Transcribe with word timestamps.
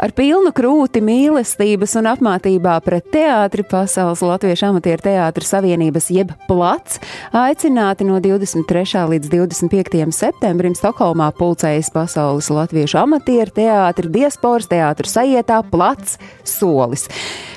Ar 0.00 0.14
pilnu 0.16 0.48
krūti 0.56 1.02
mīlestības 1.04 1.92
un 2.00 2.06
apmātībā 2.08 2.78
pret 2.80 3.10
teātri 3.12 3.60
Pasaules 3.68 4.22
Latviešu 4.24 4.70
amatieru 4.70 5.04
teātra 5.04 5.44
savienības 5.44 6.06
jeb 6.14 6.30
plats 6.46 6.96
aicināti 7.36 8.06
no 8.08 8.16
23. 8.24 9.02
līdz 9.12 9.28
25. 9.28 10.06
septembrim 10.16 10.72
Stokholmā 10.78 11.28
pulcējas 11.36 11.92
Pasaules 11.92 12.48
Latviešu 12.48 12.96
amatieru 13.02 13.52
teātra 13.58 14.08
diasporas 14.14 14.70
teātra 14.72 15.10
sajietā 15.10 15.60
plats 15.68 16.16
solis. 16.48 17.04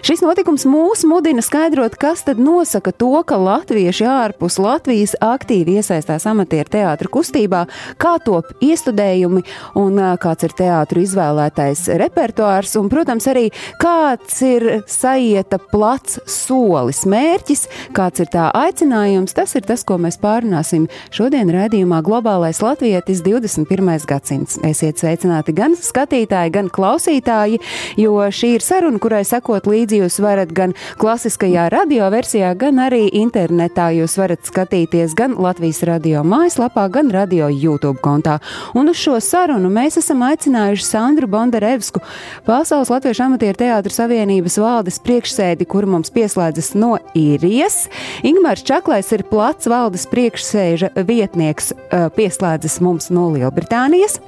Šis 0.03 0.19
notikums 0.19 0.67
mūs 0.67 1.05
mudina 1.07 1.39
skaidrot, 1.39 1.95
kas 1.95 2.25
tad 2.27 2.43
nosaka 2.43 2.91
to, 2.91 3.13
ka 3.23 3.39
latvieši 3.39 4.03
ārpus 4.03 4.59
Latvijas 4.59 5.15
aktīvi 5.23 5.77
iesaistās 5.79 6.27
amatieru 6.27 6.75
teātra 6.75 7.07
kustībā, 7.07 7.63
kā 7.95 8.17
top 8.27 8.51
iestudējumi 8.59 9.47
un 9.79 10.03
kāds 10.19 10.43
ir 10.43 10.59
teātru 10.59 11.07
izvēlētais 11.07 11.87
repertuārs 11.87 12.32
repertuārs 12.33 12.75
un, 12.77 12.89
protams, 12.89 13.27
arī 13.27 13.51
kāds 13.81 14.41
ir 14.41 14.83
sajieta 14.87 15.59
plats 15.71 16.19
solis 16.25 17.05
mērķis, 17.05 17.67
kāds 17.93 18.21
ir 18.21 18.27
tā 18.31 18.51
aicinājums. 18.53 19.33
Tas 19.33 19.55
ir 19.55 19.61
tas, 19.61 19.83
ko 19.83 19.97
mēs 19.97 20.17
pārunāsim 20.17 20.87
šodien 21.11 21.49
raidījumā 21.49 22.01
Globālais 22.03 22.61
Latvietis 22.61 23.21
21. 23.23 24.05
gadsimts. 24.07 24.59
Esiet 24.63 24.97
sveicināti 24.97 25.53
gan 25.53 25.75
skatītāji, 25.75 26.53
gan 26.53 26.69
klausītāji, 26.69 27.59
jo 27.97 28.17
šī 28.29 28.55
ir 28.57 28.63
saruna, 28.63 28.99
kurai 28.99 29.23
sekot 29.25 29.67
līdzi 29.67 30.03
jūs 30.03 30.19
varat 30.23 30.51
gan 30.53 30.73
klasiskajā 30.97 31.69
radioversijā, 31.73 32.53
gan 32.57 32.81
arī 32.83 33.07
internetā. 33.13 33.91
Jūs 33.93 34.17
varat 34.17 34.45
skatīties 34.47 35.13
gan 35.17 35.37
Latvijas 35.37 35.83
radio 35.87 36.23
mājaslapā, 36.25 36.87
gan 36.93 37.11
radio 37.13 37.49
YouTube 37.51 38.01
kontā. 38.03 38.39
Un 38.73 38.89
uz 38.89 38.99
šo 39.01 39.19
sarunu 39.21 39.69
mēs 39.73 39.99
esam 40.01 40.23
aicinājuši 40.25 40.87
Sandru 40.87 41.29
Bondarevsku, 41.29 42.01
Pasaules 42.47 42.91
Latviešu 42.91 43.27
amatieru 43.27 43.59
teātras 43.61 43.99
savienības 44.01 44.59
valdes 44.63 44.99
priekšsēdi, 45.05 45.67
kur 45.69 45.87
mums 45.89 46.13
pieslēdzas 46.13 46.73
no 46.79 46.97
īrijas. 47.17 47.87
Ingmārs 48.25 48.65
Čaklais 48.67 49.13
ir 49.15 49.25
plats 49.29 49.69
valdes 49.71 50.07
priekšsēža 50.11 50.93
vietnieks, 51.07 51.73
pieslēdzas 52.17 52.79
mums 52.83 53.11
no 53.13 53.29
Lielbritānijas. 53.35 54.19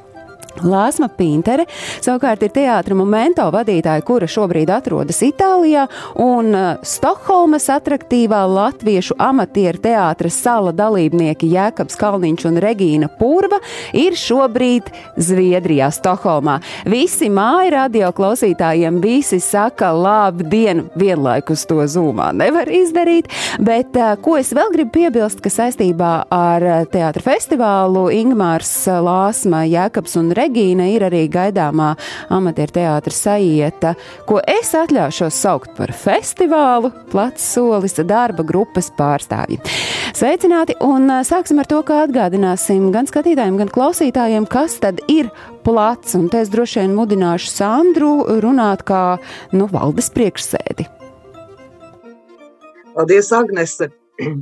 Lāsma 0.63 1.09
Pintere 1.11 1.65
savukārt 1.99 2.43
ir 2.45 2.53
teātra 2.55 2.95
momento 2.95 3.43
vadītāja, 3.51 4.03
kura 4.07 4.27
šobrīd 4.29 4.69
atrodas 4.71 5.19
Itālijā, 5.25 5.85
un 6.21 6.51
uh, 6.55 6.65
Stokholmas 6.85 7.67
attraktīvā 7.73 8.43
latviešu 8.47 9.17
amatieru 9.19 9.81
teātra 9.83 10.31
sala 10.31 10.71
dalībnieki 10.75 11.49
Jēkabs 11.51 11.99
Kalniņš 11.99 12.47
un 12.47 12.59
Regīna 12.63 13.09
Purva 13.19 13.59
ir 13.95 14.15
šobrīd 14.19 14.91
Zviedrijā, 15.19 15.89
Stokholmā. 15.95 16.59
Visi 16.87 17.27
māja 17.33 17.73
radio 17.81 18.13
klausītājiem 18.15 19.01
visi 19.03 19.41
saka 19.43 19.91
labdien, 19.95 20.85
vienlaikus 20.95 21.65
to 21.67 21.81
zūmā 21.83 22.31
nevar 22.35 22.71
izdarīt, 22.71 23.27
bet 23.59 23.99
uh, 23.99 24.15
ko 24.23 24.37
es 24.39 24.53
vēl 24.55 24.71
gribu 24.75 24.95
piebilst, 25.01 25.43
ka 25.43 25.51
saistībā 25.51 26.13
ar 26.31 26.69
uh, 26.69 26.81
teātra 26.91 27.27
festivālu 27.27 28.07
Ingmārs 28.15 28.71
Lāsma, 28.87 29.65
Jēkabs 29.67 30.15
un 30.21 30.31
Regīna 30.31 30.44
Regīna 30.45 30.85
ir 30.93 31.01
arī 31.07 31.23
gaidāmā 31.31 31.95
amatieru 32.33 32.75
teātris 32.75 33.17
sajieta, 33.25 33.95
ko 34.29 34.37
es 34.45 34.75
atļaušos 34.77 35.39
saukt 35.41 35.71
par 35.77 35.89
festivālu, 35.97 36.91
plats 37.09 37.47
solis 37.55 37.97
darba 38.05 38.45
grupas 38.45 38.91
pārstāvji. 38.93 39.57
Sveicināti 40.13 40.77
un 40.85 41.09
sāksim 41.25 41.63
ar 41.63 41.69
to, 41.71 41.81
kā 41.87 42.03
atgādināsim 42.05 42.91
gan 42.93 43.09
skatītājiem, 43.09 43.57
gan 43.63 43.73
klausītājiem, 43.73 44.45
kas 44.45 44.77
tad 44.83 45.01
ir 45.09 45.31
plats. 45.65 46.13
Un 46.19 46.29
te 46.29 46.43
es 46.45 46.53
droši 46.53 46.83
vien 46.83 46.93
mudināšu 46.93 47.49
Sandru 47.49 48.11
runāt 48.45 48.85
kā 48.85 49.17
nu, 49.55 49.65
valdes 49.73 50.11
priekšsēdi. 50.13 50.85
Paldies, 52.93 53.33
Agnese! 53.33 53.89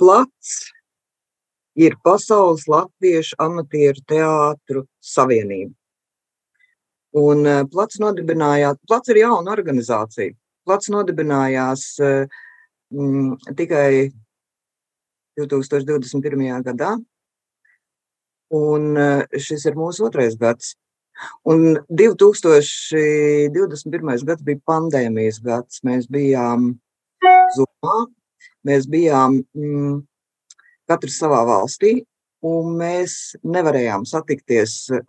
Plats 0.00 0.58
ir 1.78 1.94
Pasaules 2.04 2.66
Latviešu 2.70 3.36
amatieru 3.42 4.00
teātru 4.10 4.84
savienība. 4.98 5.74
Un 7.18 7.46
uh, 7.46 7.64
Plats 7.70 7.98
nodibinājās, 8.02 8.76
Plats 8.88 9.08
ir 9.12 9.18
jauna 9.22 9.50
organizācija. 9.54 10.34
Plats 10.66 10.86
nodibinājās 10.92 11.82
uh, 12.04 12.26
mm, 12.92 13.36
tikai 13.56 14.10
2021. 15.38 16.62
gadā, 16.66 16.90
un 18.58 18.82
uh, 18.98 19.22
šis 19.38 19.62
ir 19.70 19.74
mūsu 19.78 20.04
otrais 20.10 20.34
gads. 20.40 20.66
Un 21.50 21.60
2021. 21.90 24.24
gads 24.26 24.42
bija 24.46 24.60
pandēmijas 24.68 25.38
gads. 25.42 25.80
Mēs 25.86 26.04
bijām 26.10 26.60
Zumā, 27.56 27.98
mēs 28.68 28.86
bijām 28.90 29.32
mm, 29.56 29.94
katrs 30.88 31.18
savā 31.20 31.42
valstī, 31.48 32.00
un 32.44 32.76
mēs 32.78 33.36
nevarējām 33.44 34.06
satikties 34.08 34.74
eh, 34.94 35.04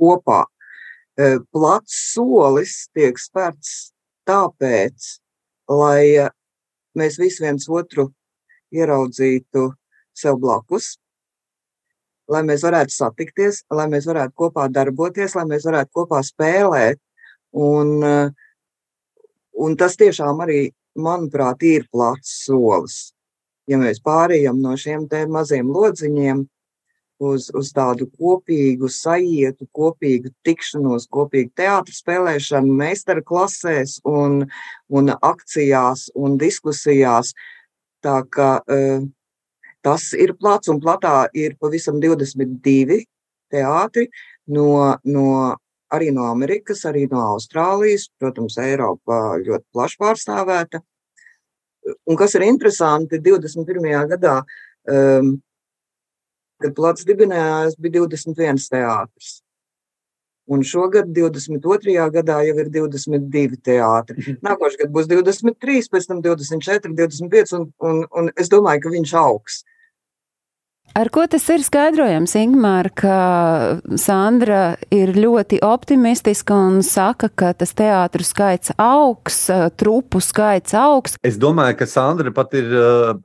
kopā. 0.00 0.44
Eh, 1.16 1.38
plats 1.52 1.96
solis 2.12 2.86
tiek 2.94 3.18
spērts 3.18 3.92
tāpēc, 4.28 5.08
lai 5.72 6.02
eh, 6.26 6.30
mēs 6.96 7.18
visi 7.20 7.44
viens 7.44 7.68
otru 7.68 8.10
ieraudzītu 8.74 9.70
sev 10.16 10.38
blakus, 10.42 10.96
lai 12.30 12.42
mēs 12.46 12.64
varētu 12.66 12.94
satikties, 12.94 13.64
lai 13.70 13.86
mēs 13.90 14.08
varētu 14.08 14.34
kopā 14.36 14.66
darboties, 14.72 15.36
lai 15.38 15.46
mēs 15.48 15.66
varētu 15.68 15.92
kopā 15.94 16.22
spēlēt. 16.26 16.98
Un, 17.56 18.02
un 19.64 19.76
tas 19.80 19.94
tiešām 19.96 20.42
arī, 20.44 20.66
manuprāt, 20.98 21.62
ir 21.64 21.86
plats 21.94 22.34
solis 22.44 23.15
ja 23.66 23.78
mēs 23.80 24.02
pārējām 24.04 24.60
no 24.62 24.76
šiem 24.78 25.08
maziem 25.32 25.70
lodziņiem 25.72 26.44
uz, 27.18 27.48
uz 27.54 27.72
tādu 27.72 28.08
kopīgu 28.18 28.88
sajietu, 28.92 29.66
kopīgu 29.72 30.32
tikšanos, 30.44 31.08
kopīgu 31.12 31.52
teātru 31.56 31.94
spēlēšanu, 31.96 32.72
meistara 32.76 33.24
klasēs 33.24 34.00
un, 34.04 34.44
un 34.88 35.12
akcijās 35.16 36.10
un 36.14 36.36
diskusijās. 36.40 37.32
Tā 38.04 38.20
kā 38.30 38.50
uh, 38.60 39.06
tas 39.82 40.10
ir 40.14 40.36
plats 40.38 40.68
un 40.72 40.80
platā 40.82 41.26
ir 41.34 41.56
pavisam 41.60 42.00
22 42.02 43.04
teātri 43.52 44.10
no, 44.52 44.96
no 45.04 45.28
arī 45.92 46.10
no 46.14 46.26
Amerikas, 46.30 46.84
arī 46.88 47.06
no 47.10 47.22
Austrālijas. 47.32 48.10
Protams, 48.20 48.58
Eiropa 48.62 49.38
ļoti 49.40 49.66
plaši 49.72 50.00
pārstāvēta. 50.02 50.82
Un 52.06 52.18
kas 52.18 52.34
ir 52.34 52.44
interesanti, 52.46 53.20
21. 53.22 53.90
gadā, 54.12 54.40
um, 54.90 55.34
kad 56.62 56.74
plats 56.76 57.06
dibinājās, 57.06 57.76
bija 57.78 58.00
21 58.02 58.62
teātris. 58.72 59.40
Un 60.46 60.62
šogad, 60.62 61.08
22. 61.10 61.94
gadā, 62.14 62.38
jau 62.46 62.58
ir 62.62 62.68
22 62.70 63.58
teātri. 63.66 64.20
Mhm. 64.22 64.42
Nākošais 64.46 64.78
gads 64.82 64.94
būs 64.94 65.08
23, 65.10 65.88
pēc 65.90 66.06
tam 66.06 66.20
24, 66.22 66.94
25, 66.94 67.54
un, 67.58 67.72
un, 67.82 68.04
un 68.14 68.30
es 68.38 68.50
domāju, 68.52 68.84
ka 68.84 68.94
viņš 68.94 69.14
augs. 69.22 69.64
Ar 70.96 71.10
ko 71.12 71.26
tas 71.28 71.44
ir 71.52 71.60
skaidrojams, 71.60 72.32
Ingmār, 72.40 72.86
ka 72.96 73.16
Sandra 74.00 74.78
ir 74.88 75.10
ļoti 75.12 75.58
optimistiska 75.60 76.56
un 76.56 76.78
saka, 76.86 77.28
ka 77.28 77.50
tas 77.52 77.74
teātru 77.76 78.24
skaits 78.24 78.72
augs, 78.80 79.42
trupu 79.76 80.22
skaits 80.24 80.72
augs? 80.80 81.18
Es 81.20 81.36
domāju, 81.42 81.76
ka 81.82 81.88
Sandra 81.90 82.32
pat 82.32 82.56
ir 82.56 82.72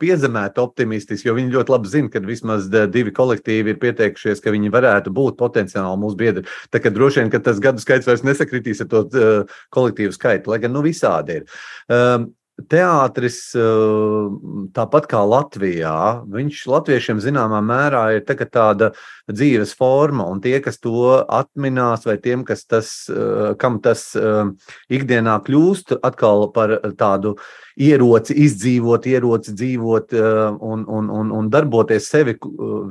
piezemēta 0.01 0.59
optimistiska, 0.65 1.29
jo 1.29 1.37
viņa 1.37 1.55
ļoti 1.55 1.73
labi 1.77 1.93
zina, 1.93 2.11
ka 2.11 2.23
vismaz 2.25 2.67
divi 2.91 3.15
kolektīvi 3.15 3.71
ir 3.71 3.79
pieteikušies, 3.79 4.43
ka 4.43 4.51
viņi 4.51 4.73
varētu 4.75 5.15
būt 5.15 5.39
potenciāli 5.39 6.03
mūsu 6.03 6.19
biedri. 6.19 6.45
Tā 6.75 6.83
kā 6.83 6.91
droši 6.91 7.23
vien, 7.23 7.31
ka 7.31 7.39
tas 7.47 7.63
gadu 7.63 7.79
skaits 7.79 8.11
vairs 8.11 8.27
nesakritīs 8.27 8.83
ar 8.83 8.91
to 8.91 9.23
kolektīvu 9.71 10.19
skaitu, 10.19 10.51
lai 10.51 10.59
gan 10.59 10.75
nu 10.75 10.83
visādi 10.83 11.39
ir. 11.39 11.59
Um, 11.87 12.33
teātris, 12.59 13.55
eh, 13.55 14.67
tāpat 14.75 15.07
kā 15.09 15.21
Latvijā, 15.25 16.23
viņš 16.29 16.65
latviešiem 16.67 17.21
zināmā 17.23 17.61
mērā 17.63 18.03
ir 18.15 18.21
tāda 18.51 18.91
dzīves 19.29 19.73
forma, 19.75 20.25
un 20.29 20.41
tie, 20.41 20.59
kas 20.59 20.77
to 20.77 21.25
atminās, 21.27 22.05
vai 22.05 22.17
tiem, 22.17 22.43
tas, 22.65 23.09
eh, 23.09 23.55
kam 23.55 23.79
tas 23.79 24.15
eh, 24.15 24.51
ikdienā 24.89 25.41
kļūst 25.43 25.99
atkal 26.03 26.51
par 26.53 26.79
tādu 26.95 27.37
ieroci 27.79 28.35
izdzīvot, 28.45 29.07
ieroci 29.11 29.53
dzīvot 29.57 30.15
un, 30.17 30.85
un, 30.87 31.09
un, 31.09 31.31
un 31.37 31.49
darboties 31.51 32.09
sevi, 32.11 32.35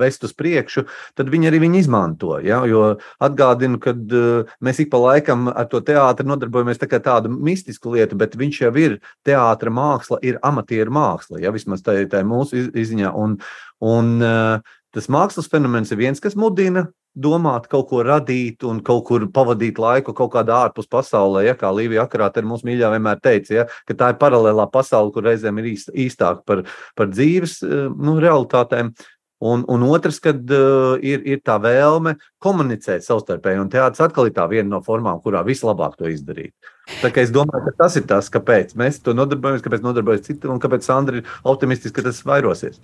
vest 0.01 0.25
uz 0.27 0.35
priekšu, 0.37 0.87
tad 1.19 1.31
viņi 1.33 1.51
arī 1.51 1.63
viņu 1.65 1.81
izmanto. 1.83 2.37
Ja? 2.45 2.63
Jo 2.69 2.97
atgādinu, 3.23 3.81
ka 3.83 3.95
mēs 4.65 4.83
ik 4.85 4.91
pa 4.93 5.01
laikam 5.03 5.49
ar 5.53 5.69
to 5.71 5.83
teātri 5.85 6.29
nodarbojamies 6.29 6.81
tā 6.81 6.91
tādu 7.01 7.33
mistisku 7.33 7.95
lietu, 7.95 8.19
bet 8.21 8.37
viņš 8.39 8.63
jau 8.67 8.75
ir 8.81 8.99
teātris 9.27 9.75
māksla, 9.75 10.21
ir 10.27 10.41
amatieru 10.47 10.95
māksla, 10.95 11.41
ja 11.43 11.53
vismaz 11.55 11.85
tā 11.85 12.01
ir 12.03 12.11
mūsu 12.27 12.69
izziņā. 12.75 13.13
Un, 13.17 13.39
un, 13.81 14.13
tas 14.95 15.09
mākslas 15.13 15.51
fenomens 15.51 15.93
ir 15.93 16.01
viens, 16.01 16.21
kas 16.23 16.37
mudina 16.39 16.87
domāt, 17.15 17.67
kaut 17.71 17.89
ko 17.91 18.03
radīt 18.07 18.65
un 18.67 18.81
kaut 18.87 19.05
kur 19.09 19.27
pavadīt 19.35 19.79
laiku 19.83 20.15
kaut 20.17 20.33
kādā 20.35 20.61
ārpus 20.67 20.89
pasaulē. 20.91 21.45
Ja, 21.49 21.55
kā 21.59 21.71
Līvija 21.75 22.07
Akrāta 22.07 22.43
ir 22.43 22.49
mūsu 22.51 22.69
mīļā 22.69 22.93
vienmēr 22.95 23.23
teica, 23.23 23.55
ja, 23.55 23.65
ka 23.89 23.97
tā 23.99 24.13
ir 24.13 24.21
paralēlā 24.21 24.69
pasaule, 24.71 25.13
kur 25.15 25.27
reizēm 25.27 25.59
ir 25.63 25.73
īst, 25.73 25.91
īstāka 25.91 26.45
par, 26.47 26.63
par 26.99 27.11
dzīves 27.11 27.61
eh, 27.67 27.89
nu, 27.91 28.19
realitātēm. 28.23 28.95
Un, 29.41 29.65
un 29.73 29.85
otrs, 29.89 30.19
kad 30.21 30.37
uh, 30.53 30.99
ir, 31.01 31.23
ir 31.25 31.39
tā 31.41 31.55
vēlme 31.65 32.13
komunicēt 32.43 33.05
savstarpēji, 33.07 33.61
un 33.63 33.73
teātris 33.73 34.05
atkal 34.05 34.31
ir 34.31 34.37
tā 34.37 34.47
viena 34.51 34.69
no 34.77 34.85
formām, 34.85 35.21
kurā 35.25 35.45
vislabāk 35.47 35.99
to 36.01 36.09
izdarīt. 36.11 36.55
Es 37.01 37.31
domāju, 37.33 37.63
ka 37.69 37.73
tas 37.85 37.97
ir 37.97 38.05
tas, 38.09 38.29
kāpēc 38.33 38.75
mēs 38.79 38.99
to 39.05 39.15
nodarbojamies, 39.15 39.63
kāpēc 39.65 39.85
nodarbojas 39.85 40.25
citi 40.27 40.49
un 40.51 40.59
kāpēc 40.61 40.85
Sandra 40.85 41.21
ir 41.21 41.29
optimistiski, 41.49 41.95
ka 41.97 42.05
tas 42.09 42.19
vairosies. 42.27 42.81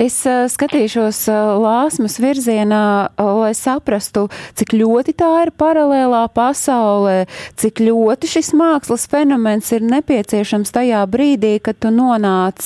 Es 0.00 0.16
uh, 0.28 0.46
skatīšos 0.48 1.18
uh, 1.28 1.58
lāsmas 1.60 2.16
virzienā, 2.22 3.10
uh, 3.10 3.30
lai 3.42 3.50
saprastu, 3.58 4.28
cik 4.56 4.72
ļoti 4.78 5.14
tā 5.18 5.30
ir 5.44 5.52
paralēlā 5.60 6.22
pasaulē, 6.36 7.26
cik 7.60 7.82
ļoti 7.84 8.30
šis 8.30 8.52
mākslas 8.56 9.08
fenomens 9.10 9.72
ir 9.76 9.84
nepieciešams 9.84 10.72
tajā 10.76 11.02
brīdī, 11.10 11.56
kad 11.64 11.80
tu 11.82 11.92
nonāc 11.92 12.62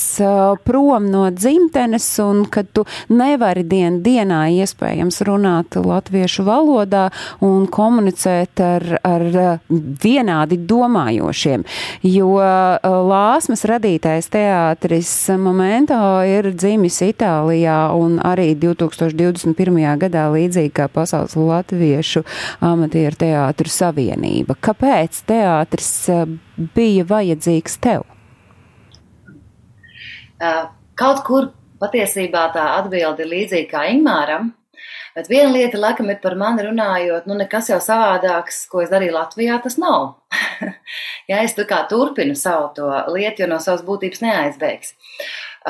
prom 0.69 1.09
no 1.11 1.27
dzimtenes 1.35 2.07
un 2.23 2.45
kad 2.53 2.69
tu 2.77 2.85
nevari 3.11 3.65
dien 3.67 4.03
dienā 4.05 4.45
iespējams 4.61 5.23
runāt 5.27 5.81
latviešu 6.25 6.45
valodā 6.47 7.11
un 7.45 7.67
komunicēt 7.67 8.61
ar, 8.61 8.85
ar 9.05 9.25
vienādi 9.69 10.59
domājumu 10.59 10.95
domājošiem, 10.95 11.65
jo 12.03 12.37
uh, 12.39 12.79
Lāsmas 12.83 13.65
radītais 13.65 14.29
teātris 14.33 15.11
Momento 15.39 15.97
ir 16.27 16.53
dzimis 16.55 17.01
Itālijā 17.03 17.93
un 17.95 18.19
arī 18.25 18.55
2021. 18.55 19.99
gadā 19.99 20.27
līdzīgi 20.33 20.73
kā 20.75 20.89
Pasaules 20.89 21.37
Latviešu 21.37 22.25
amatieru 22.61 23.17
teātru 23.17 23.69
savienība. 23.69 24.57
Kāpēc 24.61 25.23
teātris 25.29 25.93
uh, 26.13 26.27
bija 26.75 27.05
vajadzīgs 27.05 27.79
tev? 27.81 28.05
Kaut 30.95 31.23
kur 31.25 31.53
patiesībā 31.81 32.51
tā 32.55 32.65
atbilde 32.81 33.25
ir 33.25 33.31
līdzīga 33.31 33.71
kā 33.71 33.87
Ingmāram. 33.95 34.53
Bet 35.15 35.29
viena 35.31 35.53
lieta, 35.55 35.79
laikam, 35.79 36.09
ir 36.11 36.19
par 36.23 36.35
mani 36.35 36.65
runājot, 36.67 37.29
nu, 37.31 37.37
nekas 37.39 37.69
jau 37.71 37.79
savādāks, 37.83 38.65
ko 38.71 38.81
es 38.83 38.91
darīju 38.91 39.15
Latvijā, 39.15 39.61
tas 39.63 39.77
nav. 39.79 40.17
ja 41.31 41.43
es 41.47 41.55
tā 41.55 41.67
kā 41.71 41.85
turpinu 41.91 42.35
savu 42.39 42.73
to 42.75 42.89
lietu, 43.15 43.45
jo 43.45 43.51
no 43.53 43.61
savas 43.63 43.85
būtības 43.87 44.25
neaizbēgs. 44.25 44.91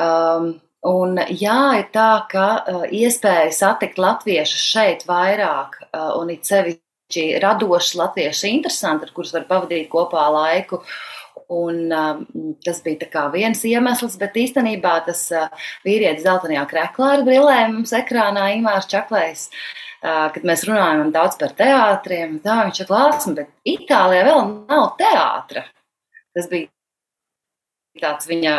Um, 0.01 0.47
un 0.89 1.21
jā, 1.29 1.59
ir 1.77 1.91
tā, 1.93 2.09
ka 2.31 2.47
uh, 2.57 2.87
iespēja 2.89 3.53
satikt 3.53 4.01
latviešus 4.01 4.65
šeit 4.73 5.05
vairāk 5.05 5.77
uh, 5.85 6.15
un 6.17 6.33
it 6.33 6.49
sevišķi 6.49 7.27
radošs 7.45 7.93
latvieši 8.01 8.49
interesanti, 8.57 9.05
ar 9.05 9.13
kurus 9.13 9.35
var 9.37 9.45
pavadīt 9.51 9.91
kopā 9.93 10.25
laiku. 10.39 10.81
Un, 11.53 11.91
um, 11.93 12.53
tas 12.65 12.79
bija 12.81 13.27
viens 13.33 13.59
iemesls, 13.69 14.17
bet 14.17 14.37
īstenībā 14.41 14.95
tas 15.05 15.27
uh, 15.29 15.49
vīrietis 15.85 16.25
zeltainajā 16.25 16.63
kreklā 16.71 17.11
ar 17.19 17.25
brillēm 17.27 17.75
mums 17.79 17.93
ekrānā 17.93 18.47
Imārs 18.55 18.89
Čaklējs. 18.89 19.49
Uh, 20.05 20.29
kad 20.33 20.45
mēs 20.45 20.65
runājam 20.65 21.11
daudz 21.13 21.37
par 21.41 21.53
teātriem, 21.57 22.39
tā 22.41 22.63
viņš 22.63 22.81
ir 22.81 22.89
klāts, 22.89 23.29
bet 23.37 23.51
Itālijā 23.65 24.25
vēl 24.27 24.41
nav 24.69 24.87
teātra. 24.99 25.65
Tas 26.35 26.49
bija 26.51 26.69
tāds 28.01 28.27
viņa 28.27 28.53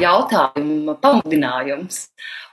jautājuma 0.00 0.96
pamudinājums. 1.00 2.06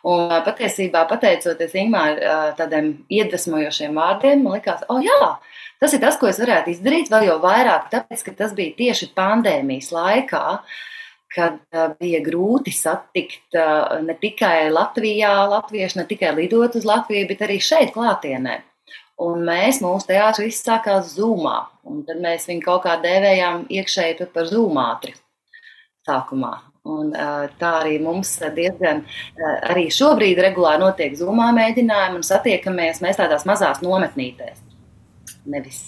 Un 0.08 0.32
patiesībā, 0.46 1.04
pateicoties 1.10 1.74
Ingūrai 1.82 2.54
tādiem 2.60 2.92
iedvesmojošiem 3.12 3.98
vārdiem, 3.98 4.44
man 4.44 4.60
likās, 4.60 4.86
oh, 4.92 5.02
jā, 5.04 5.32
Tas 5.78 5.94
ir 5.94 6.02
tas, 6.02 6.16
ko 6.18 6.30
es 6.30 6.40
varētu 6.42 6.72
izdarīt, 6.74 7.12
vēl 7.14 7.28
jau 7.28 7.38
vairāk, 7.44 7.90
tāpēc, 7.92 8.24
ka 8.26 8.34
tas 8.40 8.54
bija 8.58 8.74
tieši 8.80 9.12
pandēmijas 9.18 9.92
laikā, 9.94 10.46
kad 11.36 11.60
bija 12.00 12.22
grūti 12.26 12.74
satikt 12.74 13.58
ne 14.08 14.16
tikai 14.18 14.72
Latvijā, 14.74 15.36
latviešu, 15.52 16.00
ne 16.02 16.08
tikai 16.10 16.34
lidot 16.40 16.80
uz 16.80 16.88
Latviju, 16.88 17.28
bet 17.30 17.46
arī 17.46 17.60
šeit 17.62 17.94
klātienē. 17.94 18.58
Un 19.22 19.46
mēs, 19.46 19.82
mūsu 19.82 20.10
teātris, 20.10 20.46
viss 20.46 20.66
sākās 20.66 21.14
zūmā, 21.18 21.56
tad 22.10 22.22
mēs 22.26 22.50
viņu 22.50 22.66
kaut 22.66 22.84
kā 22.86 22.98
dēvējām 23.02 23.66
iekšēji 23.78 24.30
par 24.34 24.50
zūmātri 24.50 25.14
sākumā. 26.08 26.54
Un, 26.88 27.10
tā 27.60 27.72
arī 27.82 27.98
mums 28.00 28.38
diezgan, 28.56 29.04
arī 29.68 29.90
šobrīd 29.92 30.40
regulāri 30.46 30.86
notiek 30.86 31.18
zumā 31.20 31.50
mēģinājumi 31.58 32.22
un 32.22 32.24
satiekamies 32.26 33.04
mēs 33.04 33.20
tādās 33.20 33.44
mazās 33.50 33.84
nometnītēs 33.84 34.67
nevis, 35.50 35.86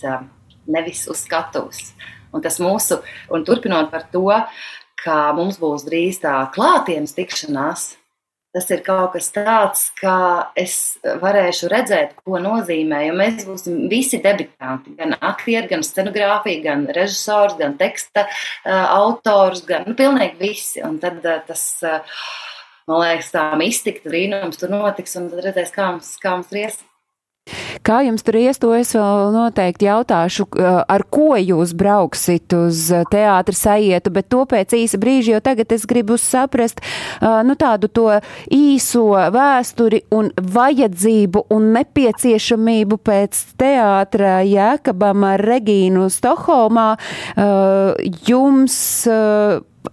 nevis 0.70 1.06
uz 1.12 1.24
skatuves. 1.28 1.94
Un 2.34 2.44
tas 2.46 2.60
mūsu, 2.62 3.00
un 3.34 3.46
turpinot 3.46 3.90
par 3.94 4.06
to, 4.14 4.28
ka 5.04 5.22
mums 5.38 5.58
būs 5.62 5.88
drīz 5.88 6.20
tā 6.22 6.36
klātienes 6.54 7.16
tikšanās, 7.18 7.88
tas 8.54 8.66
ir 8.74 8.82
kaut 8.86 9.14
kas 9.14 9.30
tāds, 9.34 9.84
ka 10.00 10.16
es 10.58 10.98
varēšu 11.22 11.70
redzēt, 11.72 12.16
ko 12.26 12.42
nozīmē. 12.42 13.04
Jo 13.08 13.16
mēs 13.18 13.46
būsim 13.48 13.84
visi 13.92 14.22
debitanti, 14.24 14.96
gan 14.98 15.16
aktieri, 15.20 15.70
gan 15.70 15.86
scenogrāfija, 15.86 16.64
gan 16.66 16.88
režisors, 16.96 17.58
gan 17.60 17.78
teksta 17.80 18.26
autors, 18.66 19.64
gan 19.70 19.86
nu, 19.90 19.96
pilnīgi 19.98 20.42
visi. 20.42 20.84
Un 20.86 20.98
tad 21.02 21.22
tas, 21.48 21.66
man 22.90 23.04
liekas, 23.06 23.34
tā 23.36 23.46
mistika, 23.62 24.06
brīnums 24.10 24.62
tur 24.62 24.74
notiks, 24.74 25.18
un 25.22 25.30
tad 25.34 25.46
redzēs, 25.46 25.74
kā 25.76 25.92
mums, 25.94 26.16
kā 26.22 26.38
mums 26.38 26.54
ries. 26.56 26.82
Kā 27.86 28.01
jums 28.06 28.25
tur 28.25 28.40
ies, 28.40 28.60
to 28.62 28.74
es 28.78 28.94
vēl 28.96 29.31
noteikti 29.36 29.88
jautāšu, 29.88 30.48
ar 30.60 31.06
ko 31.12 31.34
jūs 31.40 31.74
brauksit 31.78 32.54
uz 32.57 32.90
teātra 33.12 33.56
sajietu, 33.56 34.13
bet 34.16 34.30
to 34.31 34.44
pēc 34.50 34.75
īsa 34.78 35.00
brīža, 35.01 35.38
jo 35.38 35.44
tagad 35.44 35.72
es 35.75 35.86
gribu 35.90 36.18
saprast, 36.19 36.84
nu 37.19 37.56
tādu 37.60 37.90
to 37.92 38.07
īso 38.54 39.07
vēsturi 39.34 40.04
un 40.16 40.31
vajadzību 40.36 41.46
un 41.56 41.72
nepieciešamību 41.78 43.00
pēc 43.06 43.42
teātra 43.60 44.40
Jēkabam 44.48 45.25
ar 45.31 45.44
Regīnu 45.50 46.08
Stokholmā. 46.13 46.89
Jums 48.27 48.77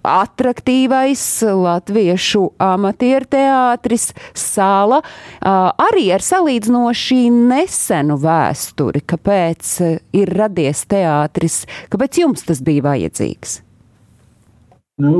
attraktīvais 0.07 1.23
latviešu 1.47 2.43
amatieru 2.63 3.29
teātris 3.31 4.11
Sāla 4.37 5.01
arī 5.43 6.09
ar 6.17 6.25
salīdzinoši 6.25 7.21
nesenu 7.35 8.19
vēsturi. 8.23 9.03
Kāpēc 9.07 9.73
ir 10.17 10.35
radies 10.39 10.85
teātris? 10.91 11.65
Kāpēc 11.93 12.21
jums 12.23 12.47
tas 12.49 12.63
bija 12.67 12.87
vajadzīgs? 12.91 13.61
Nu, 15.03 15.15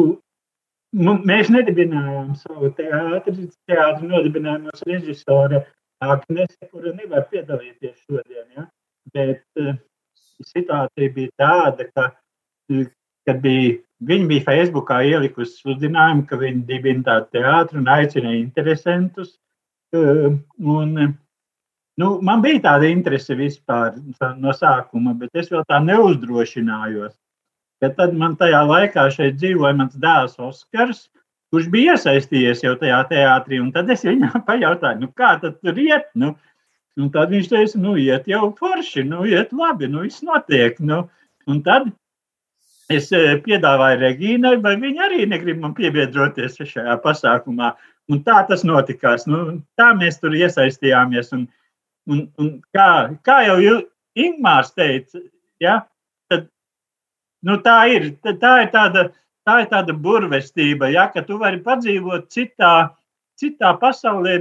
nu, 0.97 1.17
mēs 1.29 1.51
nedibinājām 1.53 2.35
savu 2.41 2.73
teātri. 2.79 3.51
Teātri 3.69 4.11
nodibināja 4.11 4.63
mūsu 4.65 4.89
režisore 4.89 5.67
Agnese, 6.05 6.69
kura 6.71 6.93
nevar 6.93 7.27
piedalīties 7.31 8.03
šodien. 8.05 8.47
Ja? 8.57 8.67
Bet 9.15 9.45
situācija 10.45 11.13
bija 11.15 11.33
tāda, 11.41 11.87
ka, 11.95 12.11
kad 13.27 13.43
bija 13.43 13.77
Viņa 14.05 14.29
bija 14.29 14.45
Facebookā 14.45 14.99
ielikusi 15.09 15.63
sludinājumu, 15.63 16.27
ka 16.29 16.37
viņa 16.37 16.65
dibina 16.69 17.05
tādu 17.05 17.39
teātru 17.39 17.81
un 17.81 17.87
aicina 17.89 18.35
interesantus. 18.37 19.39
Un, 19.97 20.93
nu, 22.03 22.11
man 22.29 22.43
bija 22.45 22.61
tāda 22.67 22.91
interese 22.93 23.39
vispār 23.39 23.97
no 24.37 24.53
sākuma, 24.53 25.17
bet 25.17 25.33
es 25.33 25.49
vēl 25.53 25.65
tā 25.65 25.81
neuzdrošinājos. 25.81 27.17
Bet 27.81 27.97
tad 27.97 28.13
man 28.17 28.37
tajā 28.37 28.61
laikā 28.69 29.09
šeit 29.13 29.41
dzīvoja 29.41 29.73
mans 29.81 29.97
dēls 30.01 30.37
Oskars, 30.45 31.07
kurš 31.53 31.73
bija 31.73 31.97
iesaistījies 31.97 32.65
jau 32.67 32.77
tajā 32.77 33.01
teātrī. 33.09 33.65
Tad 33.73 33.89
es 33.97 34.05
viņam 34.05 34.43
pajautāju, 34.49 35.07
nu, 35.07 35.13
kā 35.17 35.39
tur 35.41 35.81
iet. 35.81 36.11
Nu, 36.13 36.35
un 37.01 37.13
tad 37.17 37.33
viņš 37.33 37.49
teica, 37.49 37.81
nu, 37.81 37.97
iet 37.97 38.29
jau 38.29 38.51
forši, 38.61 39.09
nu, 39.09 39.25
iet 39.25 39.57
labi, 39.57 39.89
nu, 39.89 40.05
viss 40.05 40.25
notiek. 40.25 40.77
Nu, 40.85 41.07
un 41.49 41.65
tad 41.65 41.89
Es 42.93 43.11
eh, 43.15 43.35
piedāvāju 43.43 43.99
Regīnai, 44.03 44.57
vai 44.63 44.77
viņa 44.79 45.05
arī 45.09 45.27
negrib 45.27 45.59
man 45.63 45.75
piebiedroties 45.75 46.61
šajā 46.61 46.99
pasākumā. 47.03 47.73
Un 48.13 48.23
tā 48.23 48.45
tas 48.47 48.63
notikās. 48.63 49.27
Nu, 49.27 49.59
tā 49.79 49.91
mēs 49.99 50.21
tur 50.23 50.37
iesaistījāmies. 50.39 51.33
Un, 51.35 51.49
un, 52.07 52.27
un 52.39 52.57
kā, 52.77 52.89
kā 53.27 53.43
jau 53.49 53.59
Ingūns 54.17 54.71
teica, 54.73 55.21
ja, 55.61 55.81
tad, 56.31 56.47
nu, 57.45 57.59
tā, 57.61 57.81
ir, 57.93 58.07
tā 58.25 58.53
ir 58.63 58.71
tāda 58.73 59.11
tā 59.47 59.61
ir 59.63 59.71
tāda 59.71 59.95
burvestība, 59.95 60.91
ja, 60.91 61.07
ka 61.13 61.23
tu 61.27 61.39
vari 61.39 61.61
padzīvot 61.63 62.27
citā, 62.35 62.91
citā 63.39 63.73
pasaulē, 63.81 64.41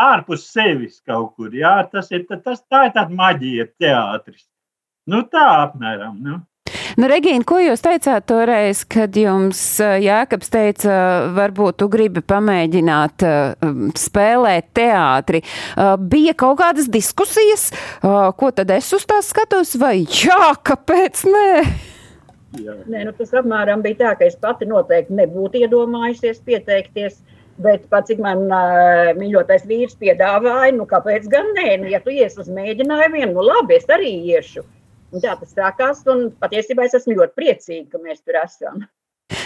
ārpus 0.00 0.48
sevis 0.48 1.00
kaut 1.04 1.34
kur. 1.36 1.52
Ja. 1.54 1.76
Tas 1.92 2.10
ir, 2.14 2.24
tas, 2.30 2.64
tā 2.70 2.86
ir 2.88 2.94
tāda 2.96 3.12
maģija, 3.12 3.68
teātris. 3.80 4.46
Nu, 5.10 5.22
tā 5.28 5.44
apmēram. 5.66 6.16
Nu. 6.24 6.40
Nu, 6.94 7.08
Regīna, 7.10 7.42
ko 7.46 7.58
jūs 7.58 7.82
teicāt 7.82 8.26
toreiz, 8.30 8.84
kad 8.86 9.16
jums 9.18 9.60
Jēkabs 9.80 10.52
teica, 10.52 10.98
varbūt 11.34 11.80
tu 11.82 11.88
gribi 11.90 12.22
pamēģināt 12.22 13.24
spēlēt 13.98 14.68
teātri? 14.78 15.42
Bija 15.98 16.36
kaut 16.38 16.60
kādas 16.62 16.86
diskusijas, 16.92 17.70
ko 18.02 18.52
tad 18.54 18.70
es 18.76 18.92
uz 18.94 19.06
tās 19.10 19.32
skatos, 19.34 19.74
vai 19.80 20.04
jā, 20.04 20.52
kāpēc 20.62 21.24
nē? 21.26 21.48
Jā. 22.62 22.76
Nē, 22.86 23.08
nu, 23.08 23.14
tas 23.18 23.34
apmēram 23.34 23.82
bija 23.82 24.00
tā, 24.04 24.12
ka 24.20 24.28
es 24.28 24.38
pati 24.38 24.68
noteikti 24.70 25.16
nebūtu 25.18 25.64
iedomājusies 25.64 26.42
pieteikties. 26.46 27.18
Bet 27.64 27.84
pats, 27.86 28.10
man 28.18 28.48
uh, 28.50 29.12
mīļotais 29.14 29.62
vīrs 29.70 29.94
piedāvāja, 30.00 30.72
nu 30.74 30.88
kāpēc 30.90 31.28
gan 31.30 31.52
nē, 31.54 31.68
nu, 31.84 31.90
ja 31.92 32.00
tu 32.02 32.10
ies 32.10 32.34
uz 32.38 32.48
mēģinājumiem, 32.50 33.30
nu 33.30 33.44
labi, 33.46 33.76
es 33.78 33.86
arī 33.94 34.10
iešu. 34.34 34.64
Un 35.14 35.22
tā 35.22 35.36
tas 35.38 35.54
sākās, 35.54 36.02
un 36.10 36.28
patiesībā 36.42 36.88
es 36.88 36.96
esmu 36.98 37.14
ļoti 37.20 37.38
priecīga, 37.38 37.86
ka 37.92 38.02
mēs 38.02 38.22
tur 38.26 38.40
esam. 38.40 38.84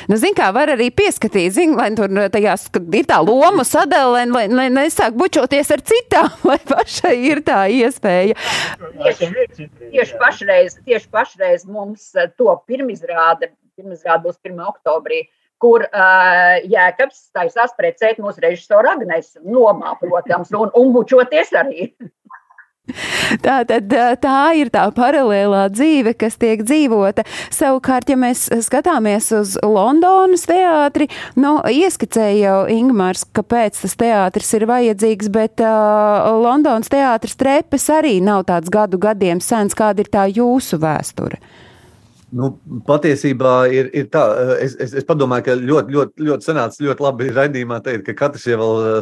Nu, 0.08 0.16
zin, 0.16 0.32
kā 0.36 0.48
var 0.56 0.72
arī 0.72 0.88
pieskatīt, 0.96 1.52
zin, 1.54 1.74
lai 1.76 1.90
tur 1.96 2.08
tajās, 2.32 2.64
ir 2.96 3.06
tā 3.08 3.18
loma 3.20 3.64
sadalē, 3.68 4.24
lai, 4.32 4.46
lai 4.48 4.66
nesāk 4.72 5.16
bučoties 5.20 5.70
ar 5.76 5.82
citām, 5.90 6.30
lai 6.48 6.56
pašai 6.70 7.14
ir 7.28 7.42
tā 7.44 7.66
iespēja. 7.76 8.36
Tieši, 8.96 9.28
tieši, 9.92 10.16
pašreiz, 10.22 10.78
tieši 10.88 11.12
pašreiz 11.12 11.66
mums 11.68 12.14
eh, 12.16 12.30
to 12.40 12.54
pirmizrāde, 12.68 13.52
pirmizrāde 13.76 14.24
būs 14.24 14.40
1. 14.40 14.56
oktobrī, 14.72 15.26
kur 15.58 15.82
uh, 15.84 16.56
Jēkabs 16.70 17.32
taisās 17.34 17.72
precēt 17.74 18.20
mūsu 18.22 18.40
režisoru 18.44 18.92
Agnesu 18.92 19.42
nomā, 19.42 19.96
protams, 20.00 20.52
un, 20.54 20.70
un 20.78 20.92
bučoties 20.94 21.50
arī. 21.58 21.90
Tā 23.44 23.60
tad 23.68 23.92
tā 24.22 24.38
ir 24.58 24.70
tā 24.72 24.84
paralēlā 24.94 25.66
dzīve, 25.72 26.14
kas 26.18 26.38
tiek 26.40 26.62
dzīvota. 26.64 27.24
Savukārt, 27.54 28.10
ja 28.10 28.18
mēs 28.20 28.46
skatāmies 28.64 29.30
uz 29.36 29.56
Londonas 29.64 30.46
teātri, 30.48 31.08
nu, 31.38 31.58
ieskicēja 31.68 32.38
jau 32.38 32.58
Ingmārs, 32.72 33.26
kāpēc 33.36 33.78
tas 33.82 33.96
teātris 34.00 34.52
ir 34.56 34.66
vajadzīgs, 34.70 35.30
bet 35.34 35.64
uh, 35.64 36.28
Londonas 36.42 36.90
teātris 36.92 37.38
trepes 37.38 37.88
arī 37.92 38.18
nav 38.24 38.46
tāds 38.48 38.72
gadu 38.72 39.00
gadiem 39.02 39.42
sens, 39.44 39.76
kāda 39.78 40.04
ir 40.04 40.12
tā 40.12 40.28
jūsu 40.32 40.80
vēsture. 40.82 41.40
Nu, 42.28 42.50
patiesībā 42.84 43.52
ir, 43.72 43.86
ir 43.96 44.08
tā, 44.12 44.20
es, 44.60 44.74
es, 44.76 44.90
es 45.00 45.06
domāju, 45.08 45.46
ka 45.46 45.54
ļoti, 45.56 45.94
ļoti, 45.94 46.24
ļoti 46.28 46.44
sanāca 46.44 46.84
ļoti 46.84 47.04
labi 47.06 47.28
raidījumā 47.32 47.78
teikt, 47.86 48.02
ka 48.04 48.14
katrs 48.18 48.44
jau 48.50 48.58
vēl 48.60 48.98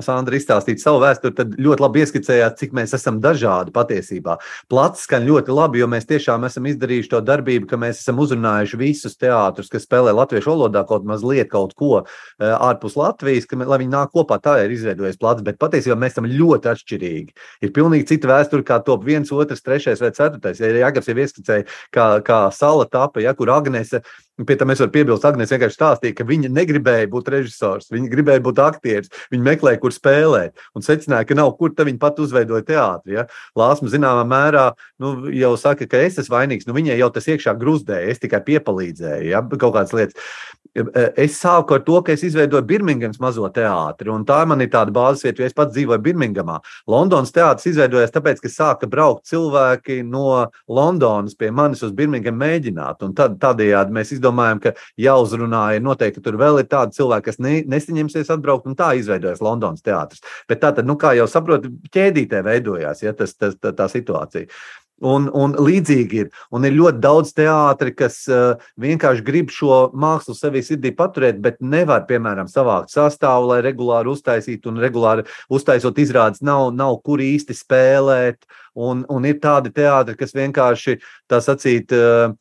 Sandra 0.00 0.38
izstāstīt 0.38 0.80
savu 0.80 1.02
vēsturi, 1.02 1.36
tad 1.36 1.52
ļoti 1.60 1.84
labi 1.84 2.00
ieskicējāt, 2.00 2.56
cik 2.62 2.72
mēs 2.78 2.96
esam 2.96 3.18
dažādi 3.20 3.74
patiesībā. 3.74 4.38
Plats 4.72 5.04
skan 5.04 5.26
ļoti 5.28 5.52
labi, 5.52 5.82
jo 5.82 5.88
mēs 5.92 6.08
tiešām 6.08 6.46
esam 6.48 6.70
izdarījuši 6.70 7.10
to 7.12 7.20
darbību, 7.28 7.68
ka 7.68 7.80
mēs 7.82 8.00
esam 8.00 8.22
uzrunājuši 8.24 8.80
visus 8.80 9.18
teātrus, 9.20 9.68
kas 9.68 9.84
spēlē 9.84 10.16
latviešu 10.16 10.54
valodā 10.54 10.86
kaut 10.88 11.04
mazliet 11.04 11.52
kaut 11.52 11.76
ko 11.76 12.00
ārpus 12.40 12.96
Latvijas, 12.96 13.44
ka, 13.50 13.60
lai 13.60 13.82
viņi 13.84 13.92
nāk 13.92 14.14
kopā, 14.16 14.40
tā 14.40 14.56
ir 14.64 14.72
izveidojis 14.72 15.20
plats, 15.20 15.44
bet 15.44 15.60
patiesībā 15.60 15.98
mēs 16.00 16.16
esam 16.16 16.30
ļoti 16.32 16.72
atšķirīgi. 16.72 17.36
Ir 17.60 17.76
pilnīgi 17.76 18.08
cita 18.14 18.32
vēsture, 18.32 18.64
kā 18.64 18.80
top 18.88 19.04
viens, 19.04 19.28
otrs, 19.36 19.60
trešais 19.60 20.00
vai 20.00 20.14
ceturtais. 20.16 20.64
Ja 20.64 20.72
Jāgars 20.72 21.12
jau 21.12 21.18
ieskicēja, 21.20 21.68
kā, 21.92 22.08
kā 22.24 22.40
sala 22.54 22.86
tapa, 22.88 23.20
ja, 23.24 23.34
kur 23.34 23.50
Agnese 23.50 24.00
Pie 24.34 24.56
tam 24.58 24.72
es 24.74 24.80
varu 24.82 24.90
piebilst, 24.90 25.24
Agnēs 25.28 25.52
vienkārši 25.54 25.76
stāstīja, 25.78 26.14
ka 26.18 26.24
viņa 26.26 26.48
negribēja 26.50 27.06
būt 27.12 27.28
režisors, 27.30 27.86
viņa 27.94 28.08
gribēja 28.10 28.42
būt 28.42 28.58
aktieris, 28.64 29.12
viņa 29.30 29.46
meklēja, 29.46 29.78
kur 29.78 29.94
spēlēt, 29.94 30.64
un 30.74 30.82
secināja, 30.82 31.28
ka 31.28 31.36
nav 31.38 31.52
kur, 31.60 31.70
tad 31.70 31.86
viņa 31.86 32.00
pat 32.02 32.18
uzveidoja 32.18 32.66
teātri. 32.66 33.14
Ja? 33.20 33.28
Lāsma 33.54 33.92
zināmā 33.92 34.24
mērā 34.26 34.64
nu, 34.98 35.30
jau 35.30 35.52
saka, 35.60 35.86
ka 35.86 36.02
es 36.02 36.18
esmu 36.18 36.34
vainīgs, 36.34 36.66
nu 36.66 36.74
viņai 36.74 36.98
jau 36.98 37.12
tas 37.14 37.30
iekšā 37.30 37.54
grūzdēja, 37.62 38.10
es 38.10 38.24
tikai 38.26 38.42
piepalīdzēju, 38.50 39.30
ja? 39.30 39.44
kaut 39.54 39.78
kādas 39.78 39.94
lietas. 39.94 40.18
Es 40.74 41.36
sāku 41.38 41.76
ar 41.76 41.84
to, 41.86 42.00
ka 42.02 42.16
es 42.16 42.24
izveidoju 42.26 42.66
Birmingemas 42.66 43.20
mazo 43.22 43.46
teātri, 43.54 44.10
un 44.10 44.24
tā 44.26 44.40
man 44.50 44.58
ir 44.64 44.72
tāda 44.72 44.90
bāzes 44.90 45.22
vieta, 45.22 45.38
jo 45.38 45.46
es 45.46 45.54
pats 45.54 45.70
dzīvoju 45.76 46.02
Birmingamā. 46.02 46.56
Londonas 46.90 47.30
teātris 47.30 47.68
izveidojās 47.70 48.10
tāpēc, 48.10 48.40
ka 48.42 48.50
sāka 48.50 48.88
braukt 48.90 49.30
cilvēki 49.30 50.00
no 50.02 50.48
Londonas 50.66 51.38
pie 51.38 51.52
manis 51.54 51.84
uz 51.86 51.94
Birmingamu 51.94 52.42
mēģināt, 52.42 53.06
un 53.06 53.14
tad, 53.14 53.38
tādējādi 53.38 53.94
mēs 53.94 54.10
izdomājām 54.24 54.62
ka 54.64 54.74
jāuzrunā 55.00 55.64
ir 55.76 55.84
noteikti, 55.84 56.20
ka 56.20 56.28
tur 56.28 56.38
vēl 56.40 56.62
ir 56.62 56.70
tādi 56.70 56.96
cilvēki, 56.98 57.28
kas 57.28 57.42
ne, 57.42 57.56
nesaņemsies 57.68 58.32
atbraukt, 58.34 58.66
un 58.70 58.78
tā 58.78 58.94
izveidojas 58.98 59.42
Londonas 59.44 59.84
teātris. 59.84 60.24
Bet 60.48 60.62
tā 60.64 60.72
tad, 60.74 60.86
nu, 60.88 60.96
kā 60.96 61.14
jau 61.18 61.28
saprotu, 61.28 61.72
ķēdītē 61.92 62.44
veidojās 62.44 63.04
ja, 63.04 63.12
tas, 63.12 63.36
tas, 63.36 63.58
tā, 63.60 63.74
tā 63.76 63.90
situācija. 63.92 64.48
Un, 65.04 65.26
un 65.34 65.56
līdzīgi 65.58 66.20
ir. 66.22 66.28
Un 66.54 66.64
ir 66.64 66.76
ļoti 66.76 67.00
daudz 67.02 67.32
teātri, 67.34 67.90
kas 67.98 68.20
uh, 68.30 68.62
vienkārši 68.80 69.24
grib 69.26 69.50
šo 69.52 69.90
mākslu 69.90 70.36
sevī 70.38 70.62
sirdī 70.64 70.94
paturēt, 70.94 71.40
bet 71.42 71.58
nevar, 71.60 72.06
piemēram, 72.08 72.46
savākt 72.48 72.94
sastāvu, 72.94 73.50
lai 73.50 73.58
regulāri 73.66 74.12
uztaisītu, 74.14 74.70
un 74.70 74.80
regulāri 74.80 75.26
uztaisot 75.52 75.98
izrādes, 75.98 76.44
nav, 76.46 76.70
nav 76.78 77.00
kur 77.04 77.20
īsti 77.20 77.58
spēlēt. 77.58 78.46
Un, 78.78 79.02
un 79.10 79.26
ir 79.28 79.42
tādi 79.42 79.74
teātri, 79.74 80.16
kas 80.22 80.32
vienkārši 80.38 81.00
tā 81.28 81.42
sacīt. 81.42 81.92
Uh, 81.92 82.38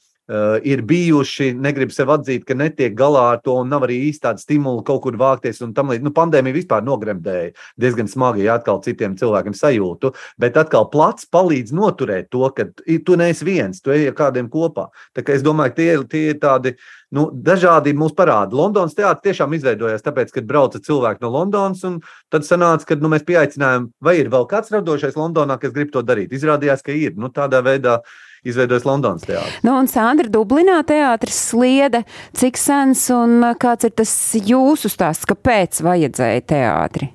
ir 0.63 0.81
bijuši, 0.87 1.49
negrib 1.59 1.91
sev 1.91 2.13
atzīt, 2.13 2.45
ka 2.47 2.55
netiek 2.55 2.93
galā 2.95 3.25
ar 3.33 3.41
to, 3.43 3.57
un 3.59 3.67
nav 3.69 3.83
arī 3.83 3.97
īsti 4.07 4.23
tāda 4.23 4.39
stimula 4.39 4.83
kaut 4.87 5.01
kur 5.03 5.17
vākties. 5.19 5.59
Nu, 5.59 6.13
pandēmija 6.15 6.55
vispār 6.55 6.85
nogremdēja 6.87 7.51
diezgan 7.79 8.07
smagi, 8.07 8.45
ja 8.47 8.55
atkal 8.55 8.79
citiem 8.85 9.17
cilvēkiem 9.19 9.55
sajūtu, 9.57 10.13
bet 10.39 10.57
atkal 10.59 10.87
plats 10.93 11.27
palīdz 11.27 11.75
noturēt 11.75 12.31
to, 12.31 12.47
ka 12.55 12.69
tu 12.71 13.19
neesi 13.19 13.47
viens, 13.47 13.83
tu 13.83 13.91
ej 13.91 14.13
ar 14.13 14.17
kādiem 14.21 14.47
kopā. 14.51 14.87
Tā 15.11 15.27
kā 15.27 15.35
es 15.35 15.43
domāju, 15.43 15.75
tie, 15.75 15.91
tie 16.07 16.25
ir 16.31 16.39
tādi. 16.39 16.77
Nu, 17.13 17.27
dažādība 17.29 17.99
mums 17.99 18.15
parāda. 18.17 18.55
Londonas 18.57 18.95
teātris 18.97 19.27
tiešām 19.27 19.51
izveidojās 19.53 20.01
tāpēc, 20.01 20.31
ka 20.33 20.41
brauca 20.49 20.79
cilvēki 20.81 21.21
no 21.21 21.29
Londonas, 21.35 21.83
un 21.85 21.99
tad 22.33 22.47
sanāca, 22.47 22.87
ka 22.89 22.97
nu, 22.97 23.11
mēs 23.13 23.27
pieaicinājām, 23.27 23.91
vai 24.01 24.15
ir 24.23 24.31
vēl 24.33 24.47
kāds 24.49 24.73
radošais 24.73 25.19
Londonā, 25.19 25.59
kas 25.61 25.75
grib 25.75 25.91
to 25.93 26.01
darīt. 26.01 26.33
Izrādījās, 26.33 26.81
ka 26.81 26.95
ir. 26.97 27.13
Nu, 27.13 27.29
tādā 27.29 27.61
veidā 27.61 27.99
uh, 27.99 28.15
izveidojis 28.47 28.85
Londonas 28.87 29.25
teātris. 29.27 29.59
Nu, 29.65 29.75
un 29.79 29.89
Sandra, 29.91 30.29
Dublinā 30.31 30.79
teātris 30.87 31.37
slieda, 31.49 32.03
cik 32.37 32.59
sens 32.59 33.05
un 33.13 33.39
kāds 33.59 33.87
ir 33.87 33.95
tas 33.95 34.13
jūsu 34.35 34.91
stāsts, 34.91 35.27
kāpēc 35.29 35.81
vajadzēja 35.85 36.43
teātri? 36.53 37.09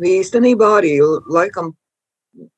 Īstenībā 0.00 0.70
arī 0.78 0.94
laikam 1.28 1.74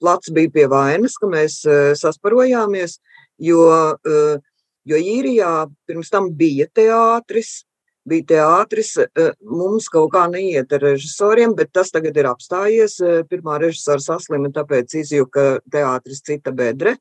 plats 0.03 0.31
bija 0.35 0.53
pie 0.55 0.69
vainas, 0.71 1.17
ka 1.19 1.27
mēs 1.31 1.63
uh, 1.67 1.91
sasparojāmies, 1.99 2.99
jo, 3.43 3.67
uh, 3.99 4.63
jo 4.87 4.99
īrijā 4.99 5.53
pirms 5.89 6.13
tam 6.13 6.31
bija 6.39 6.69
teātris, 6.71 7.63
bija 8.09 8.27
teātris. 8.33 8.95
Eh, 9.03 9.33
mums 9.47 9.89
kaut 9.93 10.13
kā 10.15 10.27
neiet 10.31 10.73
ar 10.73 10.83
režisoriem, 10.83 11.55
bet 11.57 11.73
tas 11.73 11.91
tagad 11.95 12.17
ir 12.17 12.29
apstājies. 12.31 12.99
Eh, 13.01 13.23
pirmā 13.29 13.59
režisora 13.63 14.03
saslima, 14.03 14.53
tāpēc 14.53 14.95
izjuka 15.03 15.61
teātris 15.71 16.23
cita 16.25 16.53
bedre. 16.53 16.97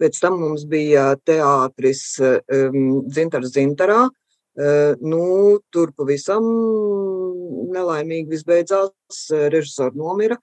Pēc 0.00 0.18
tam 0.20 0.40
mums 0.40 0.64
bija 0.66 1.12
teātris 1.16 2.18
um, 2.20 3.04
Dzintars 3.06 3.52
Zintarā. 3.54 4.08
Uh, 4.52 4.96
nu, 5.00 5.60
tur 5.72 5.92
pavisam 5.96 6.42
nelaimīgi 7.72 8.28
viss 8.28 8.44
beidzās. 8.44 9.28
Režisors 9.30 9.94
nomira. 9.94 10.36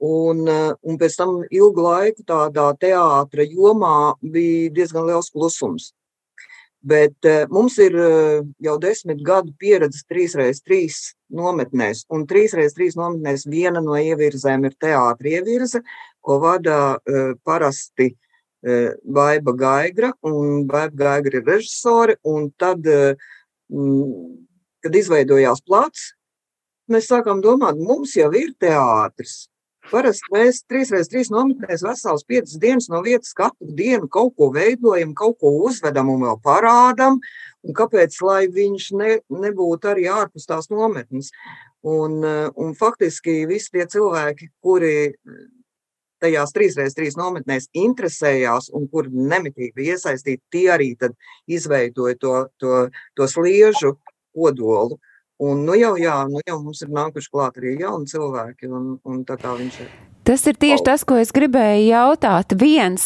Un, 0.00 0.44
un 0.48 0.98
pēc 1.00 1.16
tam 1.16 1.40
ilgu 1.48 1.82
laiku 1.86 2.26
tādā 2.28 2.70
teātra 2.80 3.46
jomā 3.46 4.14
bija 4.20 4.70
diezgan 4.76 5.08
liels 5.08 5.32
klusums. 5.32 5.90
Bet 6.80 7.26
uh, 7.28 7.44
mums 7.52 7.76
ir 7.82 7.96
uh, 8.00 8.40
jau 8.64 8.76
desmit 8.80 9.20
gadu 9.24 9.52
pieredze 9.60 10.00
3x3 10.08 10.78
nometnēs. 11.36 12.06
Un 12.08 12.24
3x3 12.28 12.96
nometnēs 12.96 13.44
viena 13.52 13.82
no 13.84 13.98
ievirzēm 14.00 14.64
ir 14.64 14.76
teātris 14.80 15.36
ievirze, 15.40 15.82
ko 16.24 16.38
vada 16.40 16.78
uh, 16.96 17.34
parasti 17.44 18.08
uh, 18.14 18.96
Baiba 19.04 19.52
Gaigra. 19.52 20.14
Un 20.24 20.64
Baiba 20.70 20.96
Gaigra 21.04 21.42
ir 21.42 21.46
režisori. 21.50 22.16
Un 22.32 22.48
tad, 22.56 22.88
uh, 22.88 23.12
kad 24.80 24.96
izveidojās 24.96 25.60
plats, 25.68 26.14
mēs 26.90 27.12
sākām 27.12 27.44
domāt, 27.44 27.76
mums 27.76 28.16
jau 28.16 28.32
ir 28.32 28.56
teātris. 28.56 29.50
Parasti 29.88 30.28
mēs 30.34 30.60
trīs 30.68 30.90
reizes 30.92 31.08
trīs 31.10 31.30
nometnēs 31.32 31.82
vesels 31.86 32.26
piecas 32.28 32.58
dienas 32.60 32.90
no 32.92 33.00
vietas 33.02 33.32
katru 33.36 33.70
dienu 33.78 34.10
kaut 34.12 34.34
ko 34.36 34.50
veidojam, 34.54 35.14
kaut 35.16 35.38
ko 35.40 35.54
uzvedam 35.66 36.12
un 36.12 36.26
vēl 36.26 36.36
parādam. 36.44 37.16
Un 37.64 37.76
kāpēc 37.76 38.18
lai 38.24 38.44
viņš 38.52 38.90
ne, 39.00 39.16
nebūtu 39.32 39.90
arī 39.90 40.06
ārpus 40.12 40.46
tās 40.48 40.68
nometnes? 40.72 41.32
Un, 41.80 42.20
un 42.60 42.76
faktiski 42.76 43.46
visi 43.48 43.72
tie 43.72 43.88
cilvēki, 43.88 44.50
kuri 44.60 44.92
tajās 46.20 46.52
3x3 46.56 47.16
nometnēs 47.16 47.70
interesējās 47.76 48.68
un 48.76 48.86
kur 48.92 49.08
nemitīgi 49.08 49.72
bija 49.76 49.96
iesaistīti, 49.96 50.42
tie 50.52 50.66
arī 50.74 50.90
izveidoja 51.48 52.18
to, 52.20 52.34
to, 52.60 52.82
to 53.16 53.28
sliežu 53.28 53.96
kodolu. 54.36 55.00
Un, 55.40 55.64
nu 55.64 55.76
jau, 55.78 55.94
jā, 55.96 56.18
nu 56.28 56.42
jau 56.44 56.60
mums 56.60 56.82
ir 56.84 56.92
nākuši 56.92 57.32
klāt 57.32 57.58
arī 57.60 57.78
jauni 57.80 58.10
cilvēki, 58.10 58.68
un, 58.68 58.94
un 59.08 59.24
tā 59.24 59.40
kā 59.40 59.56
viņš 59.56 59.82
ir 59.86 59.92
Tas 60.30 60.44
ir 60.46 60.54
tieši 60.60 60.84
tas, 60.84 61.02
ko 61.08 61.16
es 61.16 61.32
gribēju 61.32 61.86
jautāt. 61.88 62.52
Viens, 62.60 63.04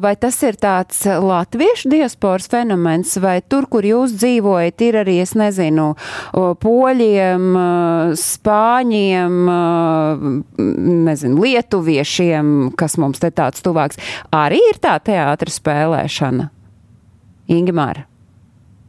vai 0.00 0.14
tas 0.18 0.38
ir 0.42 0.56
tāds 0.58 1.02
latviešu 1.04 1.90
diasporas 1.92 2.48
fenomens, 2.50 3.12
vai 3.20 3.36
tur, 3.44 3.68
kur 3.70 3.84
jūs 3.86 4.16
dzīvojat, 4.16 4.86
ir 4.88 4.98
arī, 5.02 5.18
es 5.22 5.36
nezinu, 5.36 5.90
poļiem, 6.64 7.60
spāņiem, 8.24 9.38
nezinu, 11.06 11.44
lietuviešiem, 11.44 12.52
kas 12.80 12.96
mums 12.98 13.20
te 13.22 13.30
tāds 13.30 13.62
tuvāks. 13.62 14.00
Arī 14.34 14.64
ir 14.72 14.80
tā 14.80 14.96
teātra 15.04 15.52
spēlēšana. 15.52 16.50
Ingimāra. 17.52 18.08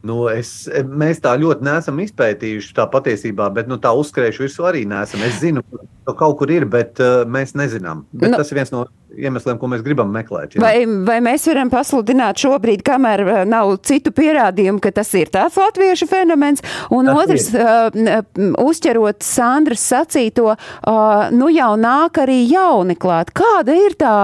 Nu, 0.08 0.18
es, 0.32 0.52
mēs 0.88 1.22
tā 1.24 1.34
ļoti 1.40 1.66
neesam 1.68 2.00
izpētījuši 2.04 2.76
tā 2.78 2.86
patiesībā, 2.92 3.50
bet 3.56 3.70
nu, 3.72 3.80
tā 3.82 3.92
uzskrējuši 3.98 4.46
visu 4.46 4.68
arī 4.70 4.86
neesam. 4.90 5.24
Es 5.28 5.42
zinu, 5.42 5.64
ka 6.08 6.16
kaut 6.18 6.38
kur 6.40 6.54
ir, 6.54 6.68
bet 6.72 7.02
uh, 7.04 7.24
mēs 7.28 7.56
nezinām. 7.58 8.06
Bet 8.14 8.32
nu, 8.32 8.40
tas 8.40 8.52
ir 8.54 8.62
viens 8.62 8.74
no 8.74 8.86
iemesliem, 9.16 9.58
ko 9.60 9.70
mēs 9.72 9.84
gribam 9.86 10.10
meklēt. 10.14 10.58
Jā. 10.58 10.62
Vai, 10.62 10.84
vai 11.08 11.18
mēs 11.24 11.48
varam 11.50 11.72
pasludināt 11.72 12.42
šobrīd, 12.42 12.84
kamēr 12.86 13.24
uh, 13.24 13.40
nav 13.48 13.74
citu 13.88 14.12
pierādījumu, 14.16 14.82
ka 14.84 14.92
tas 14.96 15.12
ir 15.18 15.32
tāds 15.34 15.58
latviešu 15.60 16.10
fenomens? 16.10 16.64
Un 16.94 17.08
tas 17.08 17.22
otrs, 17.24 17.48
uh, 17.56 18.22
uzķerot 18.64 19.24
Sandras 19.26 19.84
sacīto, 19.88 20.54
uh, 20.54 21.30
nu 21.34 21.50
jau 21.54 21.72
nāk 21.80 22.20
arī 22.24 22.42
jauni 22.50 22.98
klāt. 23.00 23.32
Kāda 23.38 23.76
ir 23.78 23.96
tā 24.00 24.18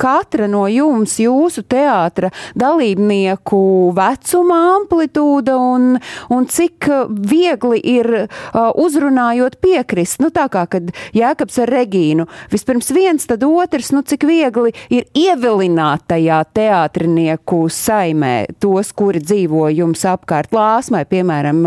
katra 0.00 0.48
no 0.50 0.64
jums, 0.70 1.18
jūsu 1.22 1.64
teātra 1.68 2.32
dalībnieku 2.58 3.62
vecuma 3.96 4.60
amplitūda 4.78 5.58
un, 5.60 5.92
un 6.32 6.48
cik 6.50 6.88
viegli 7.32 7.82
ir 7.96 8.10
uh, 8.22 8.70
uzrunājot 8.80 9.60
piekrist? 9.62 10.22
Nu 10.24 10.32
tā 10.34 10.48
kā, 10.52 10.64
kad 10.70 10.90
Jēkabs 11.16 11.60
ar 11.62 11.72
Regīnu, 11.72 12.28
vispirms 12.52 12.92
viens, 12.94 13.28
tad 13.28 13.44
otrs, 13.46 13.92
nu 13.94 14.02
cik 14.06 14.21
viegli 14.26 14.72
ir 14.90 15.08
ievilināt 15.16 16.06
tajā 16.12 16.42
teātrinieku 16.54 17.64
saimē 17.72 18.34
tos, 18.62 18.92
kuri 18.96 19.22
dzīvo 19.22 19.68
jums 19.72 20.06
apkārt 20.08 20.54
lāsmai, 20.54 21.04
piemēram, 21.08 21.60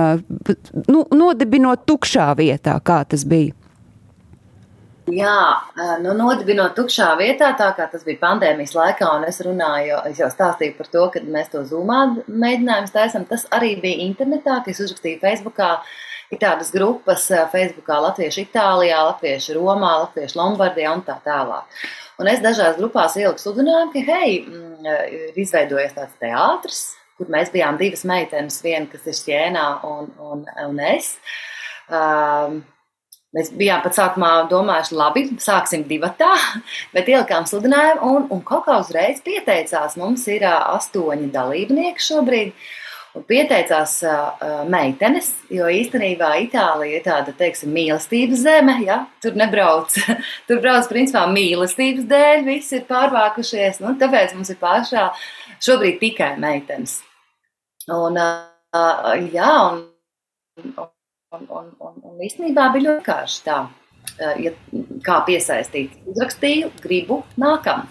nu, 0.88 1.05
nodibinot 1.12 1.85
tukšā 1.89 2.31
vietā, 2.39 2.79
kā 2.83 3.03
tas 3.09 3.27
bija? 3.27 3.53
Jā, 5.05 5.62
nu, 6.01 6.15
nodibinot 6.17 6.74
tukšā 6.74 7.12
vietā, 7.19 7.51
tā 7.57 7.67
kā 7.77 7.85
tas 7.91 8.01
bija 8.07 8.17
pandēmijas 8.24 8.74
laikā, 8.74 9.09
un 9.19 9.27
es 9.27 9.38
runāju, 9.45 10.00
es 10.09 10.17
jau 10.17 10.31
stāstīju 10.33 10.74
par 10.79 10.89
to, 10.89 11.03
ka 11.13 11.21
mēs 11.21 11.51
to 11.51 11.62
zumā 11.69 12.00
mēģinājumus 12.25 12.93
taisam. 12.95 13.27
Tas 13.29 13.45
arī 13.53 13.75
bija 13.83 14.01
internetā, 14.07 14.63
ka 14.65 14.74
es 14.74 14.81
uzrakstīju 14.81 15.21
Facebookā. 15.21 15.75
Ir 16.33 16.39
tādas 16.41 16.71
grupas 16.74 17.27
Facebookā 17.51 18.00
Latviešu 18.01 18.47
Itālijā, 18.47 18.97
Latviešu 19.12 19.59
Romā, 19.59 19.91
Latviešu 20.07 20.39
Lombardijā 20.39 20.95
un 20.97 21.05
tā 21.05 21.19
tālāk. 21.21 21.85
Un 22.22 22.29
es 22.31 22.43
dažās 22.43 22.77
grupās 22.79 23.17
ieliku 23.19 23.41
sludinājumu, 23.41 23.91
ka, 23.95 24.03
hei, 24.12 24.38
mm, 24.45 24.86
ir 25.17 25.41
izveidojies 25.41 25.98
tāds 25.98 26.15
teātris, 26.22 26.84
kur 27.19 27.31
mēs 27.31 27.51
bijām 27.51 27.79
divas 27.79 28.05
meitenes, 28.07 28.62
viena, 28.63 28.88
kas 28.91 29.07
ir 29.10 29.17
Sienā 29.17 29.65
un, 29.88 30.07
un, 30.19 30.48
un 30.69 30.88
es. 30.93 31.15
Um, 31.89 32.63
Mēs 33.36 33.50
bijām 33.51 33.81
pat 33.84 33.98
sākumā 33.98 34.29
domājuši, 34.48 34.93
labi, 34.95 35.22
sāksim 35.43 35.81
divatā, 35.89 36.29
bet 36.95 37.10
ielikām 37.12 37.43
sludinājumu, 37.50 38.12
un, 38.15 38.27
un 38.31 38.43
kaut 38.48 38.63
kā 38.63 38.77
uzreiz 38.79 39.19
pieteicās. 39.25 39.98
Mums 40.00 40.24
ir 40.31 40.45
astoņi 40.48 41.27
dalībnieki 41.34 42.05
šobrīd. 42.05 42.53
Uh, 42.53 42.85
pieteicās 43.24 43.93
uh, 44.03 44.43
meitenes, 44.69 45.29
jo 45.53 45.67
īstenībā 45.72 46.34
Itālija 46.43 47.00
ir 47.00 47.05
tāda, 47.05 47.34
teiksim, 47.38 47.72
mīlestības 47.75 48.43
zeme. 48.43 48.75
Ja? 48.84 49.05
Tur 49.24 49.38
nebrauc, 49.39 49.95
tur 50.50 50.62
brauc 50.63 50.89
principā 50.91 51.25
mīlestības 51.31 52.07
dēļ, 52.12 52.43
visi 52.48 52.79
ir 52.79 52.86
pārvākušies. 52.89 53.81
Nu, 53.84 53.95
tāpēc 54.01 54.36
mums 54.36 54.51
ir 54.51 54.60
pašā 54.62 55.07
šobrīd 55.63 56.00
tikai 56.03 56.34
meitenes. 56.41 57.00
Un, 57.87 58.20
uh, 58.20 59.11
jā, 59.31 59.51
un, 59.72 59.83
un, 60.59 60.87
un, 61.31 61.74
un, 61.79 62.00
un 62.11 62.24
īstenībā 62.25 62.70
bija 62.74 62.90
ļoti 62.90 62.98
vienkārši 63.00 63.44
tā, 63.48 63.59
uh, 63.68 64.40
ja, 64.44 64.55
kā 65.05 65.22
piesaistīt. 65.27 66.01
Uzrakstīju, 66.11 66.74
gribu, 66.83 67.24
nākam. 67.40 67.85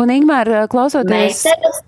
Un, 0.00 0.10
Ingmār, 0.12 0.50
klausoties. 0.72 1.44
Meitenes 1.44 1.84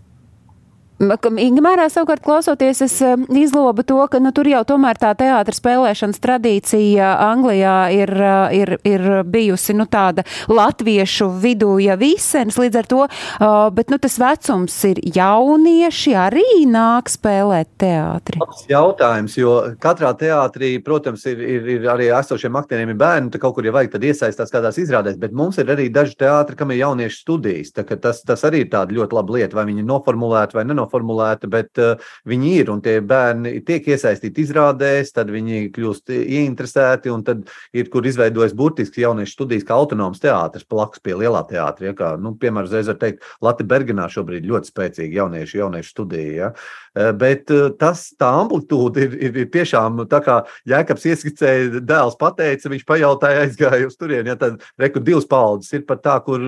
Ingūrā 0.97 1.91
savukārt 1.93 2.23
klausoties, 2.25 2.79
es 2.81 2.95
izlobu 3.29 3.85
to, 3.85 3.99
ka 4.09 4.17
nu, 4.23 4.31
tur 4.33 4.49
jau 4.49 4.63
tomēr 4.65 4.97
tā 4.97 5.11
teātris 5.19 5.59
spēlēšanas 5.61 6.21
tradīcija 6.25 7.11
Anglijā 7.27 7.75
ir, 7.93 8.13
ir, 8.57 8.73
ir 8.81 9.05
bijusi 9.29 9.77
nu, 9.77 9.85
tāda 9.85 10.25
latviešu 10.49 11.29
vidū 11.43 11.75
jau 11.85 11.97
visens, 12.01 12.57
līdz 12.57 12.79
ar 12.81 12.89
to, 12.89 13.03
bet 13.77 13.93
nu, 13.93 13.99
tas 14.01 14.17
vecums 14.23 14.79
ir 14.89 15.03
jaunieši 15.19 16.15
arī 16.17 16.47
nāk 16.71 17.13
spēlēt 17.13 17.75
teātri. 17.77 18.41
Tas 18.41 18.65
jautājums, 18.71 19.37
jo 19.37 19.53
katrā 19.83 20.15
teātrī, 20.17 20.79
protams, 20.81 21.27
ir, 21.29 21.45
ir, 21.45 21.71
ir 21.77 21.87
arī 21.93 22.09
esošiem 22.17 22.57
aktieriem 22.57 22.95
ir 22.95 23.01
bērni, 23.05 23.35
tad 23.35 23.45
kaut 23.45 23.59
kur 23.59 23.69
jau 23.69 23.77
vajag 23.77 23.99
tad 23.99 24.09
iesaistās 24.09 24.55
kādās 24.55 24.81
izrādēs, 24.81 25.21
bet 25.21 25.37
mums 25.37 25.61
ir 25.61 25.77
arī 25.77 25.91
daži 25.93 26.17
teātri, 26.25 26.57
kam 26.57 26.73
ir 26.73 26.87
jauniešu 26.87 27.21
studijas. 27.21 27.77
Tas, 27.77 28.25
tas 28.25 28.49
arī 28.49 28.65
ir 28.65 28.73
tāda 28.73 28.97
ļoti 28.97 29.21
laba 29.21 29.37
lieta, 29.37 29.61
vai 29.61 29.69
viņi 29.69 29.85
ir 29.85 29.91
noformulēti 29.93 30.57
vai 30.57 30.65
nenoformulēti 30.65 30.86
noformulēta, 30.87 31.51
bet 31.51 31.83
uh, 31.83 32.01
viņi 32.29 32.53
ir 32.63 32.71
un 32.73 32.81
tie 32.85 33.01
bērni 33.05 33.61
tiek 33.67 33.87
iesaistīti 33.91 34.45
izrādēs, 34.47 35.13
tad 35.17 35.31
viņi 35.35 35.71
kļūst 35.75 36.13
ieinteresēti 36.15 37.13
un 37.13 37.25
tad 37.27 37.45
ir, 37.77 37.91
kur 37.93 38.07
izveidojas 38.07 38.55
burtiski 38.57 39.05
jauniešu 39.05 39.37
studijas 39.37 39.67
kā 39.67 39.77
autonoms 39.77 40.23
teātris 40.23 40.67
blakus 40.69 41.03
pie 41.03 41.17
lielā 41.19 41.43
teātra. 41.51 41.91
Ja, 41.91 41.97
kā, 41.97 42.15
nu, 42.21 42.35
piemēram, 42.41 42.71
reiz 42.73 42.91
var 42.91 42.99
teikt, 43.03 43.27
Latvija 43.45 43.71
Bergenā 43.75 44.09
šobrīd 44.13 44.47
ļoti 44.49 44.73
spēcīga 44.73 45.21
jauniešu, 45.23 45.61
jauniešu 45.63 45.93
studija. 45.93 46.33
Ja. 46.37 46.51
Uh, 46.97 47.13
bet 47.19 47.53
uh, 47.55 47.69
tas, 47.79 48.09
tā 48.19 48.31
amplitūda 48.43 49.05
ir, 49.05 49.19
ir, 49.29 49.41
ir 49.45 49.53
tiešām 49.53 50.05
tā 50.11 50.23
kā 50.25 50.41
Jēkabs 50.69 51.07
ieskicēja, 51.13 51.83
dēls 51.87 52.19
pateica, 52.21 52.73
viņš 52.73 52.87
pajautāja, 52.89 53.47
aizgāja 53.47 53.91
uz 53.91 53.99
turieni. 53.99 54.33
Ja, 54.33 54.39
tad 54.41 54.63
reku 54.81 55.03
divas 55.05 55.29
paudzes 55.29 55.75
ir 55.77 55.87
pat 55.89 56.05
tā, 56.07 56.19
kur 56.27 56.43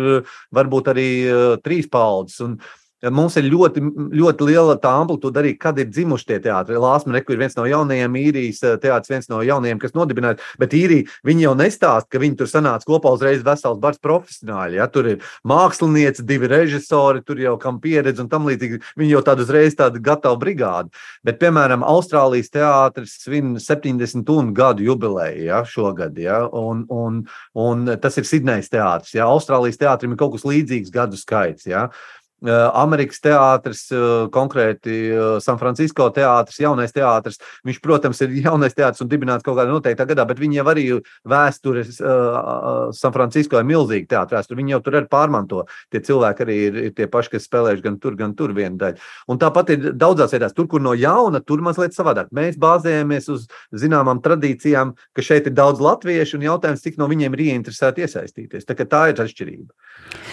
varbūt 0.55 0.93
arī 0.95 1.09
uh, 1.29 1.57
trīs 1.65 1.89
paudzes. 1.91 2.41
Un, 2.45 2.59
Mums 2.99 3.37
ir 3.39 3.47
ļoti, 3.47 3.79
ļoti 4.19 4.47
liela 4.49 4.75
tā 4.83 4.91
amplitūda 5.05 5.39
arī, 5.39 5.53
kad 5.61 5.77
ir 5.79 5.87
dzimuši 5.87 6.27
tie 6.33 6.39
teātri. 6.43 6.75
Lāsma 6.83 7.15
Reku 7.15 7.31
ir 7.31 7.39
viens 7.39 7.55
no 7.55 7.63
jaunajiem 7.69 8.17
īrijas 8.19 8.59
eh, 8.67 8.75
teātris, 8.83 9.13
viens 9.13 9.29
no 9.31 9.39
jaunajiem, 9.47 9.79
kas 9.79 9.95
nodibināts, 9.95 10.43
bet 10.59 10.75
īrija 10.75 11.07
viņi 11.29 11.45
jau 11.45 11.53
nestāst, 11.61 12.09
ka 12.11 12.19
viņi 12.19 12.41
tur 12.41 12.51
sanāca 12.51 12.89
kopā 12.89 13.13
uzreiz 13.15 13.45
vesels 13.47 13.79
bars 13.79 14.03
profesionāļi. 14.03 14.81
Ja? 14.81 14.89
Tur 14.91 15.13
ir 15.13 15.23
mākslinieci, 15.47 16.25
divi 16.27 16.51
režisori, 16.51 17.23
tur 17.23 17.39
jau 17.39 17.55
kam 17.63 17.79
pieredze 17.85 18.25
un 18.25 18.33
tam 18.33 18.51
līdzīgi. 18.51 18.83
Viņi 18.99 19.15
jau 19.15 19.23
tādu 19.31 19.47
uzreiz 19.47 19.79
tādu 19.79 20.03
gatavu 20.03 20.43
brigādi. 20.43 20.91
Bet, 21.23 21.39
piemēram, 21.39 21.87
Austrālijas 21.87 22.51
teātris 22.51 23.15
svin 23.23 23.55
70 23.63 24.51
gadu 24.59 24.83
jubileju 24.89 25.47
ja, 25.47 25.63
šogad, 25.63 26.19
ja? 26.19 26.43
Un, 26.51 26.83
un, 26.91 27.23
un 27.55 27.95
tas 28.03 28.19
ir 28.19 28.27
Sidnejas 28.27 28.75
teātris. 28.75 29.15
Ja? 29.15 29.31
Austrālijas 29.31 29.79
teātrim 29.79 30.19
ir 30.19 30.19
kaut 30.19 30.35
kas 30.35 30.51
līdzīgs 30.51 30.91
gadu 30.91 31.21
skaits. 31.21 31.71
Ja? 31.71 31.87
Amerikas 32.47 33.19
teātris, 33.25 33.87
konkrēti 34.35 34.99
San 35.43 35.59
Francisco 35.59 36.07
teātris, 36.15 36.61
jaunais 36.63 36.95
teātris. 36.95 37.41
Viņš, 37.67 37.81
protams, 37.83 38.21
ir 38.23 38.37
jaunais 38.45 38.77
teātris 38.77 39.03
un 39.03 39.11
dibināts 39.11 39.43
kaut 39.47 39.57
kādā 39.59 39.73
noteiktā 39.73 40.07
gadā, 40.07 40.27
bet 40.29 40.39
viņi 40.39 40.61
jau 40.61 40.67
arī 40.71 40.85
vēstures 41.29 41.99
San 42.95 43.15
Francisco 43.17 43.59
ir 43.59 43.67
milzīga 43.67 44.13
teātris 44.15 44.39
vēsture. 44.39 44.59
Viņi 44.61 44.77
jau 44.77 44.81
tur 44.87 44.99
arī 45.01 45.11
pārmanto. 45.11 45.65
Tie 45.91 46.03
cilvēki 46.05 46.47
arī 46.47 46.59
ir, 46.69 46.79
ir 46.89 46.95
tie 46.95 47.09
paši, 47.11 47.35
kas 47.35 47.49
spēlējuši 47.49 47.87
gan 47.89 47.99
tur, 48.03 48.15
gan 48.19 48.37
tur 48.39 48.55
vienu 48.55 48.79
daļu. 48.79 49.03
Un 49.33 49.43
tāpat 49.43 49.75
ir 49.75 49.91
daudzās 49.99 50.37
vietās, 50.37 50.55
tur, 50.55 50.69
kur 50.71 50.85
no 50.85 50.95
jauna, 50.95 51.43
tur 51.43 51.63
mazliet 51.65 51.97
savādāk. 51.97 52.31
Mēs 52.35 52.59
bāzējamies 52.61 53.29
uz 53.35 53.49
zināmām 53.75 54.23
tradīcijām, 54.23 54.95
ka 55.17 55.25
šeit 55.25 55.51
ir 55.51 55.57
daudz 55.59 55.83
latviešu 55.83 56.39
un 56.39 56.47
jautājums, 56.47 56.85
cik 56.85 57.01
no 57.01 57.09
viņiem 57.11 57.35
ir 57.35 57.45
ieinteresēti 57.49 58.07
iesaistīties. 58.07 58.69
Tā, 58.69 58.79
tā 58.85 59.03
ir 59.11 59.23
atšķirība. 59.25 59.71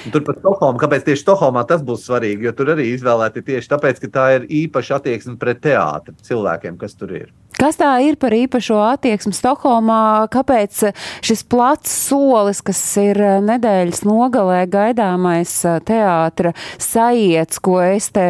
Un 0.05 0.13
tur 0.13 0.23
pat 0.27 0.37
Stokholmā, 0.41 0.79
kāpēc 0.83 1.05
tieši 1.07 1.23
Stokholmā 1.23 1.63
tas 1.67 1.81
būs 1.85 1.94
svarīgi, 1.99 2.47
jo 2.47 2.53
tur 2.57 2.73
arī 2.75 2.91
izvēlēti 2.93 3.43
tieši 3.45 3.71
tāpēc, 3.71 4.03
ka 4.03 4.11
tā 4.17 4.27
ir 4.37 4.45
īpaša 4.65 4.99
attieksme 4.99 5.35
pret 5.41 5.63
teātri 5.65 6.15
cilvēkiem, 6.27 6.77
kas 6.81 6.97
tur 6.99 7.15
ir. 7.15 7.33
Kas 7.55 7.77
tā 7.79 7.87
ir 8.03 8.17
par 8.19 8.33
īpašo 8.35 8.81
attieksmi 8.83 9.31
Stokholmā? 9.35 10.27
Kāpēc 10.33 10.81
šis 11.23 11.43
plats 11.47 11.93
solis, 12.09 12.59
kas 12.65 12.81
ir 12.99 13.19
nedēļas 13.47 14.03
nogalē 14.03 14.65
gaidāmais 14.67 15.53
teātra 15.87 16.51
sajiets, 16.75 17.61
ko 17.63 17.77
es 17.85 18.09
te 18.15 18.25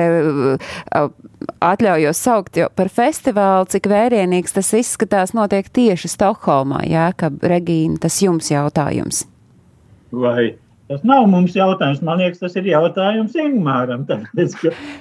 atļaujos 1.65 2.21
saukt 2.21 2.59
par 2.77 2.91
festivālu, 2.93 3.65
cik 3.73 3.89
vērienīgs 3.89 4.53
tas 4.59 4.69
izskatās, 4.77 5.33
notiek 5.37 5.73
tieši 5.73 6.11
Stokholmā? 6.13 6.83
Jā, 6.85 7.09
ka 7.17 7.33
Regīna, 7.33 7.97
tas 8.05 8.21
jums 8.21 8.53
jautājums. 8.53 9.25
Vai 10.13 10.53
Tas 10.85 11.01
nav 11.01 11.23
mums 11.25 11.55
jautājums. 11.57 12.01
Man 12.05 12.19
liekas, 12.21 12.43
tas 12.43 12.53
ir 12.59 12.67
jautājums 12.69 13.33
Ingūram. 13.41 14.03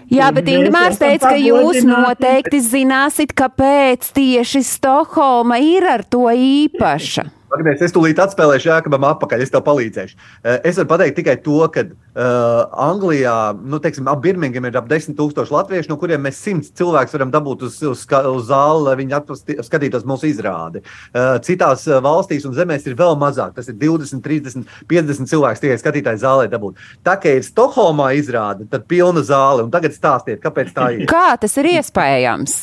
Jā, 0.09 0.31
bet 0.33 0.49
Ingūns 0.49 0.97
teica, 1.01 1.35
ka 1.35 1.37
jūs 1.37 1.85
noteikti 1.85 2.63
zināsiet, 2.65 3.35
kāpēc 3.37 4.09
tieši 4.17 4.65
Stokholma 4.65 5.61
ir 5.61 5.85
ar 5.85 6.07
to 6.09 6.25
īpaša. 6.33 7.27
Agnēs, 7.55 7.83
es 7.87 7.93
tūlīt 7.95 8.19
atspēlēšu 8.19 8.71
Jākabam 8.71 9.05
atpakaļ, 9.07 9.43
es 9.45 9.53
tev 9.53 9.63
palīdzēšu. 9.67 10.17
Eh, 10.43 10.57
es 10.71 10.79
varu 10.81 10.91
pateikt 10.91 11.19
tikai 11.21 11.37
to, 11.45 11.61
ka 11.71 11.85
uh, 11.87 12.81
Anglijā, 12.87 13.37
nu, 13.63 13.79
teiksim, 13.83 14.09
ap 14.11 14.23
Birmingham 14.25 14.67
ir 14.67 14.79
ap 14.81 14.89
10 14.91 15.15
tūkstoši 15.19 15.55
latviešu, 15.55 15.91
no 15.93 15.99
kuriem 16.01 16.25
mēs 16.27 16.41
100 16.43 16.73
cilvēkus 16.81 17.15
varam 17.15 17.31
dabūt 17.35 17.63
uz, 17.69 17.79
uz, 17.87 18.05
uz 18.11 18.49
zāli, 18.51 18.83
lai 18.89 18.97
viņi 19.01 19.63
skatītos 19.69 20.07
mūsu 20.09 20.31
izrādi. 20.33 20.83
Uh, 21.13 21.37
citās 21.47 21.87
valstīs 21.87 22.47
un 22.49 22.57
zemēs 22.59 22.89
ir 22.91 22.99
vēl 22.99 23.15
mazāk, 23.21 23.55
tas 23.59 23.71
ir 23.71 23.79
20, 23.79 24.25
30, 24.25 24.69
50 24.91 25.31
cilvēks 25.31 25.63
tikai 25.63 25.79
skatītāji 25.83 26.25
zālē 26.25 26.51
dabūt. 26.51 26.83
Tā 27.07 27.19
kā 27.23 27.39
ir 27.39 27.47
Stokholmā 27.47 28.13
izrāde, 28.19 28.67
tad 28.71 28.89
pilna 28.91 29.23
zāle, 29.27 29.67
un 29.67 29.75
tagad 29.75 29.95
stāstiet, 29.95 30.43
kāpēc 30.43 30.75
tā 30.75 30.91
ir. 30.97 31.09
Kā 31.11 31.35
tas 31.41 31.59
ir 31.63 31.71
iespējams? 31.77 32.63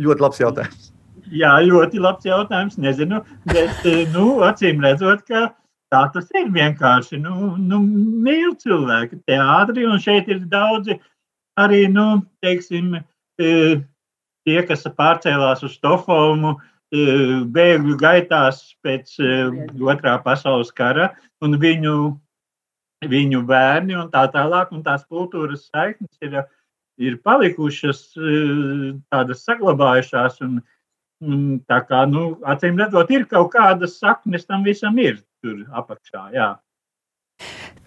Ļoti 0.00 0.26
labs 0.26 0.40
jautājums. 0.42 0.89
Jā, 1.30 1.52
ļoti 1.62 2.00
labs 2.02 2.26
jautājums. 2.26 2.78
Nezinu, 2.80 3.20
bet 3.50 3.84
eh, 3.86 4.02
nu, 4.14 4.40
acīm 4.46 4.82
redzot, 4.82 5.22
ka 5.28 5.50
tā 5.92 6.02
tas 6.14 6.30
ir 6.38 6.50
vienkārši. 6.54 7.20
Nu, 7.22 7.52
nu, 7.58 7.78
mīl 8.24 8.56
cilvēki 8.58 9.20
teātri, 9.30 9.86
un 9.86 10.02
šeit 10.02 10.30
ir 10.30 10.42
daudzi 10.50 10.98
arī, 11.60 11.84
nu, 11.92 12.24
teiksim, 12.42 12.96
eh, 12.98 13.78
tie, 14.46 14.58
kas 14.66 14.82
pārcēlās 14.96 15.62
uz 15.66 15.76
Stokholmu, 15.78 16.56
eh, 16.56 17.36
bēgļu 17.54 17.98
gaitās 18.00 18.64
pēc 18.82 19.14
otrā 19.78 20.16
pasaules 20.24 20.74
kara, 20.74 21.12
un 21.46 21.54
viņu, 21.62 21.94
viņu 23.06 23.44
bērni 23.46 23.94
un 23.96 24.10
tā 24.10 24.26
tālāk, 24.34 24.74
un 24.74 24.82
tās 24.82 25.06
kultūras 25.06 25.68
saiknes 25.70 26.18
ir, 26.26 26.42
ir 26.98 27.22
palikušas, 27.22 28.02
tādas 29.14 29.46
saglabājušās. 29.46 30.42
Un, 30.44 30.58
Tā 31.20 31.78
kā, 31.84 32.04
nu, 32.08 32.38
acīm 32.48 32.78
redzot, 32.80 33.10
ir 33.12 33.26
kaut 33.28 33.50
kādas 33.52 33.98
saknes 34.00 34.46
tam 34.48 34.64
visam 34.64 34.96
ir 34.98 35.18
tur 35.44 35.66
apakšā. 35.76 36.22
Jā. 36.32 36.48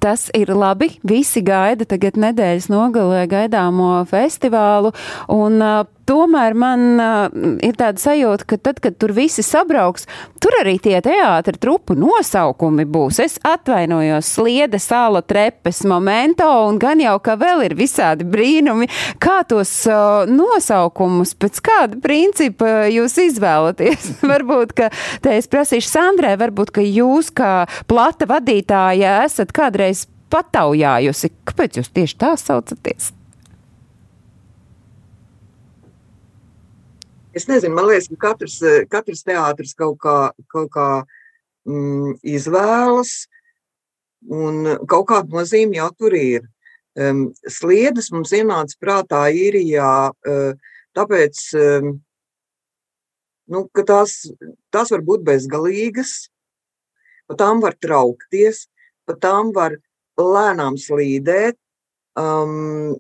Tas 0.04 0.28
ir 0.36 0.50
labi. 0.52 0.90
Visi 1.08 1.40
gaida 1.48 1.88
tagad 1.88 2.18
nedēļas 2.20 2.68
nogalē 2.68 3.24
gaidāmo 3.32 4.02
festivālu. 4.10 4.92
Un, 5.32 5.62
uh, 5.64 5.86
tomēr 6.04 6.56
man 6.58 6.82
uh, 7.00 7.28
ir 7.64 7.78
tāda 7.80 8.02
sajūta, 8.02 8.48
ka 8.48 8.58
tad, 8.60 8.82
kad 8.84 8.98
tur 9.00 9.14
visi 9.16 9.44
sabrauks, 9.46 10.04
tur 10.44 10.56
arī 10.60 10.76
tie 10.84 10.98
teātra 11.04 11.56
trupu 11.60 11.96
nosaukumi 11.96 12.86
būs. 12.90 13.22
Es 13.24 13.38
atvainojos 13.48 14.28
sliede, 14.36 14.82
sāla, 14.84 15.24
trepes, 15.26 15.84
momento, 15.88 16.48
un 16.68 16.80
gan 16.82 17.00
jau, 17.00 17.16
ka 17.24 17.38
vēl 17.40 17.64
ir 17.70 17.78
visādi 17.80 18.28
brīnumi. 18.28 18.90
Kā 19.24 19.42
tos 19.48 19.72
uh, 19.88 20.28
nosaukumus, 20.30 21.36
pēc 21.40 21.62
kāda 21.64 22.00
principa 22.04 22.90
jūs 22.92 23.18
izvēlaties? 23.30 24.12
varbūt, 24.34 24.76
ka 24.78 24.92
te 25.24 25.38
es 25.40 25.48
prasīšu 25.52 25.94
Sandrē, 25.94 26.36
varbūt, 26.42 26.74
ka 26.76 26.84
jūs 26.84 27.32
kā 27.36 27.54
plata 27.88 28.28
vadītāja 28.30 29.22
esat 29.24 29.56
kādreiz 29.74 30.06
pataujājusi. 30.30 31.32
Kāpēc 31.50 31.82
jūs 31.82 31.90
tieši 31.94 32.18
tā 32.22 32.34
saucaties? 32.38 33.12
Es 37.34 37.48
nezinu, 37.50 37.74
man 37.74 37.88
liekas, 37.90 38.12
ka 38.14 38.30
katrs, 38.30 38.60
katrs 38.94 39.24
teātris 39.26 39.74
kaut 39.74 39.98
kā, 40.04 40.32
kaut 40.54 40.70
kā 40.74 40.90
mm, 41.66 42.20
izvēlas, 42.22 43.26
un 44.30 44.76
kaut 44.86 45.08
kāda 45.10 45.34
nozīme 45.34 45.80
jau 45.80 45.90
tur 45.98 46.14
ir. 46.14 46.46
Um, 46.94 47.32
sliedas 47.50 48.12
mums 48.14 48.36
ienāca 48.38 48.78
prātā 48.78 49.24
īrijā, 49.34 50.12
uh, 50.14 50.76
tāpēc, 50.94 51.42
um, 51.58 51.96
nu, 53.50 53.64
ka 53.74 53.82
tās, 53.82 54.14
tās 54.70 54.94
var 54.94 55.02
būt 55.02 55.26
bezgalīgas, 55.26 56.14
pa 57.26 57.40
tām 57.40 57.66
var 57.66 57.74
traukties, 57.82 58.68
pa 59.08 59.18
tām 59.20 59.52
var 59.56 59.78
lēnām 60.20 60.78
slīdēt. 60.80 61.58
Um, 62.20 62.96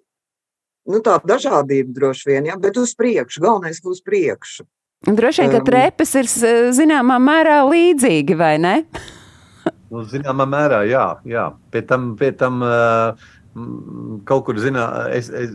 nu, 0.89 1.01
tā 1.05 1.17
dažādība 1.21 1.93
droši 1.95 2.31
vien, 2.31 2.47
ja, 2.49 2.57
bet 2.59 2.79
uz 2.81 2.95
priekšu, 2.97 3.43
galvenais 3.43 3.81
ir 3.83 3.91
uz 3.91 4.01
priekšu. 4.05 4.65
Droši 5.03 5.43
vien, 5.43 5.51
ka 5.51 5.59
um, 5.59 5.67
trepes 5.67 6.15
ir 6.15 6.31
zināmā 6.73 7.19
mērā 7.21 7.59
līdzīgi, 7.67 8.39
vai 8.39 8.55
ne? 8.61 8.77
nu, 9.93 10.03
zināmā 10.09 10.47
mērā, 10.49 10.83
jā. 10.89 11.05
jā. 11.29 11.47
Pie 11.73 11.83
tam, 11.87 12.13
pie 12.19 12.31
tam 12.37 12.63
uh, 12.65 13.29
kaut 14.27 14.45
kur, 14.47 14.57
zinā, 14.61 14.85
es, 15.13 15.29
es, 15.29 15.51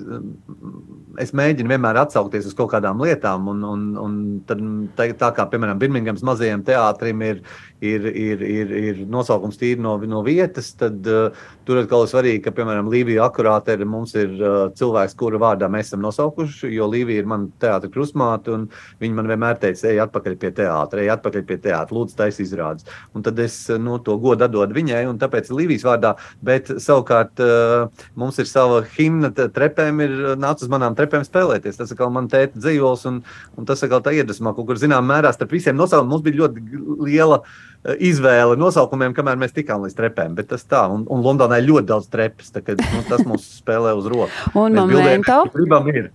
es 1.24 1.32
mēģinu 1.36 1.72
vienmēr 1.72 1.98
atsaukties 2.04 2.46
uz 2.50 2.54
kaut 2.58 2.70
kādām 2.74 3.02
lietām, 3.02 3.48
un, 3.50 3.64
un, 3.66 3.86
un 3.98 4.18
tad, 4.46 4.62
tā, 4.98 5.08
tā 5.18 5.32
kā, 5.34 5.48
piemēram, 5.50 5.80
Birmingemas 5.82 6.22
mazajam 6.26 6.62
teātrim 6.66 7.24
ir, 7.26 7.42
ir, 7.80 8.06
ir, 8.06 8.42
ir, 8.42 8.72
ir 8.72 9.00
nosaukums 9.10 9.58
tīri 9.58 9.80
no, 9.82 9.94
no 10.10 10.22
vietas, 10.26 10.70
tad 10.78 11.06
uh, 11.06 11.36
tur 11.66 11.80
atkal 11.82 12.04
ir 12.04 12.10
svarīgi, 12.10 12.42
ka, 12.46 12.52
piemēram, 12.56 12.90
Līvija 12.90 13.28
akurāte 13.28 13.76
ir, 13.76 13.84
mums 13.88 14.14
ir 14.18 14.34
uh, 14.38 14.56
cilvēks, 14.78 15.14
kura 15.18 15.40
vārdā 15.42 15.68
mēs 15.70 15.92
esam 15.92 16.02
nosaukuši, 16.02 16.72
jo 16.74 16.88
Līvija 16.90 17.22
ir 17.22 17.30
mana 17.30 17.48
teātra 17.62 17.90
krustmāte, 17.92 18.54
un 18.54 18.66
viņa 19.02 19.18
man 19.18 19.30
vienmēr 19.30 19.60
teica, 19.62 19.86
ej 19.92 20.02
atpakaļ 20.06 20.38
pie 20.42 20.52
teātra, 20.58 21.04
ej 21.04 21.12
atpakaļ 21.14 21.46
pie 21.48 21.60
teātra, 21.68 21.98
lūdzu, 21.98 22.18
taisa 22.18 22.42
izrādes. 22.44 22.88
Un 23.14 23.26
tad 23.26 23.38
es 23.44 23.60
no, 23.78 24.00
to 24.02 24.18
godu 24.22 24.48
atdodu 24.48 24.78
viņai, 24.78 25.04
un 25.12 25.22
tāpēc 25.22 25.52
Līvijas 25.54 25.86
vārdā, 25.86 26.14
bet 26.44 26.72
savukārt 26.82 27.44
uh, 27.44 28.02
mums 28.18 28.42
ir 28.42 28.50
sava 28.50 28.82
himna, 28.96 29.30
trepēm 29.30 30.02
ir 30.02 30.18
nācis 30.40 30.66
uz 30.66 30.74
manām 30.74 30.98
trepēm 30.98 31.26
spēlēties. 31.26 31.78
Tas 31.78 31.94
atkal 31.94 32.10
man 32.14 32.30
tēta 32.32 32.58
dzīvols, 32.58 33.06
un, 33.10 33.22
un 33.58 33.68
tas 33.68 33.86
atkal 33.86 34.02
tā 34.02 34.16
iedvesmā, 34.18 34.54
kaut 34.56 34.66
kur 34.70 34.80
zinām 34.80 35.06
mērā 35.08 35.30
starp 35.34 35.54
visiem 35.54 35.78
nosaukumiem 35.78 36.08
mums 36.08 36.24
bija 36.24 36.42
ļoti 36.42 36.62
liela 37.06 37.42
uh, 37.42 37.67
izvēle 38.02 38.56
nosaukumiem, 38.58 39.14
kamēr 39.16 39.38
mēs 39.40 39.54
tikām 39.56 39.84
līdz 39.86 39.96
trepēm. 39.98 40.34
Bet 40.38 40.50
tas 40.52 40.64
tā, 40.68 40.84
un, 40.92 41.04
un 41.10 41.22
Londonā 41.24 41.60
ir 41.60 41.68
ļoti 41.68 41.90
daudz 41.90 42.08
trepes, 42.12 42.50
tā, 42.54 42.62
kad, 42.64 42.80
nu, 42.82 43.04
tas 43.08 43.24
mums 43.28 43.46
spēlē 43.60 43.94
uz 43.98 44.08
roku. 44.10 44.32
un 44.58 44.78
momento? 44.78 45.44
Gribam 45.54 45.88
ir. 45.92 46.10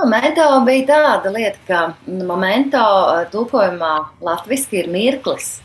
Momento 0.00 0.44
bija 0.64 0.86
tāda 0.88 1.32
lieta, 1.34 1.58
ka 1.68 1.80
momento 2.24 2.80
tulkojumā 3.32 3.94
latviski 4.24 4.80
ir 4.80 4.88
mirklis. 4.92 5.58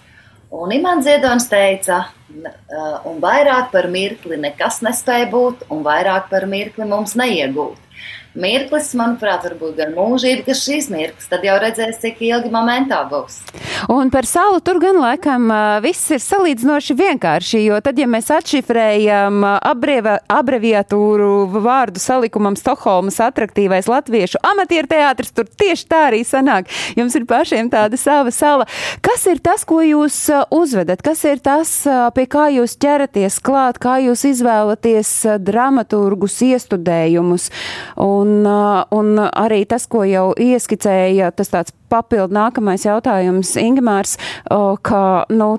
Un 0.55 0.71
Imants 0.75 1.07
Ziedonis 1.07 1.47
teica, 1.51 2.05
un 3.07 3.17
vairāk 3.23 3.71
par 3.73 3.87
mirkli 3.91 4.37
nekas 4.39 4.81
nespēja 4.85 5.29
būt, 5.31 5.65
un 5.71 5.81
vairāk 5.87 6.29
par 6.31 6.45
mirkli 6.51 6.87
mums 6.87 7.15
neiegūt 7.19 7.84
mirklis, 8.39 8.91
manuprāt, 8.97 9.45
varbūt 9.47 9.77
gan 9.79 9.93
mūžība, 9.95 10.45
ka 10.49 10.55
šīs 10.57 10.89
mirklis, 10.93 11.29
tad 11.31 11.45
jau 11.45 11.55
redzēs, 11.61 11.99
cik 12.01 12.21
ilgi 12.25 12.51
momentā 12.53 13.01
būs. 13.09 13.39
Un 13.91 14.09
par 14.13 14.27
salu 14.27 14.61
tur 14.65 14.79
gan 14.81 14.97
laikam 15.01 15.49
viss 15.83 16.11
ir 16.13 16.21
salīdzinoši 16.23 16.95
vienkārši, 16.97 17.61
jo 17.67 17.79
tad, 17.83 17.99
ja 17.99 18.07
mēs 18.09 18.31
atšifrējam 18.33 19.43
abreva, 19.45 20.17
abreviatūru 20.31 21.47
vārdu 21.53 22.01
salikumam 22.01 22.57
Stokholmas 22.59 23.19
atraktīvais 23.23 23.89
latviešu 23.91 24.41
amatieru 24.45 24.89
teātris, 24.91 25.33
tur 25.35 25.47
tieši 25.47 25.87
tā 25.91 26.01
arī 26.09 26.23
sanāk. 26.27 26.71
Jums 26.97 27.15
ir 27.17 27.27
pašiem 27.29 27.69
tāda 27.73 27.99
sava 27.99 28.33
sala. 28.35 28.67
Kas 29.05 29.25
ir 29.31 29.41
tas, 29.43 29.65
ko 29.67 29.81
jūs 29.85 30.17
uzvedat? 30.53 31.03
Kas 31.05 31.23
ir 31.27 31.41
tas, 31.43 31.71
pie 32.15 32.25
kā 32.31 32.47
jūs 32.55 32.77
ķeraties 32.81 33.39
klāt, 33.45 33.79
kā 33.81 33.97
jūs 34.03 34.25
izvēlaties 34.31 35.11
dramaturgus, 35.45 36.39
iestudējumus? 36.45 37.49
Un 38.01 38.24
Un, 38.25 38.45
un 38.95 39.09
arī 39.27 39.61
tas, 39.69 39.85
ko 39.91 40.01
jau 40.07 40.29
ieskicēja, 40.41 41.29
tas 41.35 41.51
tāds 41.51 41.73
papildu 41.91 42.33
nākamais 42.33 42.85
jautājums, 42.87 43.51
Ingmārs, 43.61 44.15
ka, 44.85 45.01
nu, 45.29 45.49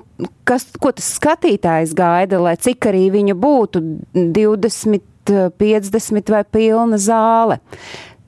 kas, 0.47 0.65
ko 0.81 0.91
tas 0.97 1.07
skatītājs 1.15 1.95
gaida, 1.97 2.41
lai 2.43 2.57
cik 2.59 2.89
arī 2.91 3.05
viņa 3.13 3.37
būtu 3.39 3.83
20, 4.35 4.99
50 5.61 6.33
vai 6.33 6.43
pilna 6.57 6.99
zāle. 6.99 7.59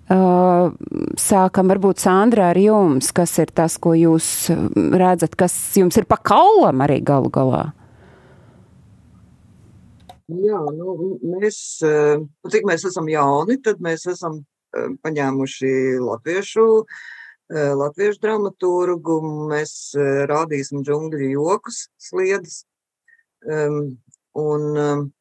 Sākam 0.10 1.69
varbūt 1.69 2.02
Sandra 2.02 2.49
ar 2.54 2.58
jums, 2.58 3.12
kas 3.13 3.36
ir 3.43 3.52
tas, 3.54 3.75
ko 3.82 3.93
jūs 3.97 4.49
redzat, 4.73 5.36
kas 5.38 5.58
jums 5.78 5.99
ir 5.99 6.08
pa 6.10 6.17
kaulam 6.32 6.86
arī 6.86 7.02
galu 7.06 7.30
galā? 7.34 7.67
Jā, 10.30 10.60
nu, 10.78 10.94
mēs, 11.26 11.58
eh, 11.82 12.20
nu, 12.22 12.50
cik 12.54 12.65
mēs 12.70 12.84
esam 12.86 13.08
jauni, 13.10 13.58
tad 13.65 13.80
mēs 13.82 14.06
esam 14.12 14.44
eh, 14.78 14.92
paņēmuši 15.02 15.72
latviešu, 16.06 16.65
eh, 17.50 17.72
latviešu 17.74 18.22
dramaturgu, 18.22 19.15
mēs 19.50 19.96
rādīsim 20.30 20.84
džungļu 20.86 21.32
jokus 21.34 21.88
sliedas. 21.98 22.65
Un, 24.38 25.12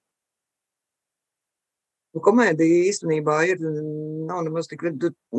Nu, 2.17 2.23
komēdija 2.25 2.87
īstenībā 2.89 3.35
ir, 3.47 3.61
nav 4.27 4.41
nemaz 4.47 4.67
tik, 4.67 4.81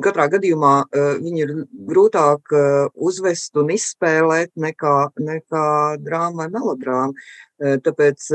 katrā 0.05 0.27
gadījumā 0.31 0.73
viņa 0.93 1.39
ir 1.41 1.53
grūtāk 1.89 2.53
uzvest 2.93 3.57
un 3.57 3.73
izspēlēt 3.73 4.53
nekā, 4.53 4.93
nekā 5.17 5.65
drāma 6.05 6.45
vai 6.45 6.47
melodrāma. 6.53 7.25
Tāpēc, 7.57 8.29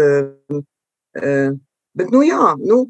bet, 1.15 2.11
nu 2.11 2.23
jā, 2.27 2.55
nu, 2.63 2.85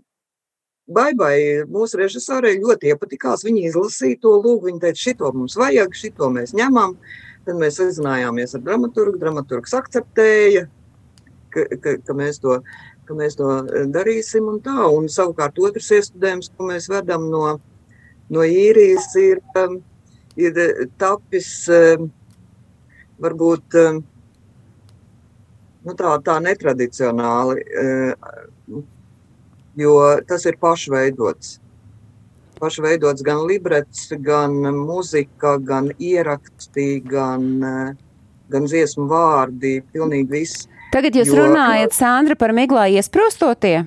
Baibai 0.84 1.64
mūsu 1.72 1.96
režisorei 1.96 2.58
ļoti 2.60 2.90
iepatikās. 2.92 3.40
Viņa 3.46 3.70
izlasīja 3.70 4.18
to 4.20 4.34
lūgu, 4.36 4.66
viņa 4.68 4.82
teica, 4.82 5.00
šito 5.00 5.30
mums 5.32 5.54
vajag, 5.56 5.94
šito 5.96 6.28
mēs 6.28 6.52
ņemam. 6.52 6.98
Tad 7.46 7.56
mēs 7.56 7.78
sazinājāmies 7.80 8.52
ar 8.58 8.64
dramaturgu, 8.66 9.16
dramaturgs 9.20 9.72
akceptēja, 9.78 10.66
ka, 11.56 11.64
ka, 11.80 11.94
ka 12.04 12.16
mēs 12.18 12.36
to 12.44 12.58
ka 13.08 13.16
mēs 13.16 13.36
to 13.38 13.48
darīsim. 13.94 14.48
Un 14.50 14.60
tā, 14.64 14.76
un 14.88 15.08
savukārt 15.12 15.58
otrs 15.62 15.90
iestudējums, 15.98 16.52
ko 16.56 16.68
mēs 16.70 16.88
vedam 16.92 17.28
no, 17.32 17.44
no 18.32 18.44
īrijas, 18.44 19.10
ir, 19.20 19.42
ir 20.40 20.60
tapis 21.00 21.50
varbūt 23.24 23.78
nu 25.84 25.94
tā, 25.98 26.14
tā 26.24 26.38
netradicionāli, 26.44 27.64
jo 29.80 29.94
tas 30.28 30.46
ir 30.48 30.58
pašveidots. 30.60 31.58
Pašveidots 32.60 33.24
gan 33.26 33.42
librets, 33.48 34.06
gan 34.24 34.54
muzika, 34.78 35.56
gan 35.58 35.90
ieraksti, 35.98 36.88
gan, 37.04 37.48
gan 38.52 38.68
dziesmu 38.70 39.08
vārdi, 39.10 39.80
pilnīgi 39.92 40.30
viss. 40.30 40.68
Tagad 40.94 41.16
jūs 41.18 41.32
jo, 41.32 41.42
runājat, 41.42 41.96
Sandra, 41.96 42.38
par 42.38 42.54
miglā 42.54 42.86
iesprostotie? 42.94 43.82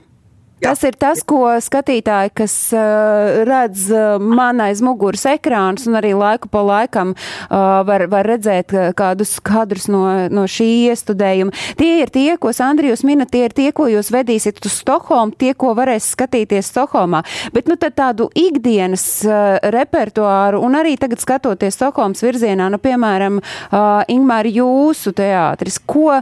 Jā. 0.58 0.72
Tas 0.72 0.82
ir 0.88 0.96
tas, 0.98 1.20
ko 1.22 1.44
skatītāji, 1.62 2.32
kas 2.40 2.54
uh, 2.74 3.44
redz 3.46 3.84
uh, 3.94 4.16
man 4.18 4.58
aiz 4.66 4.80
muguras 4.82 5.28
ekrānus 5.30 5.86
un 5.86 6.00
arī 6.00 6.16
laiku 6.18 6.50
pa 6.50 6.64
laikam 6.66 7.12
uh, 7.14 7.84
var, 7.86 8.08
var 8.10 8.26
redzēt 8.26 8.74
kādus 8.98 9.36
kadrus 9.46 9.86
no, 9.86 10.02
no 10.34 10.48
šī 10.50 10.66
iestudējuma. 10.90 11.54
Tie 11.78 11.92
ir 12.02 12.10
tie, 12.10 12.32
ko 12.42 12.50
Sandrijus 12.58 13.06
mina, 13.06 13.28
tie 13.30 13.44
ir 13.46 13.54
tie, 13.54 13.68
ko 13.70 13.86
jūs 13.92 14.10
vedīsiet 14.16 14.58
uz 14.66 14.80
Stokholmu, 14.80 15.38
tie, 15.38 15.52
ko 15.54 15.76
varēs 15.78 16.08
skatīties 16.16 16.72
Stokholmā. 16.74 17.22
Bet 17.54 17.70
nu 17.70 17.78
tādu 17.78 18.32
ikdienas 18.34 19.06
uh, 19.30 19.60
repertuāru 19.62 20.64
un 20.66 20.80
arī 20.82 20.96
tagad 20.98 21.22
skatoties 21.22 21.78
Stokholmas 21.78 22.26
virzienā, 22.26 22.72
nu 22.74 22.82
piemēram, 22.82 23.38
uh, 23.44 24.02
Ingmāri 24.10 24.56
jūsu 24.58 25.14
teātris, 25.22 25.78
ko, 25.86 26.18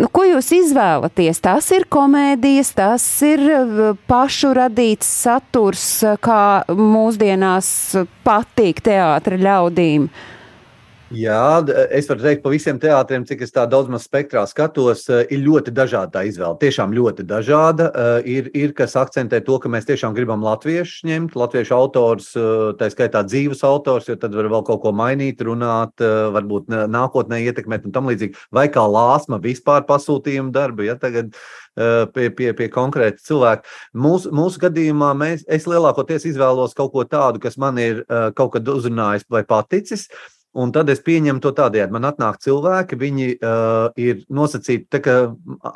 nu, 0.00 0.08
ko 0.08 0.24
jūs 0.30 0.54
izvēlaties? 0.62 1.44
Tas 1.44 1.68
ir 1.76 1.84
komēdijas, 1.92 2.72
tas 2.80 3.04
ir 3.28 3.57
pašu 4.10 4.52
radīts 4.56 5.08
saturs, 5.24 5.84
kā 6.24 6.42
mūsdienās 6.74 7.70
patīk 8.26 8.82
teātra 8.84 9.38
ļaudīm? 9.40 10.08
Jā, 11.08 11.64
es 11.88 12.04
varu 12.04 12.20
teikt, 12.20 12.42
pa 12.44 12.50
visiem 12.52 12.76
teātriem, 12.76 13.22
cik 13.24 13.40
es 13.46 13.54
tā 13.54 13.62
daudz 13.64 13.88
maz 13.88 14.04
spektrā 14.04 14.42
skatos, 14.44 15.06
ir 15.08 15.40
ļoti 15.40 15.72
dažāda 15.72 16.18
tā 16.18 16.24
izvēle. 16.28 16.58
Tiešām 16.60 16.92
ļoti 16.92 17.24
dažāda. 17.24 17.86
Ir, 18.28 18.50
ir 18.52 18.74
kas 18.76 18.92
akcentē 19.00 19.40
to, 19.46 19.56
ka 19.62 19.72
mēs 19.72 19.88
tiešām 19.88 20.12
gribam 20.12 20.44
latviešu 20.44 21.08
ņemt, 21.08 21.32
latviešu 21.32 21.76
autors, 21.78 22.28
tā 22.76 22.90
skaitā 22.92 23.24
dzīves 23.24 23.64
autors, 23.64 24.10
jo 24.12 24.18
tad 24.20 24.36
var 24.36 24.52
vēl 24.52 24.66
kaut 24.68 24.84
ko 24.84 24.92
mainīt, 24.92 25.40
runāt, 25.48 25.96
varbūt 26.36 26.68
nākotnē 26.92 27.40
ietekmēt 27.46 27.88
un 27.88 27.96
tam 27.96 28.12
līdzīgi. 28.12 28.36
Vai 28.52 28.68
kā 28.68 28.84
lāsma 28.84 29.40
vispār 29.40 29.88
pasūtījumu 29.88 30.52
darbu, 30.52 30.90
ja 30.90 31.00
tagad 31.00 31.32
pie, 32.12 32.28
pie, 32.28 32.52
pie 32.52 32.68
konkrēta 32.68 33.24
cilvēka. 33.24 33.64
Mūsu, 33.96 34.28
mūsu 34.36 34.60
gadījumā 34.60 35.14
mēs, 35.16 35.48
es 35.48 35.64
lielākoties 35.64 36.28
izvēlos 36.28 36.76
kaut 36.76 36.92
ko 36.92 37.08
tādu, 37.08 37.40
kas 37.40 37.56
man 37.56 37.80
ir 37.80 38.04
kaut 38.36 38.58
kad 38.58 38.76
uzrunājis 38.76 39.24
vai 39.32 39.48
paticis. 39.48 40.10
Un 40.58 40.72
tad 40.74 40.90
es 40.90 41.02
pieņemu 41.04 41.42
to 41.42 41.52
tādējādi. 41.54 41.94
Man 41.94 42.06
atnāk 42.08 42.40
cilvēki, 42.42 42.98
viņi 42.98 43.28
uh, 43.36 43.90
ir 44.00 44.24
nosacīti, 44.34 44.88
tā 44.90 45.00
kā 45.04 45.16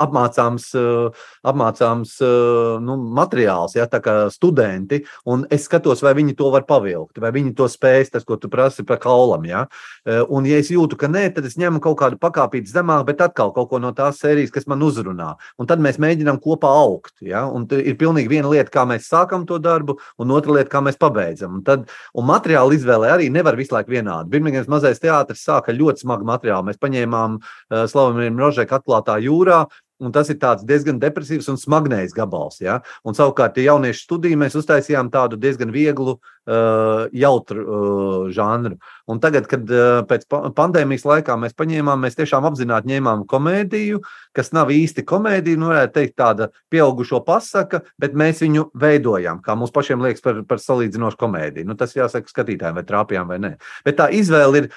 apmācāms, 0.03 0.69
uh, 0.79 1.29
apmācāms 1.47 2.17
uh, 2.25 2.81
nu, 2.83 2.97
materiāls, 3.15 3.77
ja, 3.79 3.87
tā 3.91 4.01
kā 4.03 4.17
studenti, 4.35 5.03
un 5.31 5.45
es 5.55 5.69
skatos, 5.69 6.03
vai 6.03 6.17
viņi 6.19 6.35
to 6.39 6.51
var 6.55 6.67
pavilkt, 6.67 7.21
vai 7.23 7.31
viņi 7.37 7.55
to 7.59 7.69
spēj, 7.71 8.09
tas, 8.17 8.27
ko 8.27 8.39
tu 8.41 8.51
prasi 8.51 8.83
par 8.89 8.99
kaulam. 9.03 9.47
Ja. 9.47 9.65
Uh, 10.03 10.25
un, 10.35 10.49
ja 10.51 10.59
es 10.59 10.73
jūtu, 10.75 10.99
ka 10.99 11.11
nē, 11.13 11.29
tad 11.37 11.47
es 11.47 11.55
ņemu 11.61 11.83
kaut 11.85 12.01
kādu 12.03 12.19
pakāpīti 12.23 12.73
zemāk, 12.73 13.07
bet 13.13 13.23
atkal 13.23 13.55
kaut 13.55 13.71
ko 13.71 13.79
no 13.83 13.95
tās 13.95 14.19
sērijas, 14.23 14.51
kas 14.55 14.67
man 14.71 14.83
uzrunā. 14.83 15.37
Un 15.63 15.71
tad 15.71 15.83
mēs 15.85 16.01
mēģinām 16.03 16.43
kopā 16.43 16.73
augt. 16.83 17.15
Ja. 17.23 17.45
Un 17.47 17.69
ir 17.79 17.95
pilnīgi 18.01 18.31
viena 18.33 18.51
lieta, 18.51 18.73
kā 18.73 18.87
mēs 18.89 19.07
sākam 19.11 19.47
to 19.47 19.61
darbu, 19.63 19.99
un 20.19 20.35
otra 20.35 20.59
lieta, 20.59 20.73
kā 20.75 20.83
mēs 20.83 20.99
pabeidzam. 21.01 21.61
Un, 21.61 21.65
tad, 21.67 21.87
un 22.19 22.27
materiāla 22.27 22.75
izvēle 22.75 23.15
arī 23.15 23.31
nevar 23.31 23.59
visu 23.59 23.77
laiku 23.77 23.95
vienādi. 23.95 24.31
Birmingemas 24.33 24.72
mazais 24.73 25.01
teātris 25.03 25.45
sāka 25.47 25.75
ļoti 25.77 26.07
smagu 26.07 26.27
materiālu. 26.29 26.71
Mēs 26.71 26.81
paņēmām 26.83 27.39
uh, 27.39 27.85
Slavamīram 27.91 28.41
Rožēku 28.41 28.79
atklātā 28.79 29.19
jūrā, 29.23 29.65
Un 30.03 30.13
tas 30.15 30.31
ir 30.33 30.39
diezgan 30.67 30.99
depresīvs 31.03 31.49
un 31.53 31.61
smagnējs 31.61 32.15
gabals. 32.17 32.61
Ja? 32.63 32.81
Un, 33.07 33.15
savukārt, 33.15 33.59
ja 33.61 33.73
jauniešu 33.73 34.07
studiju 34.09 34.41
mēs 34.41 34.59
uztaisījām 34.59 35.13
tādu 35.15 35.39
diezgan 35.41 35.71
vieglu, 35.75 36.19
uh, 36.47 37.07
jautru 37.13 37.63
uh, 37.63 38.31
žanru. 38.35 38.79
Un 39.07 39.21
tagad, 39.23 39.47
kad 39.51 39.69
uh, 39.71 40.03
pēc 40.09 40.27
pandēmijas 40.57 41.07
laikā 41.07 41.37
mēs 41.39 41.55
paņēmām, 41.59 42.03
mēs 42.03 42.19
tiešām 42.19 42.47
apzināti 42.49 42.91
ņēmām 42.93 43.25
komēdiju, 43.31 44.03
kas 44.37 44.53
nav 44.57 44.73
īsti 44.75 45.05
komēdija, 45.07 45.61
nu, 45.61 45.71
varētu 45.73 45.97
teikt, 45.99 46.17
tāda 46.19 46.49
pieaugušo 46.73 47.23
pasaka, 47.27 47.83
bet 48.01 48.17
mēs 48.19 48.43
viņu 48.45 48.69
veidojam, 48.79 49.43
kā 49.45 49.57
mums 49.59 49.75
pašiem 49.75 50.03
liekas, 50.05 50.25
par, 50.25 50.43
par 50.49 50.63
salīdzinošu 50.63 51.21
komēdiju. 51.21 51.69
Nu, 51.69 51.77
tas 51.79 51.95
jāsaka 51.97 52.31
skatītājiem, 52.31 52.79
vai 52.81 52.87
trāpījām 52.89 53.31
vai 53.31 53.41
nē. 53.43 53.53
Bet 53.87 54.01
tā 54.01 54.09
izvēle 54.15 54.65
ir, 54.65 54.71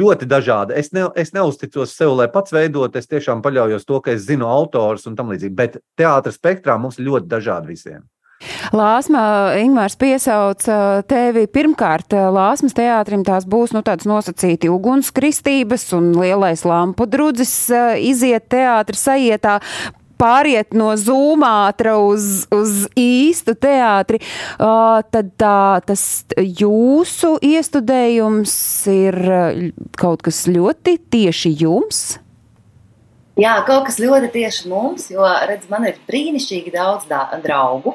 ļoti 0.00 0.28
dažāda. 0.30 0.76
Es, 0.78 0.92
ne, 0.96 1.08
es 1.18 1.34
neusticos 1.36 1.96
sev, 1.96 2.14
lai 2.18 2.30
pats 2.32 2.54
veidot, 2.54 2.96
es 2.96 3.10
tiešām 3.10 3.42
paļaujos 3.44 3.86
to, 3.88 4.00
ka 4.04 4.14
es 4.14 4.24
zinu 4.28 4.48
autors 4.78 5.06
un 5.10 5.18
tam 5.18 5.32
līdzīgi. 5.32 5.56
Bet 5.56 5.78
teātris 5.98 6.38
spektrā 6.40 6.78
mums 6.80 6.98
ir 6.98 7.08
ļoti 7.10 7.30
dažādi 7.30 7.74
visiem. 7.74 8.06
Lāsma, 8.72 9.22
Ingmārs 9.60 9.98
piesauca 10.00 11.02
tevi 11.08 11.44
pirmkārt 11.52 12.14
Lāsmas 12.32 12.72
teātrim, 12.76 13.20
tās 13.26 13.44
būs, 13.44 13.74
nu, 13.76 13.82
tāds 13.84 14.08
nosacīti 14.08 14.70
ugunskristības 14.72 15.90
un 15.98 16.14
lielais 16.16 16.64
lampu 16.64 17.04
drudzis 17.10 17.52
iziet 18.00 18.48
teātra 18.48 18.96
sajietā 18.96 19.58
pāriet 20.20 20.74
no 20.76 20.92
zūmātra 21.00 21.96
uz, 22.00 22.46
uz 22.52 22.86
īstu 22.98 23.56
teātri, 23.56 24.20
uh, 24.20 25.00
tad 25.12 25.32
tā, 25.40 25.80
tas 25.86 26.02
jūsu 26.36 27.36
iestudējums 27.44 28.56
ir 28.92 29.20
kaut 30.00 30.24
kas 30.26 30.44
ļoti 30.50 30.98
tieši 31.12 31.54
jums. 31.64 32.02
Jā, 33.40 33.54
kaut 33.64 33.86
kas 33.88 33.96
ļoti 34.02 34.28
tieši 34.34 34.68
mums, 34.68 35.06
jo, 35.12 35.24
redz, 35.48 35.68
man 35.72 35.86
ir 35.88 36.00
brīnišķīgi 36.08 36.74
daudz 36.74 37.06
draugu. 37.44 37.94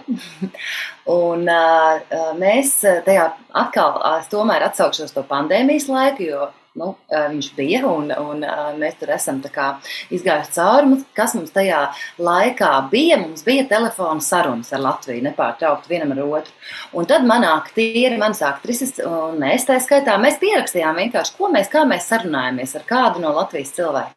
un 1.20 1.46
uh, 1.46 2.14
mēs 2.40 2.80
tajā 3.06 3.28
atkal, 3.54 4.00
es 4.16 4.32
tomēr 4.32 4.66
atsaukšos 4.72 5.14
to 5.14 5.26
pandēmijas 5.30 5.90
laiku, 5.92 6.30
jo 6.32 6.48
nu, 6.80 6.90
viņš 7.12 7.50
bija 7.56 7.84
un, 7.88 8.10
un 8.12 8.42
mēs 8.80 8.98
tur 9.00 9.14
esam 9.16 9.40
izgājuši 9.44 10.56
cauri. 10.58 10.98
Kas 11.18 11.36
mums 11.38 11.54
tajā 11.56 11.84
laikā 12.20 12.72
bija? 12.92 13.20
Mums 13.22 13.46
bija 13.48 13.68
telefona 13.70 14.24
sarunas 14.24 14.74
ar 14.76 14.84
Latviju, 14.84 15.24
nepārtraukti 15.30 15.94
vienam 15.94 16.16
ar 16.16 16.26
otru. 16.26 16.58
Un 16.98 17.08
tad 17.10 17.28
man 17.28 17.48
aktieri, 17.48 18.18
manas 18.20 18.44
aktrises 18.46 18.98
un 19.06 19.40
mēs 19.46 19.70
tā 19.70 19.80
skaitā, 19.84 20.18
mēs 20.22 20.42
pierakstījām 20.44 21.02
vienkārši, 21.06 21.38
ko 21.40 21.54
mēs, 21.54 21.72
kā 21.72 21.88
mēs 21.88 22.12
sarunājamies 22.12 22.78
ar 22.80 22.88
kādu 22.90 23.24
no 23.24 23.36
Latvijas 23.40 23.76
cilvēkiem. 23.78 24.15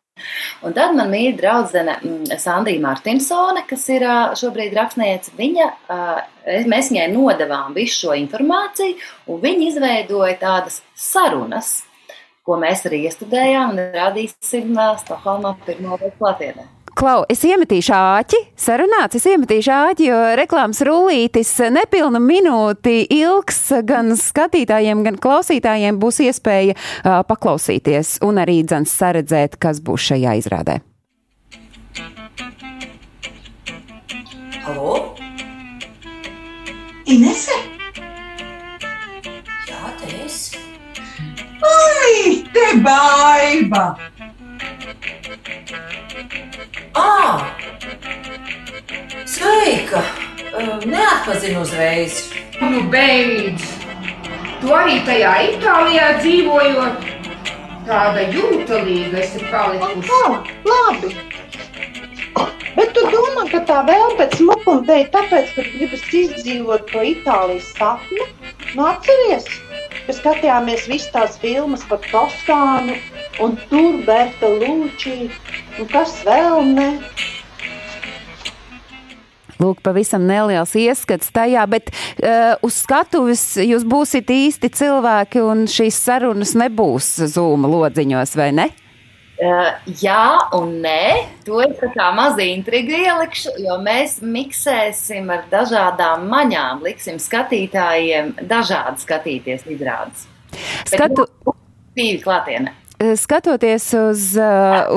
Un 0.67 0.77
tad 0.77 0.95
man 0.99 1.11
mīļa 1.13 1.35
draudzene 1.39 1.97
mm, 1.99 2.39
Sandija 2.41 2.83
Martinsone, 2.85 3.65
kas 3.69 3.85
ir 3.95 4.07
šobrīd 4.39 4.77
rakstniece, 4.79 5.35
viņa, 5.39 5.69
mēs 6.71 6.93
viņai 6.93 7.11
nodevām 7.15 7.77
visu 7.77 8.07
šo 8.07 8.17
informāciju, 8.19 8.97
un 9.29 9.45
viņa 9.45 9.69
izveidoja 9.73 10.39
tādas 10.41 10.81
sarunas, 10.99 11.79
ko 12.47 12.57
mēs 12.61 12.87
arī 12.89 13.05
iestudējām 13.09 13.77
un 13.77 13.85
radīsim 13.95 14.75
Stokholmā 15.05 15.57
pirmo 15.67 16.01
reizi 16.01 16.17
klātienē. 16.21 16.78
Klau, 16.99 17.21
es 17.31 17.45
iemetīšu 17.47 17.93
āķi, 17.95 18.39
sarunāts, 18.59 19.15
es 19.15 19.27
iemetīšu 19.31 19.71
āķi, 19.71 20.07
jo 20.09 20.17
reklāmas 20.35 20.81
rullītis 20.83 21.53
nepilnu 21.71 22.19
minūti 22.19 23.05
ilgs 23.15 23.61
gan 23.87 24.17
skatītājiem, 24.19 25.05
gan 25.07 25.21
klausītājiem 25.23 26.01
būs 26.03 26.19
iespēja 26.27 26.75
uh, 26.75 27.21
paklausīties 27.29 28.17
un 28.27 28.43
arī 28.43 28.65
dzans 28.67 28.97
saredzēt, 28.99 29.55
kas 29.63 29.79
būs 29.79 30.09
šajā 30.11 30.35
izrādē. 30.41 30.81
Halo? 34.67 34.99
Inese? 37.07 37.63
Jā, 39.71 39.95
te 40.03 40.13
esi. 40.27 40.67
Ai, 41.63 42.43
te 42.51 42.71
baiba! 42.83 44.08
Ah! 46.95 47.45
Sveika! 49.27 50.03
atpazinu 51.29 51.61
uzreiz. 51.61 52.31
Nu, 52.61 52.83
beidz! 52.93 53.65
Tu 54.61 54.71
arī 54.75 54.97
tajā 55.07 55.33
Itālijā 55.53 56.07
dzīvojot, 56.23 57.05
tāda 57.87 58.25
jūtalīga 58.33 59.21
esi 59.23 59.43
palikusi. 59.51 60.09
Oh, 60.23 60.39
labi! 60.67 61.13
Bet 62.79 62.95
tu 62.97 63.05
domā, 63.13 63.45
ka 63.53 63.61
tā 63.69 63.83
vēl 63.87 64.17
pēc 64.19 64.39
smukuma 64.41 64.87
dēļ, 64.89 65.05
tāpēc, 65.15 65.53
ka 65.55 65.67
gribas 65.75 66.05
izdzīvot 66.23 66.89
to 66.93 67.05
Itālijas 67.13 67.71
sapni? 67.77 68.25
Nu, 68.73 68.87
atceries, 68.89 69.49
ka 70.07 70.17
skatījāmies 70.17 70.89
visas 70.91 71.13
tās 71.15 71.39
filmas 71.43 71.85
par 71.91 72.01
Toskānu, 72.09 72.97
un 73.45 73.57
tur 73.71 74.01
Berta 74.07 74.51
Lūčī, 74.51 75.29
un 75.79 75.91
kas 75.91 76.21
vēl 76.27 76.73
ne? 76.75 76.89
Lūk, 79.59 79.81
pavisam 79.83 80.23
neliels 80.29 80.75
ieskats 80.79 81.33
tajā, 81.35 81.65
bet 81.71 81.91
uh, 81.91 82.55
uz 82.63 82.77
skatuves 82.79 83.43
jūs 83.59 83.87
būsiet 83.89 84.31
īsti 84.31 84.71
cilvēki, 84.71 85.43
un 85.43 85.67
šīs 85.71 85.99
sarunas 85.99 86.55
nebūs 86.59 87.17
zūma 87.35 87.71
lodziņos, 87.73 88.37
vai 88.39 88.53
ne? 88.55 88.69
Uh, 89.39 89.71
jā, 90.03 90.23
un 90.59 90.79
nē, 90.83 91.03
to 91.47 91.61
es 91.63 91.77
tā 91.79 91.91
kā 91.95 92.09
mazu 92.15 92.43
intrigu 92.43 92.95
ielikšu, 93.03 93.55
jo 93.63 93.77
mēs 93.83 94.17
miksēsim 94.23 95.31
ar 95.31 95.45
dažādām 95.51 96.27
maņām, 96.31 96.83
liksim 96.87 97.21
skatītājiem 97.23 98.35
dažādi 98.51 99.07
skatīties 99.07 99.67
izrādes. 99.71 100.27
Skatu... 100.87 101.27
Tīvi 101.99 102.21
klātienē. 102.23 102.75
Skatoties 102.99 103.93
uz, 103.95 104.23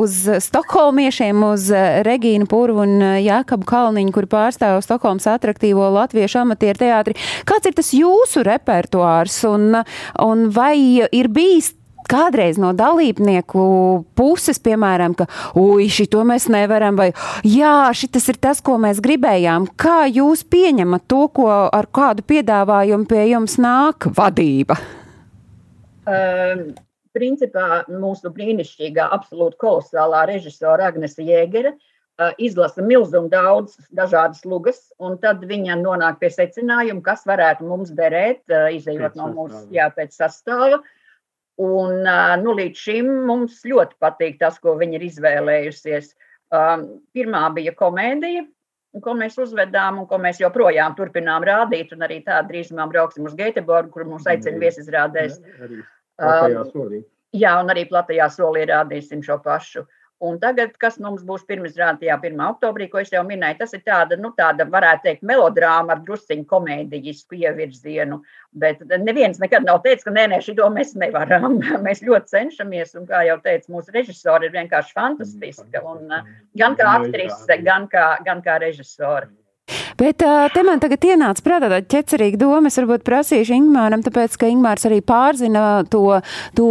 uz 0.02 0.16
Stokholmiešiem, 0.42 1.44
uz 1.46 1.68
Regīnu 2.08 2.48
Purvu 2.50 2.82
un 2.82 3.04
Jākabu 3.22 3.68
Kalniņu, 3.70 4.14
kuri 4.16 4.30
pārstāv 4.32 4.80
Stokholmas 4.82 5.28
atraktīvo 5.30 5.86
latviešu 5.94 6.42
amatieru 6.42 6.82
teātri, 6.82 7.18
kāds 7.46 7.70
ir 7.70 7.78
tas 7.78 7.94
jūsu 7.94 8.42
repertuārs 8.48 9.38
un, 9.50 9.84
un 10.18 10.50
vai 10.56 10.76
ir 11.06 11.30
bijis 11.30 11.76
kādreiz 12.12 12.60
no 12.60 12.74
dalībnieku 12.76 13.64
puses, 14.18 14.60
piemēram, 14.64 15.16
ka, 15.18 15.28
ui, 15.60 15.88
šito 15.92 16.26
mēs 16.28 16.50
nevaram, 16.52 16.98
vai, 17.00 17.12
jā, 17.48 17.92
šis 17.96 18.32
ir 18.34 18.40
tas, 18.42 18.62
ko 18.66 18.78
mēs 18.82 19.02
gribējām. 19.04 19.70
Kā 19.80 20.06
jūs 20.12 20.44
pieņemat 20.52 21.08
to, 21.12 21.26
ko 21.38 21.50
ar 21.70 21.90
kādu 21.94 22.26
piedāvājumu 22.28 23.08
pie 23.10 23.28
jums 23.32 23.60
nāk 23.62 24.10
vadība? 24.18 24.80
Um, 26.02 26.72
principā 27.16 27.84
mūsu 27.92 28.32
brīnišķīgā, 28.34 29.08
absolūti 29.16 29.60
kolosālā 29.62 30.26
režisora 30.30 30.92
Agnese 30.92 31.26
Jēgere 31.28 31.76
izlasa 32.38 32.84
milzumu 32.86 33.30
daudz 33.32 33.78
dažādas 33.96 34.44
lugas, 34.46 34.80
un 35.00 35.18
tad 35.22 35.44
viņa 35.48 35.78
nonāk 35.80 36.20
pie 36.22 36.30
secinājuma, 36.34 37.02
kas 37.06 37.24
varētu 37.26 37.68
mums 37.68 37.94
derēt, 37.98 38.44
izējot 38.50 39.16
no 39.20 39.32
mūsu, 39.34 39.64
jā, 39.74 39.90
pēc 39.96 40.16
sastāva. 40.18 40.82
Un, 41.62 42.02
nu, 42.42 42.56
līdz 42.58 42.80
šim 42.80 43.10
mums 43.28 43.62
ļoti 43.68 43.98
patīk 44.02 44.40
tas, 44.42 44.58
ko 44.62 44.76
viņa 44.80 44.98
ir 44.98 45.08
izvēlējusies. 45.10 46.14
Pirmā 47.16 47.44
bija 47.56 47.74
komēdija, 47.78 48.46
ko 49.04 49.16
mēs 49.16 49.38
uzvedām 49.40 50.02
un 50.02 50.08
ko 50.10 50.18
mēs 50.22 50.42
joprojām 50.42 50.96
turpinām 50.98 51.46
rādīt. 51.48 51.94
Un 51.96 52.08
arī 52.08 52.22
tā 52.26 52.42
drīzumā 52.48 52.88
brauksim 52.92 53.30
uz 53.30 53.38
Gēteborgu, 53.38 53.94
kur 53.94 54.08
mums 54.10 54.28
aicina 54.32 54.60
viesizrādēs. 54.64 55.38
Um, 56.22 57.00
jā, 57.34 57.56
un 57.62 57.74
arī 57.74 57.88
platajā 57.90 58.30
solī 58.34 58.68
rādīsim 58.70 59.26
šo 59.26 59.40
pašu. 59.44 59.88
Un 60.22 60.36
tagad, 60.38 60.76
kas 60.78 61.00
mums 61.02 61.24
būs 61.26 61.48
pirmizrādījā 61.50 62.14
1. 62.22 62.42
oktobrī, 62.46 62.86
ko 62.92 63.00
es 63.02 63.10
jau 63.10 63.24
minēju, 63.26 63.58
tas 63.64 63.72
ir 63.74 63.82
tāda, 63.82 64.20
nu, 64.22 64.30
tāda 64.38 64.68
varētu 64.70 65.08
teikt, 65.08 65.24
melodrāma 65.26 65.96
ar 65.96 66.04
drusciņu 66.06 66.46
komēdijisku 66.52 67.40
ievirzienu. 67.40 68.20
Bet 68.54 68.84
neviens 69.02 69.42
nekad 69.42 69.66
nav 69.66 69.82
teicis, 69.82 70.06
ka 70.06 70.14
nē, 70.14 70.28
nē, 70.30 70.42
šito 70.46 70.70
mēs 70.76 70.94
nevaram. 71.02 71.58
Mēs 71.88 72.04
ļoti 72.06 72.36
cenšamies, 72.36 72.94
un 73.02 73.10
kā 73.10 73.24
jau 73.26 73.40
teicu, 73.42 73.74
mūsu 73.74 73.98
režisori 73.98 74.46
ir 74.46 74.54
vienkārši 74.60 74.94
fantastiska. 75.00 75.82
Un, 75.90 76.14
gan 76.62 76.78
kā 76.78 76.94
aktrise, 77.00 77.58
gan 77.66 77.90
kā, 77.90 78.12
gan 78.28 78.46
kā 78.46 78.62
režisori. 78.62 79.32
Bet 80.00 80.22
te 80.22 80.64
man 80.66 80.82
tagad 80.84 81.06
ienāca 81.06 81.44
prātā 81.46 81.70
tāda 81.72 81.88
ķecerīga 81.94 82.40
doma. 82.42 82.72
Es 82.72 82.80
varbūt 82.80 83.06
prasīšu 83.08 83.56
Ingmāram, 83.58 84.04
tāpēc, 84.06 84.38
ka 84.40 84.50
Ingmārs 84.52 84.88
arī 84.90 85.02
pārzina 85.06 85.66
to, 85.92 86.04
to 86.58 86.70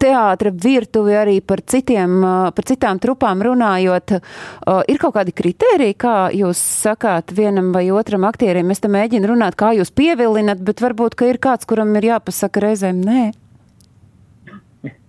teātra 0.00 0.52
virtuvi 0.54 1.16
arī 1.18 1.38
par, 1.44 1.62
citiem, 1.66 2.20
par 2.56 2.68
citām 2.68 3.00
trupām 3.02 3.44
runājot. 3.46 4.16
Ir 4.90 5.02
kaut 5.02 5.16
kādi 5.18 5.34
kriteriji, 5.36 5.98
kā 6.00 6.16
jūs 6.36 6.60
sakāt 6.84 7.34
vienam 7.36 7.72
vai 7.74 7.86
otram 7.94 8.26
aktierim? 8.28 8.72
Es 8.72 8.82
te 8.82 8.90
mēģinu 8.92 9.34
runāt, 9.34 9.58
kā 9.60 9.74
jūs 9.76 9.92
pievilinat, 9.94 10.62
bet 10.64 10.82
varbūt, 10.84 11.18
ka 11.18 11.30
ir 11.30 11.40
kāds, 11.42 11.68
kuram 11.68 11.94
ir 11.98 12.12
jāpasaka 12.12 12.66
reizēm 12.68 13.04
nē. 13.04 13.30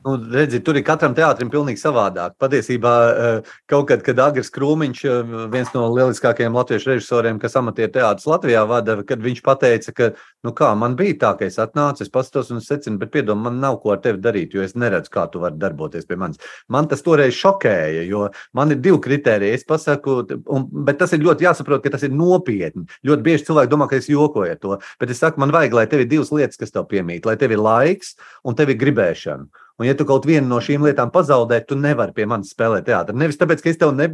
Nu, 0.06 0.16
redzi, 0.34 0.58
tur 0.66 0.80
ir 0.80 0.82
katram 0.82 1.14
teātrim 1.14 1.52
pilnīgi 1.54 1.78
savādāk. 1.78 2.34
Patiesībā 2.42 2.92
eh, 3.10 3.50
kaut 3.70 3.86
kad, 3.92 4.02
kad 4.02 4.18
Agris 4.24 4.50
Krūmiņš, 4.54 5.02
eh, 5.06 5.34
viens 5.54 5.70
no 5.76 5.84
lieliskākajiem 5.94 6.56
latviešu 6.58 6.90
režisoriem, 6.90 7.38
kas 7.42 7.54
amatieru 7.60 7.92
teātrus 7.94 8.26
Latvijā 8.26 8.64
vada, 8.66 8.96
kad 9.06 9.22
viņš 9.22 9.44
teica, 9.62 9.94
ka, 9.94 10.10
nu 10.42 10.56
kā, 10.58 10.72
man 10.74 10.96
bija 10.98 11.20
tā, 11.22 11.32
ka 11.38 11.46
es 11.46 11.60
atnācu, 11.62 12.02
es 12.02 12.10
pastos 12.10 12.50
un 12.50 12.66
secinu, 12.66 12.98
bet 12.98 13.14
piedod, 13.14 13.38
man 13.38 13.62
nav 13.62 13.78
ko 13.84 13.94
ar 13.94 14.02
tevi 14.02 14.18
darīt, 14.18 14.58
jo 14.58 14.66
es 14.66 14.74
neredzu, 14.74 15.14
kā 15.14 15.28
tu 15.30 15.44
vari 15.44 15.62
darboties 15.62 16.10
pie 16.10 16.18
manis. 16.18 16.42
Man 16.68 16.90
tas 16.90 17.06
toreiz 17.06 17.38
šokēja, 17.38 18.02
jo 18.10 18.26
man 18.58 18.74
ir 18.74 18.82
divi 18.82 18.98
kriteriji. 19.06 19.54
Es 19.62 19.70
pasaku, 19.70 20.24
un, 20.50 20.66
bet 20.90 20.98
tas 20.98 21.14
ir 21.14 21.22
ļoti 21.22 21.46
jāsaprot, 21.46 21.86
ka 21.86 21.94
tas 21.94 22.10
ir 22.10 22.16
nopietni. 22.16 22.88
Ļoti 23.06 23.28
bieži 23.30 23.52
cilvēki 23.52 23.76
domā, 23.76 23.86
ka 23.86 24.02
es 24.02 24.10
jokoju 24.10 24.58
ar 24.58 24.62
to, 24.66 24.82
bet 24.98 25.14
es 25.14 25.22
saku, 25.22 25.46
man 25.46 25.54
vajag, 25.54 25.78
lai 25.78 25.86
tev 25.94 26.02
ir 26.02 26.10
divas 26.10 26.34
lietas, 26.34 26.58
kas 26.58 26.74
tev 26.74 26.90
piemīt, 26.90 27.30
lai 27.30 27.38
tev 27.38 27.54
ir 27.54 27.62
laiks 27.62 28.16
un 28.42 28.58
tev 28.58 28.74
ir 28.74 28.82
gribēšana. 28.82 29.70
Un, 29.82 29.88
ja 29.89 29.96
tu 29.98 30.06
kaut 30.06 30.28
vienu 30.30 30.46
no 30.46 30.60
šīm 30.62 30.84
lietām 30.86 31.10
pazaudē, 31.13 31.58
tu 31.65 31.74
nevari 31.80 32.13
pie 32.13 32.28
manis 32.30 32.52
spēlēt 32.54 32.86
teātrī. 32.86 33.15
Nevis 33.17 33.39
tāpēc, 33.41 33.63
ka 33.63 33.72
es 33.72 33.80
tev 33.82 33.96
ne, 33.98 34.06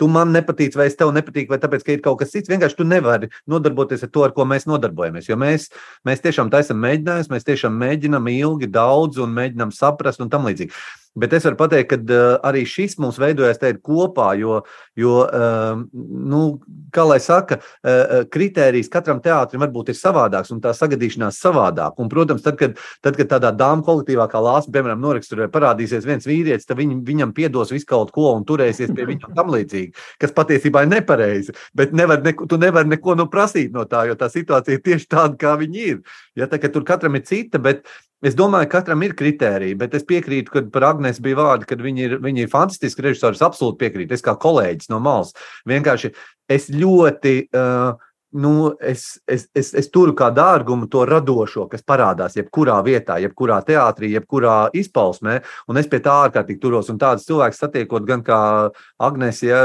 tu 0.00 0.08
man 0.10 0.32
nepatīc, 0.34 0.74
vai 0.78 0.88
es 0.90 0.98
tev 0.98 1.12
nepatīku, 1.14 1.52
vai 1.54 1.60
tāpēc, 1.62 1.84
ka 1.86 1.94
ir 1.94 2.02
kaut 2.02 2.18
kas 2.18 2.34
cits. 2.34 2.50
Vienkārši 2.50 2.80
tu 2.80 2.86
nevari 2.88 3.30
nodarboties 3.46 4.02
ar 4.02 4.10
to, 4.10 4.24
ar 4.26 4.34
ko 4.34 4.48
mēs 4.50 4.66
nodarbojamies. 4.66 5.28
Jo 5.30 5.38
mēs, 5.38 5.68
mēs 6.08 6.24
tiešām 6.26 6.50
taisam 6.50 6.82
mēģinājumus, 6.82 7.30
mēs 7.30 7.46
tiešām 7.46 7.78
mēģinam 7.84 8.26
ilgi, 8.34 8.72
daudz 8.74 9.22
un 9.22 9.38
mēģinam 9.38 9.70
saprast 9.76 10.26
un 10.26 10.32
tam 10.32 10.50
līdzīgi. 10.50 10.74
Bet 11.12 11.34
es 11.36 11.44
varu 11.44 11.58
pateikt, 11.60 11.90
ka 11.90 11.98
uh, 12.00 12.22
arī 12.48 12.62
šis 12.68 12.96
mums 13.02 13.18
veidojas 13.20 13.60
kopā, 13.84 14.30
jo, 14.40 14.62
jo 14.96 15.18
uh, 15.26 15.82
nu, 15.92 16.40
kā 16.92 17.04
lai 17.04 17.18
saka, 17.20 17.58
uh, 17.60 18.22
kritērijs 18.32 18.88
katram 18.92 19.20
teātrim 19.20 19.60
varbūt 19.60 19.90
ir 19.92 19.98
savādāks 19.98 20.52
un 20.54 20.62
tā 20.64 20.72
sagadīšanās 20.76 21.40
savādāk. 21.42 21.98
Un, 22.00 22.08
protams, 22.08 22.40
tad, 22.42 22.56
kad, 22.60 22.78
tad, 23.04 23.18
kad 23.18 23.28
tādā 23.34 23.50
dāmas 23.52 23.84
kolektīvā 23.84 24.24
kā 24.32 24.40
Lāsma, 24.40 24.72
piemēram, 24.78 25.02
noraksturē 25.04 25.50
parādīsies 25.52 26.06
viens 26.08 26.28
vīrietis, 26.28 26.68
tad 26.68 26.80
viņ, 26.80 26.94
viņam 27.04 27.34
piedos 27.36 27.74
visu 27.74 27.90
kaut 27.90 28.14
ko 28.14 28.30
un 28.32 28.46
turēsies 28.48 28.94
pie 28.96 29.08
viņa 29.10 29.34
tam 29.36 29.52
līdzīgi, 29.52 29.92
kas 30.22 30.32
patiesībā 30.36 30.86
ir 30.86 30.94
nepareizi. 30.94 31.56
Bet 31.76 31.92
nevar 31.92 32.24
neko, 32.24 32.48
tu 32.48 32.56
nevari 32.62 32.88
neko 32.88 33.18
nu 33.20 33.28
prasīt 33.32 33.76
no 33.76 33.84
tā, 33.84 34.06
jo 34.08 34.16
tā 34.16 34.30
situācija 34.32 34.78
ir 34.78 34.86
tieši 34.88 35.10
tāda, 35.12 35.36
kā 35.36 35.58
viņa 35.60 35.84
ir. 35.90 36.00
Ja, 36.40 36.48
tā, 36.48 36.56
tur 36.72 36.88
katram 36.88 37.20
ir 37.20 37.26
cita, 37.28 37.60
bet 37.60 37.84
Es 38.22 38.36
domāju, 38.38 38.68
ka 38.70 38.80
katram 38.80 39.02
ir 39.02 39.16
kritērija, 39.18 39.78
bet 39.80 39.96
es 39.98 40.06
piekrītu, 40.06 40.52
ka 40.54 40.62
par 40.70 40.86
Agnēs 40.92 41.18
bija 41.22 41.40
vārdi, 41.40 41.66
ka 41.66 41.78
viņi 41.80 42.04
ir, 42.06 42.16
viņi 42.22 42.44
ir 42.44 42.52
fantastiski 42.52 43.02
režisori. 43.08 43.34
Es 43.34 43.42
absolūti 43.42 43.80
piekrītu. 43.82 44.14
Es 44.14 44.22
kā 44.22 44.36
kolēģis 44.38 44.92
no 44.92 45.02
malas 45.02 45.34
vienkārši 45.68 46.12
es 46.52 46.70
ļoti. 46.70 47.36
Uh, 47.50 48.08
nu, 48.32 48.72
es, 48.80 49.20
es, 49.26 49.46
es, 49.54 49.72
es 49.76 49.88
turu 49.92 50.14
kā 50.16 50.30
dārgumu 50.34 50.88
to 50.90 51.04
radošo, 51.08 51.66
kas 51.70 51.84
parādās 51.86 52.36
jebkurā 52.38 52.78
vietā, 52.86 53.18
jebkurā 53.22 53.58
teātrī, 53.66 54.12
jebkurā 54.16 54.56
izpausmē. 54.78 55.38
Un 55.68 55.80
es 55.80 55.88
pie 55.90 56.00
tā 56.04 56.14
ārkārtīgi 56.26 56.60
turos. 56.62 56.88
Un 56.92 57.00
tādus 57.02 57.26
cilvēkus 57.28 57.60
satiekot 57.62 58.08
gan 58.08 58.24
kā 58.26 58.40
Agnēs, 59.02 59.42
ja, 59.44 59.60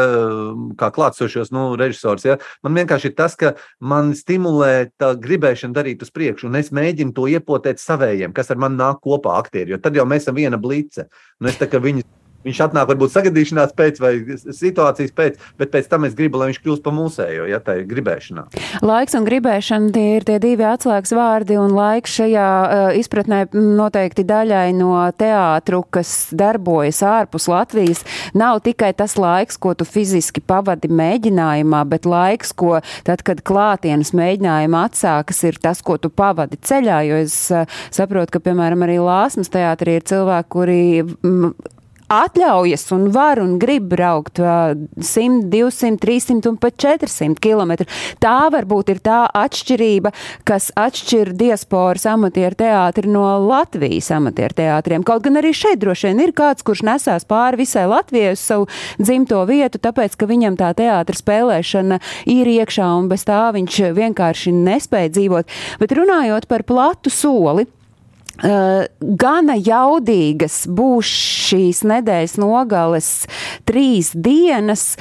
kā 0.80 0.92
klātsošos 0.94 1.54
nu, 1.56 1.70
režisors. 1.80 2.28
Ja, 2.28 2.38
man 2.66 2.78
vienkārši 2.78 3.12
ir 3.12 3.18
tas, 3.18 3.38
ka 3.40 3.56
man 3.80 4.14
stimulē 4.18 4.92
tā 5.00 5.14
gribēšana 5.22 5.78
darīt 5.78 6.04
uz 6.04 6.12
priekšu, 6.14 6.52
un 6.52 6.60
es 6.60 6.74
mēģinu 6.76 7.16
to 7.16 7.30
iepotēt 7.32 7.82
savējiem, 7.84 8.36
kas 8.36 8.52
ar 8.52 8.62
mani 8.62 8.82
nāk 8.82 9.02
kopā 9.06 9.40
aktieri. 9.40 9.76
Jo 9.76 9.82
tad 9.82 9.96
jau 9.96 10.08
mēs 10.10 10.28
esam 10.28 10.38
viena 10.40 10.60
blīce. 10.60 11.08
Un 11.42 11.52
es 11.52 11.60
tā 11.60 11.70
kā 11.72 11.80
viņus 11.84 12.08
Viņš 12.48 12.62
atnāk 12.64 12.88
varbūt 12.88 13.12
sagadīšanās 13.12 13.74
pēc 13.76 14.00
vai 14.00 14.14
situācijas 14.56 15.12
pēc, 15.16 15.40
bet 15.60 15.72
pēc 15.74 15.90
tam 15.92 16.08
es 16.08 16.16
gribu, 16.16 16.40
lai 16.40 16.50
viņš 16.52 16.62
kļūst 16.64 16.84
par 16.86 16.96
mūsējo, 16.96 17.48
ja 17.52 17.60
tā 17.64 17.80
ir 17.82 17.88
gribēšanā. 17.90 18.46
Laiks 18.88 19.18
un 19.18 19.28
gribēšana 19.28 19.92
tie 19.96 20.06
ir 20.16 20.28
tie 20.28 20.38
divi 20.44 20.64
atslēgas 20.68 21.12
vārdi, 21.18 21.58
un 21.60 21.76
laiks 21.76 22.16
šajā 22.22 22.48
uh, 22.48 22.88
izpratnē 23.00 23.42
noteikti 23.52 24.24
daļai 24.28 24.72
no 24.78 24.94
teātru, 25.20 25.84
kas 25.92 26.14
darbojas 26.38 27.02
ārpus 27.04 27.50
Latvijas, 27.52 28.06
nav 28.38 28.62
tikai 28.66 28.94
tas 28.98 29.18
laiks, 29.20 29.60
ko 29.60 29.76
tu 29.78 29.88
fiziski 29.88 30.40
pavadi 30.40 30.88
mēģinājumā, 30.88 31.84
bet 31.92 32.08
laiks, 32.08 32.54
ko 32.56 32.78
tad, 33.08 33.26
kad 33.28 33.44
klātienes 33.48 34.14
mēģinājuma 34.18 34.86
atsākas, 34.88 35.44
ir 35.50 35.60
tas, 35.64 35.84
ko 35.84 36.00
tu 36.00 36.14
pavadi 36.14 36.60
ceļā, 36.64 37.02
jo 37.10 37.24
es 37.28 37.40
uh, 37.52 37.68
saprotu, 37.92 38.38
ka, 38.38 38.44
piemēram, 38.48 38.88
arī 38.88 39.02
Lāsmas 39.04 39.52
teātrī 39.52 40.00
ir 40.00 40.08
cilvēki, 40.08 40.54
kuri 40.54 40.80
atļaujas 42.14 42.86
un 42.96 43.08
var 43.16 43.42
un 43.42 43.58
grib 43.62 43.88
braukt 43.92 44.40
uh, 44.42 44.74
100, 44.98 45.48
200, 45.52 46.00
300 46.02 46.52
un 46.52 46.58
pat 46.62 46.78
400 46.80 47.40
km. 47.44 47.88
Tā 48.24 48.36
varbūt 48.54 48.92
ir 48.94 49.02
tā 49.04 49.24
atšķirība, 49.38 50.14
kas 50.48 50.70
atšķir 50.78 51.34
diasporas 51.38 52.08
amatieru 52.10 52.58
teātri 52.60 53.12
no 53.12 53.26
Latvijas 53.48 54.10
amatieru 54.16 54.58
teātriem. 54.58 55.06
Kaut 55.08 55.26
gan 55.28 55.40
arī 55.42 55.54
šeit 55.56 55.82
droši 55.84 56.12
vien 56.12 56.24
ir 56.28 56.36
kāds, 56.38 56.66
kurš 56.68 56.86
nesās 56.88 57.28
pāri 57.28 57.64
visai 57.64 57.88
Latvijai 57.90 58.36
uz 58.36 58.44
savu 58.44 58.68
dzimto 59.00 59.44
vietu, 59.50 59.82
tāpēc, 59.84 60.18
ka 60.18 60.30
viņam 60.30 60.58
tā 60.60 60.74
teātra 60.78 61.18
spēlēšana 61.18 62.02
ir 62.32 62.52
iekšā 62.58 62.90
un 62.98 63.12
bez 63.12 63.28
tā 63.28 63.48
viņš 63.56 63.82
vienkārši 63.98 64.54
nespēja 64.56 65.14
dzīvot. 65.18 65.58
Bet 65.82 65.98
runājot 65.98 66.48
par 66.50 66.66
platu 66.68 67.14
soli. 67.14 67.68
Gana 68.38 69.56
jaudīgas 69.58 70.68
būs 70.70 71.10
šīs 71.48 71.82
nedēļas 71.88 72.36
nogales 72.42 73.10
trīs 73.66 74.12
dienas, 74.14 74.98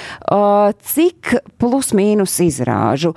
cik 0.93 1.35
plus 1.61 1.93
mīnus 1.97 2.39
izrāžu. 2.45 3.13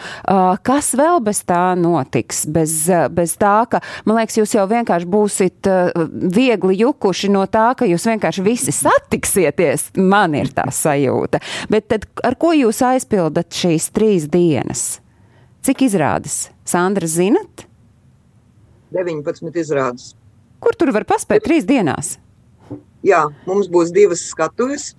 Kas 0.66 0.92
vēl 1.00 1.22
bez 1.24 1.44
tā 1.48 1.72
notiks? 1.80 2.44
Bez, 2.50 2.76
bez 3.16 3.38
tā, 3.40 3.64
ka, 3.72 3.84
man 4.06 4.20
liekas, 4.20 4.40
jūs 4.42 4.58
jau 4.58 4.66
vienkārši 4.70 5.10
būsit 5.10 5.72
viegli 6.36 6.80
jukuši 6.82 7.32
no 7.32 7.46
tā, 7.48 7.70
ka 7.80 7.88
jūs 7.88 8.10
vienkārši 8.12 8.46
visi 8.46 8.76
satiksieties. 8.76 9.92
Man 9.96 10.36
ir 10.36 10.52
tā 10.56 10.68
sajūta. 10.74 11.40
Bet 11.72 11.90
tad 11.94 12.10
ar 12.26 12.36
ko 12.40 12.52
jūs 12.58 12.84
aizpildat 12.86 13.56
šīs 13.56 13.90
trīs 13.96 14.28
dienas? 14.32 15.00
Cik 15.64 15.88
izrādes? 15.88 16.50
Sandra, 16.68 17.08
zinat? 17.08 17.69
19 18.96 19.60
izrādes. 19.60 20.14
Kur 20.60 20.76
tur 20.76 20.92
var 20.96 21.06
paspēt 21.08 21.46
trīs 21.46 21.68
dienās? 21.68 22.18
Jā, 23.06 23.30
mums 23.48 23.70
būs 23.72 23.94
divas 23.96 24.26
skatuves. 24.28 24.94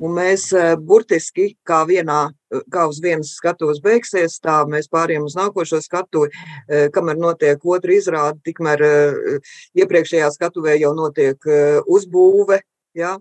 Un 0.00 0.14
mēs 0.16 0.46
eh, 0.56 0.74
burtiski 0.80 1.50
kā, 1.68 1.82
vienā, 1.88 2.20
eh, 2.54 2.62
kā 2.72 2.86
uz 2.88 3.02
vienas 3.04 3.34
skatuves 3.36 3.82
beigsies, 3.84 4.38
tā 4.40 4.62
mēs 4.68 4.88
pārējām 4.92 5.26
uz 5.28 5.36
nākošo 5.36 5.82
skatuvi. 5.84 6.30
Eh, 6.68 6.86
kamēr 6.94 7.18
notiek 7.20 7.66
otra 7.68 7.92
izrāde, 7.92 8.40
tikmēr 8.46 8.84
iepriekšējā 9.76 10.30
skatuvē 10.38 10.78
jau 10.80 10.94
notiek 10.96 11.50
uzbūve. 11.84 12.62
Ja, 12.96 13.18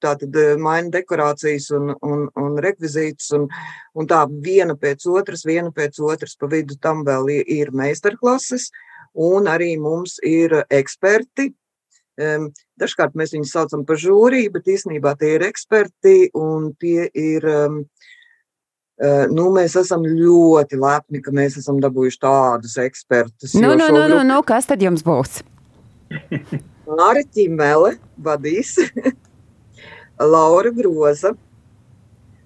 tā 0.00 0.14
tad 0.16 0.36
maina 0.58 0.88
dekorācijas 0.96 1.70
un, 1.76 1.94
un, 2.02 2.26
un 2.40 2.58
rekvizītus, 2.64 3.30
un, 3.36 3.46
un 3.94 4.08
tā 4.08 4.24
viena 4.42 4.74
pēc 4.80 5.04
otras, 5.12 5.44
viena 5.46 5.70
pēc 5.76 6.00
otras, 6.02 6.34
pa 6.40 6.48
vidu 6.50 6.78
tam 6.80 7.04
vēl 7.06 7.28
ir 7.44 7.70
meistarklases. 7.76 8.70
Uh, 8.70 8.89
un 9.14 9.48
arī 9.50 9.74
mums 9.80 10.18
ir 10.26 10.54
eksperti. 10.70 11.50
Dažkārt 12.80 13.16
mēs 13.16 13.32
viņus 13.32 13.52
saucam 13.54 13.84
par 13.88 14.00
žūriju, 14.00 14.52
bet 14.52 14.68
īstenībā 14.68 15.14
tie 15.20 15.36
ir 15.38 15.46
eksperti 15.48 16.30
un 16.36 16.72
tie 16.80 17.08
ir. 17.08 17.46
Nu, 19.32 19.46
mēs 19.54 19.78
esam 19.80 20.02
ļoti 20.04 20.76
lepni, 20.76 21.22
ka 21.24 21.32
mēs 21.32 21.56
esam 21.56 21.78
dabūjuši 21.80 22.18
tādus 22.20 22.74
ekspertus. 22.82 23.54
Nu, 23.56 23.72
nu, 23.72 23.86
nu, 23.88 24.02
nu, 24.12 24.18
nu, 24.28 24.42
kas 24.44 24.68
tad 24.68 24.84
jums 24.84 25.00
būs? 25.06 25.40
Māra 26.90 27.22
Čimele 27.32 27.94
vadīs, 28.20 28.74
Laura 30.32 30.72
Groza, 30.74 31.32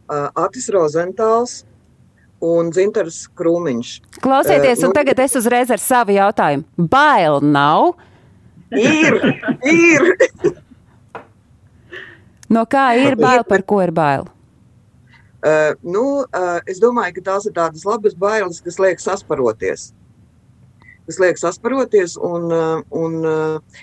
Atis 0.07 0.69
Rozentāls, 0.71 1.65
un 2.45 2.70
Dzintars 2.72 3.24
Krūmiņš. 3.38 3.95
Klausieties, 4.24 4.78
uh, 4.78 4.84
nu, 4.84 4.90
un 4.90 4.97
tagad 4.97 5.22
es 5.24 5.36
uzreiz 5.40 5.72
ar 5.72 5.80
savu 5.82 6.14
jautājumu. 6.16 6.66
Bail 6.90 7.40
nav? 7.45 7.95
Ir, 8.74 9.18
ir. 9.70 10.09
no 12.53 12.64
kā 12.70 12.88
ir 13.01 13.16
bail, 13.20 13.45
par 13.49 13.64
ko 13.66 13.80
ir 13.84 13.95
bail? 13.95 14.28
Uh, 15.45 15.74
nu, 15.84 16.24
uh, 16.24 16.61
es 16.70 16.80
domāju, 16.80 17.18
ka 17.18 17.28
tās 17.32 17.49
ir 17.49 17.55
tādas 17.57 17.84
labas 17.88 18.16
bailes, 18.16 18.62
kas 18.64 18.80
liek 18.80 19.03
sasparoties. 19.03 19.92
Tas 21.05 21.18
liek 21.20 21.36
sasparoties, 21.36 22.14
un, 22.16 22.49
un 22.97 23.16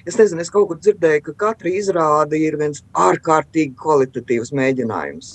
es 0.09 0.15
nezinu, 0.17 0.41
es 0.41 0.49
kaut 0.49 0.71
kur 0.71 0.79
dzirdēju, 0.81 1.21
ka 1.27 1.35
katra 1.43 1.69
izrāde 1.69 2.39
ir 2.41 2.57
viens 2.57 2.81
ārkārtīgi 2.97 3.75
kvalitatīvs 3.77 4.49
mēģinājums, 4.57 5.29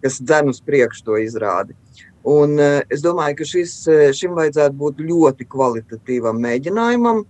kas 0.00 0.16
dzen 0.22 0.48
uz 0.48 0.62
priekšu 0.64 1.04
to 1.04 1.18
izrādi. 1.20 1.76
Un, 2.28 2.58
uh, 2.60 2.82
es 2.92 3.00
domāju, 3.04 3.38
ka 3.38 3.46
šis, 3.48 3.72
eh, 3.88 4.08
šim 4.12 4.34
vajadzētu 4.36 4.76
būt 4.76 4.98
ļoti 5.08 5.46
kvalitatīvam 5.48 6.40
mēģinājumam. 6.44 7.22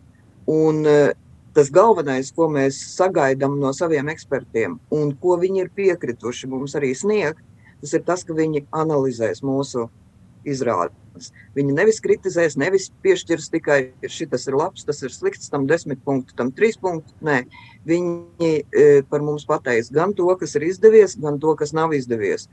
Un, 0.51 0.81
uh, 0.89 1.13
tas 1.55 1.71
galvenais, 1.75 2.33
ko 2.35 2.49
mēs 2.51 2.79
sagaidām 2.97 3.59
no 3.61 3.73
saviem 3.75 4.11
ekspertiem 4.13 4.79
un 4.95 5.13
ko 5.23 5.37
viņi 5.41 5.65
ir 5.65 5.71
piekrituši 5.75 6.51
mums 6.51 6.77
arī 6.79 6.93
sniegt, 6.97 7.43
tas 7.83 7.95
ir 7.95 8.05
tas, 8.07 8.25
ka 8.27 8.37
viņi 8.37 8.67
analizēs 8.75 9.43
mūsu 9.47 9.89
izrādes. 10.47 11.33
Viņi 11.57 11.75
nevis 11.75 11.99
kritizēs, 12.03 12.57
nevis 12.61 12.89
piešķirs 13.03 13.49
tikai 13.51 13.79
šis 14.07 14.47
ir 14.47 14.57
labs, 14.59 14.87
tas 14.87 15.03
ir 15.03 15.11
slikts, 15.15 15.51
tam 15.51 15.67
desmit 15.67 16.03
punktu, 16.07 16.37
tam 16.39 16.53
trīs 16.55 16.79
punktu. 16.79 17.15
Nē, 17.27 17.41
viņi 17.89 18.53
e, 18.71 18.87
par 19.11 19.25
mums 19.27 19.47
pateiks 19.49 19.91
gan 19.95 20.15
to, 20.15 20.29
kas 20.39 20.55
ir 20.59 20.69
izdevies, 20.69 21.17
gan 21.19 21.41
to, 21.43 21.55
kas 21.59 21.75
nav 21.75 21.95
izdevies. 21.97 22.47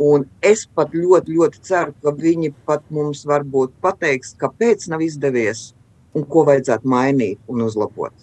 Un 0.00 0.24
es 0.40 0.62
pat 0.64 0.94
ļoti, 0.96 1.34
ļoti 1.36 1.60
ceru, 1.68 1.92
ka 2.00 2.14
viņi 2.16 2.54
pat 2.64 2.86
mums 2.88 3.26
varbūt 3.28 3.74
pateiks, 3.84 4.32
kāpēc 4.40 4.86
nav 4.88 5.04
izdevies 5.04 5.74
un 6.16 6.24
ko 6.24 6.46
vajadzētu 6.48 6.88
mainīt 6.88 7.40
un 7.52 7.66
uzlabot. 7.66 8.14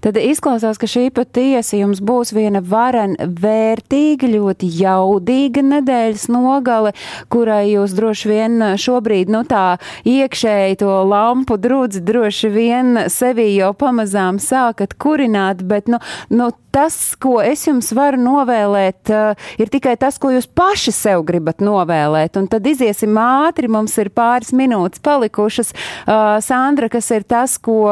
Tad 0.00 0.16
izklausās, 0.16 0.78
ka 0.80 0.88
šī 0.88 1.08
patiesi 1.12 1.80
jums 1.82 2.00
būs 2.00 2.32
viena 2.32 2.62
varen 2.64 3.16
vērtīga, 3.20 4.30
ļoti 4.32 4.70
jaudīga 4.80 5.64
nedēļas 5.66 6.26
nogale, 6.32 6.94
kurai 7.32 7.66
jūs 7.74 7.92
droši 7.98 8.30
vien 8.30 8.64
šobrīd, 8.80 9.32
nu 9.32 9.42
tā 9.48 9.76
iekšēji 10.08 10.80
to 10.80 10.94
lampu 11.10 11.58
drudzi 11.60 12.00
droši 12.04 12.52
vien 12.54 13.04
sevi 13.12 13.50
jau 13.58 13.74
pamazām 13.76 14.40
sākat 14.40 14.96
kurināt, 15.00 15.64
bet, 15.68 15.90
nu, 15.92 16.00
nu 16.32 16.48
tas, 16.70 16.96
ko 17.20 17.38
es 17.42 17.66
jums 17.66 17.90
varu 17.96 18.20
novēlēt, 18.22 19.10
uh, 19.12 19.52
ir 19.60 19.70
tikai 19.72 19.96
tas, 20.00 20.18
ko 20.22 20.32
jūs 20.34 20.46
paši 20.46 20.94
sev 20.94 21.24
gribat 21.28 21.62
novēlēt. 21.64 22.38
Un 22.40 22.48
tad 22.50 22.66
iziesim 22.70 23.18
ātri, 23.20 23.70
mums 23.70 23.96
ir 24.00 24.12
pāris 24.14 24.54
minūtes 24.56 25.02
palikušas. 25.04 25.74
Uh, 25.74 26.38
Sandra, 26.44 26.90
kas 26.92 27.10
ir 27.14 27.26
tas, 27.28 27.58
ko. 27.58 27.82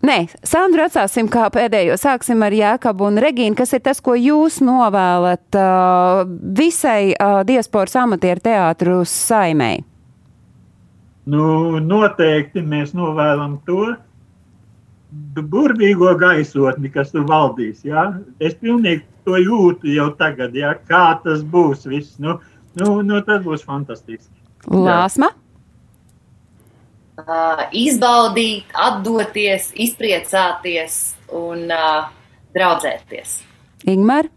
Nē, 0.00 0.16
Sandru 0.46 0.86
atstāsim 0.86 1.26
kā 1.28 1.50
pēdējo. 1.52 1.98
Sāksim 2.00 2.40
ar 2.40 2.54
Jēkabu 2.56 3.04
un 3.10 3.20
Regīnu. 3.20 3.56
Kas 3.58 3.74
ir 3.76 3.82
tas, 3.84 3.98
ko 4.00 4.14
jūs 4.16 4.62
novēlat 4.64 5.58
uh, 5.60 6.22
visai 6.56 7.12
uh, 7.12 7.42
diasporas 7.44 7.98
amatieru 8.00 8.40
teātru 8.46 9.02
saimei? 9.04 9.82
Nu, 11.28 11.76
noteikti 11.84 12.64
mēs 12.64 12.94
novēlam 12.96 13.58
to 13.68 13.90
burvīgo 15.36 16.14
gaisotni, 16.16 16.88
kas 16.94 17.12
tur 17.12 17.28
valdīs. 17.28 17.84
Ja? 17.84 18.06
Es 18.40 18.56
pilnīgi 18.56 19.04
to 19.28 19.36
jūtu 19.36 19.92
jau 19.92 20.08
tagad, 20.16 20.56
ja? 20.56 20.72
kā 20.88 21.20
tas 21.26 21.44
būs. 21.44 21.84
Viss. 21.92 22.16
Nu, 22.24 22.38
nu, 22.80 22.96
nu, 23.04 23.20
tas 23.28 23.44
būs 23.44 23.68
fantastiski. 23.68 24.32
Lāsma? 24.72 25.28
Jā 25.34 25.49
uh, 27.26 27.64
izbaudīt, 27.76 28.70
atdoties, 28.74 29.70
izpriecāties 29.74 30.98
un 31.36 31.68
uh, 31.70 32.10
draudzēties. 32.56 33.40
Ingmar? 33.88 34.28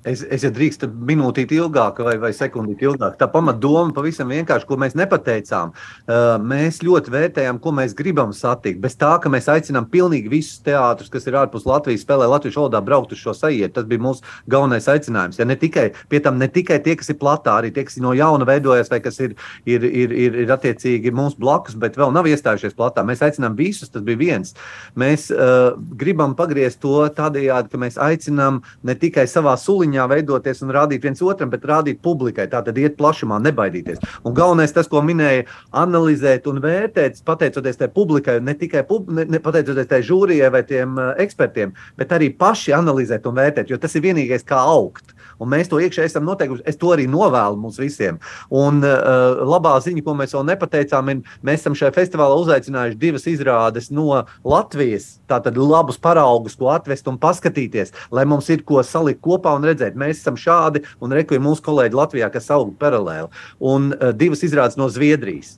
Es, 0.00 0.22
es 0.32 0.46
ja 0.46 0.48
drīkstu 0.48 0.88
minūtīt 0.88 1.50
ilgāk, 1.52 1.98
vai, 2.04 2.14
vai 2.20 2.30
sekundīt 2.32 2.80
ilgāk. 2.86 3.18
Tā 3.20 3.26
pamatdoma 3.28 3.92
pavisam 3.92 4.30
vienkārši, 4.32 4.64
ko 4.64 4.78
mēs 4.80 4.94
nepateicām. 4.96 5.74
Uh, 6.08 6.38
mēs 6.40 6.78
ļoti 6.80 7.12
vērtējam, 7.12 7.58
ko 7.60 7.74
mēs 7.76 7.92
gribam 7.98 8.32
satikt. 8.32 8.80
Bez 8.80 8.96
tā, 8.96 9.12
ka 9.20 9.28
mēs 9.32 9.50
aicinām 9.52 9.90
pilnīgi 9.92 10.32
visus 10.32 10.62
teātrus, 10.64 11.10
kas 11.12 11.28
ir 11.28 11.36
ārpus 11.42 11.66
Latvijas, 11.68 12.06
spēlē 12.06 12.30
latviešu 12.32 12.62
valodā, 12.62 12.80
braukt 12.84 13.12
uz 13.12 13.20
šo 13.20 13.34
sajietu. 13.36 13.74
Tas 13.76 13.88
bija 13.90 14.00
mūsu 14.06 14.24
galvenais 14.48 14.88
aicinājums. 14.88 15.40
Ja 15.40 15.44
ne 15.48 15.58
tikai, 15.60 15.90
pie 16.08 16.22
tam 16.24 16.40
ne 16.40 16.48
tikai 16.48 16.80
tie, 16.80 16.96
kas 16.96 17.12
ir 17.12 17.20
platā, 17.20 17.58
arī 17.60 17.68
tie, 17.68 17.84
kas 17.84 18.00
no 18.00 18.14
jauna 18.16 18.48
veidojas, 18.48 18.88
vai 18.88 19.02
kas 19.04 19.20
ir, 19.20 19.36
ir, 19.68 19.84
ir, 19.84 20.16
ir, 20.16 20.40
ir 20.46 20.54
attiecīgi 20.56 21.12
mūsu 21.12 21.36
blakus, 21.44 21.76
bet 21.76 22.00
vēl 22.00 22.16
nav 22.16 22.30
iestājušies 22.30 22.78
platā. 22.78 23.04
Mēs 23.04 23.20
aicinām 23.28 23.58
visus, 23.60 23.92
tas 23.92 24.06
bija 24.06 24.22
viens. 24.24 24.56
Mēs 24.96 25.28
uh, 25.28 25.76
gribam 26.00 26.32
pagriezt 26.40 26.80
to 26.80 27.04
tādējādi, 27.20 27.68
ka 27.68 27.84
mēs 27.84 28.00
aicinām 28.00 28.62
ne 28.88 28.96
tikai 28.96 29.28
savā 29.28 29.58
suliņā, 29.60 29.89
grupiņā 29.90 30.06
veidoties 30.08 30.62
un 30.62 30.70
rādīt 30.72 31.02
viens 31.02 31.20
otram, 31.22 31.50
bet 31.50 31.64
rādīt 31.64 32.00
publikai. 32.02 32.48
Tā 32.48 32.62
tad 32.64 32.78
iet 32.78 32.96
plašumā, 32.96 33.40
nebaidīties. 33.42 34.00
Un 34.24 34.34
galvenais 34.34 34.72
tas, 34.72 34.88
ko 34.88 35.02
minēja, 35.02 35.46
analizēt 35.72 36.46
un 36.46 36.60
vērtēt, 36.60 37.22
pateicoties 37.24 37.76
tai 37.76 37.88
publikai, 37.88 38.40
ne 38.40 38.54
tikai 38.54 38.84
pub, 38.86 39.10
ne, 39.10 39.24
ne 39.24 39.40
pateicoties 39.40 39.88
tai 39.88 40.02
žūrijai 40.02 40.50
vai 40.50 40.62
tiem 40.62 40.96
uh, 40.98 41.14
ekspertiem, 41.18 41.74
bet 41.96 42.12
arī 42.12 42.30
paši 42.30 42.72
analizēt 42.72 43.26
un 43.26 43.34
vērtēt, 43.36 43.70
jo 43.70 43.78
tas 43.78 43.94
ir 43.94 44.02
vienīgais, 44.04 44.46
kā 44.46 44.58
augt. 44.60 45.14
Un 45.40 45.50
mēs 45.52 45.70
to 45.70 45.80
iekšēji 45.82 46.10
esam 46.12 46.26
noteikuši. 46.28 46.64
Es 46.68 46.78
to 46.80 46.92
arī 46.94 47.06
novēlu 47.10 47.58
mums 47.60 47.78
visiem. 47.80 48.20
Un 48.52 48.82
uh, 48.84 49.40
labā 49.48 49.76
ziņa, 49.82 50.04
ko 50.06 50.14
mēs 50.18 50.34
vēl 50.36 50.46
nepateicām, 50.52 51.12
ir, 51.12 51.22
mēs 51.46 51.64
esam 51.64 51.76
šajā 51.78 51.94
festivālā 51.96 52.36
uzaicinājuši 52.42 53.00
divas 53.00 53.26
izrādes 53.30 53.90
no 53.94 54.22
Latvijas. 54.44 55.16
Tātad 55.30 55.58
labus 55.60 56.00
paraugus, 56.02 56.58
ko 56.58 56.70
atvest 56.74 57.08
un 57.10 57.18
paskatīties, 57.20 57.94
lai 58.14 58.26
mums 58.28 58.50
ir 58.52 58.64
ko 58.66 58.82
salikt 58.86 59.22
kopā 59.24 59.54
un 59.58 59.66
redzēt. 59.68 59.98
Mēs 59.98 60.22
esam 60.22 60.38
šādi 60.40 60.84
un 61.00 61.16
rekurējam 61.16 61.48
mūsu 61.48 61.64
kolēģi 61.66 62.00
Latvijā, 62.02 62.30
kas 62.32 62.52
aug 62.54 62.76
paralēli. 62.80 63.30
Un 63.72 63.92
uh, 63.96 64.10
divas 64.16 64.44
izrādes 64.46 64.78
no 64.80 64.90
Zviedrijas. 64.92 65.56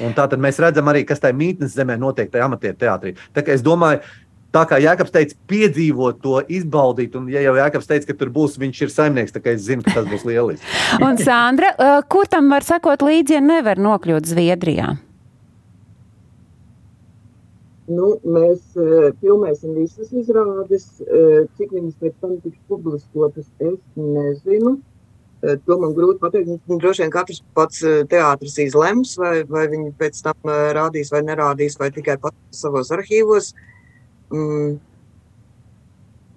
Un 0.00 0.14
tā 0.16 0.24
tad 0.30 0.40
mēs 0.40 0.58
redzam 0.62 0.88
arī, 0.88 1.02
kas 1.04 1.20
tajā 1.20 1.36
mītnes 1.36 1.74
zemē 1.76 1.98
notiek, 2.00 2.30
tajā 2.32 2.46
amatieru 2.48 2.76
teātrī. 2.80 3.12
Tā 3.36 3.44
kā 3.44 3.52
es 3.52 3.64
domāju, 3.64 4.00
tā 4.54 4.64
kā 4.70 4.78
Jēkabs 4.82 5.14
teica, 5.14 5.38
piedzīvot 5.50 6.20
to, 6.22 6.36
izbaudīt, 6.52 7.16
un 7.18 7.26
ja 7.32 7.42
jau 7.44 7.56
Jēkabs 7.58 7.90
teica, 7.90 8.10
ka 8.10 8.18
tur 8.20 8.30
būs, 8.34 8.58
viņš 8.60 8.84
ir 8.86 8.92
saimnieks, 8.94 9.34
tad 9.34 9.48
es 9.50 9.66
zinu, 9.66 9.84
ka 9.86 9.96
tas 9.98 10.10
būs 10.10 10.26
lieliski. 10.28 10.76
un 11.06 11.18
Sandra, 11.20 11.74
uh, 11.74 11.98
kur 12.10 12.30
tam 12.30 12.52
var 12.54 12.66
sakot 12.66 13.02
līdzi, 13.04 13.38
ja 13.38 13.42
nevar 13.44 13.82
nokļūt 13.82 14.30
Zviedrijā? 14.30 14.94
Nu, 17.84 18.14
mēs 18.24 18.62
uh, 18.80 19.10
filmēsim 19.20 19.74
visas 19.76 20.08
izrādes, 20.16 20.88
uh, 21.04 21.44
cik 21.58 21.74
viņas 21.74 22.00
pēc 22.00 22.16
tam 22.22 22.38
tiks 22.40 22.60
publiskotas, 22.70 23.50
es 23.60 23.76
nezinu. 23.98 24.78
Uh, 25.44 25.58
to 25.66 25.76
man 25.82 25.92
grūti 25.98 26.22
pateikt. 26.22 26.62
Droši 26.70 27.04
vien 27.04 27.12
katrs 27.12 27.42
pats 27.58 27.82
teātris 28.08 28.56
izlems, 28.64 29.18
vai, 29.20 29.42
vai 29.44 29.66
viņi 29.68 29.92
pēc 30.00 30.22
tam 30.24 30.54
rādīs 30.78 31.12
vai 31.12 31.20
nerādīs, 31.26 31.76
vai 31.76 31.90
tikai 31.92 32.16
pats 32.22 32.64
savos 32.64 32.94
arhīvos. 32.94 33.52
Mm. 34.30 34.80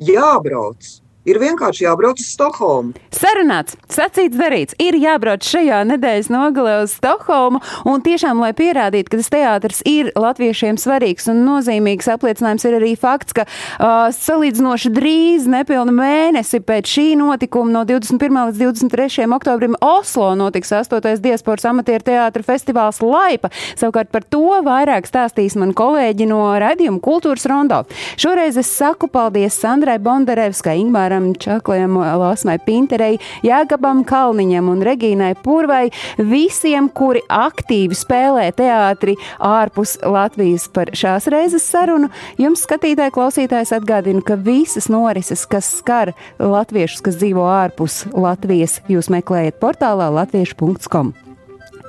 Jābrauc! 0.07 0.91
Ir 1.27 1.39
vienkārši 1.41 1.85
jābrauc 1.85 2.21
uz 2.21 2.29
Stokholmu. 2.31 2.95
Sarunāts, 3.13 3.75
sacīts, 3.91 4.37
darīts. 4.37 4.75
Ir 4.81 4.97
jābrauc 4.99 5.45
šajā 5.45 5.81
nedēļas 5.91 6.29
nogalē 6.31 6.75
uz 6.83 6.93
Stokholmu 6.97 7.61
un 7.89 8.03
tiešām, 8.05 8.41
lai 8.43 8.53
pierādītu, 8.57 9.11
ka 9.11 9.19
tas 9.21 9.31
teātris 9.33 9.81
ir 9.89 10.11
latviešiem 10.15 10.79
svarīgs 10.79 11.27
un 11.31 11.41
nozīmīgs, 11.47 12.09
apliecinājums 12.13 12.67
ir 12.69 12.77
arī 12.79 12.93
fakts, 12.99 13.35
ka 13.37 13.47
uh, 13.47 14.07
salīdzinoši 14.15 14.91
drīz, 14.95 15.47
nepilnu 15.51 15.95
mēnesi 15.97 16.61
pēc 16.63 16.93
šī 16.93 17.07
notikuma 17.19 17.73
no 17.79 17.83
21. 17.89 18.39
līdz 18.51 18.61
23. 18.87 19.27
oktobrim 19.37 19.77
Oslo 19.83 20.33
notiks 20.39 20.71
8. 20.75 21.17
diasporas 21.23 21.67
amatieru 21.69 22.05
teātra 22.07 22.45
festivāls 22.45 23.01
Laipa. 23.03 23.51
Savukārt 23.79 24.13
par 24.13 24.25
to 24.27 24.61
vairāk 24.65 25.09
stāstīs 25.09 25.57
man 25.59 25.73
kolēģi 25.77 26.29
no 26.29 26.41
raidījuma 26.61 27.01
Kultūras 27.03 27.47
Rondo. 27.49 27.83
Šoreiz 28.19 28.59
es 28.61 28.69
saku 28.71 29.09
paldies 29.11 29.57
Sandrai 29.57 29.97
Bondarevskai, 30.03 30.77
Ingmāram 30.83 31.16
Gunāram 31.17 31.33
Čakliem, 31.37 31.97
Lāsmai 31.97 32.57
Pinterei, 32.61 33.17
Jāgabam 33.45 34.03
Kalniņam 34.05 34.69
un 34.69 34.83
Regīnai 34.85 35.33
Purvai, 35.41 35.89
visiem, 36.17 36.89
kuri 36.89 37.23
aktīvi 37.27 37.97
spēlē 37.97 38.51
teātri 38.53 39.17
ārpus 39.39 39.97
Latvijas 40.03 40.67
par 40.69 40.93
šās 40.93 41.27
reizes 41.27 41.65
sarunu. 41.65 42.11
Jums, 42.37 42.65
skatītāji, 42.67 43.15
klausītājs, 43.17 43.73
atgādinu, 43.73 44.21
ka 44.21 44.37
visas 44.37 44.89
norises, 44.93 45.47
kas 45.49 45.79
skar 45.79 46.13
latviešus, 46.37 47.01
kas 47.01 47.17
dzīvo 47.17 47.47
ārpus 47.49 48.05
Latvijas, 48.13 48.81
jūs 48.87 49.09
meklējat 49.13 49.57
portālā 49.61 50.11
latviešu.com. 50.21 51.15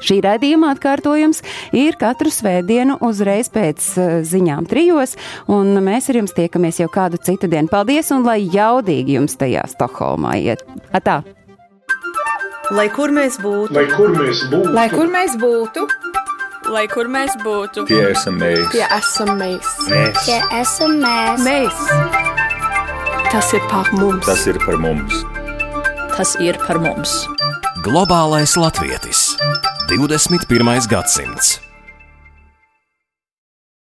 Šī 0.05 0.21
raidījuma 0.25 0.73
atkārtojums 0.75 1.43
ir 1.77 1.99
katru 2.01 2.31
svētdienu 2.33 2.99
uzreiz 3.05 3.51
pēc 3.55 3.89
uh, 3.99 4.13
ziņām 4.27 4.69
trijos, 4.71 5.17
un 5.51 5.75
mēs 5.85 6.11
ar 6.13 6.21
jums 6.21 6.37
tiekamies 6.37 6.83
jau 6.83 6.91
kādu 6.93 7.21
citu 7.23 7.51
dienu. 7.51 7.71
Paldies, 7.73 8.13
un 8.15 8.27
lai 8.29 8.41
jaudīgi 8.45 9.19
jums 9.19 9.39
tajā 9.41 9.67
Stokholmā 9.73 10.39
iet. 10.43 10.65
Atā! 10.95 11.23
Lai 12.69 12.91
kur 12.93 13.09
mēs 13.17 13.39
būtu, 13.41 13.73
lai 13.73 13.87
kur 13.89 14.11
mēs 14.13 14.43
būtu, 14.53 14.73
lai 14.77 14.89
kur 14.93 15.09
mēs 15.09 15.37
būtu, 15.41 15.87
lai 16.69 16.83
kur 16.93 17.09
mēs 17.09 17.37
būtu, 17.41 17.87
tie 17.89 18.03
esam 18.11 18.37
mēs, 18.43 18.67
tie 18.75 18.85
esam 18.93 19.31
mēs, 19.41 19.71
mēs. 19.89 20.27
tie 20.27 20.37
esam 20.59 20.99
mēs. 21.01 21.47
mēs. 21.47 21.81
Tas 23.33 23.55
ir 23.57 23.65
par 23.73 23.89
mums, 23.97 24.27
tas 24.29 24.45
ir 24.53 24.61
par 24.67 24.77
mums, 24.85 25.25
tas 26.19 26.35
ir 26.43 26.59
par 26.67 26.81
mums. 26.83 27.13
Globālais 27.87 28.57
latvietis. 28.59 29.37
21. 29.87 30.91
gadsimts. 30.91 31.68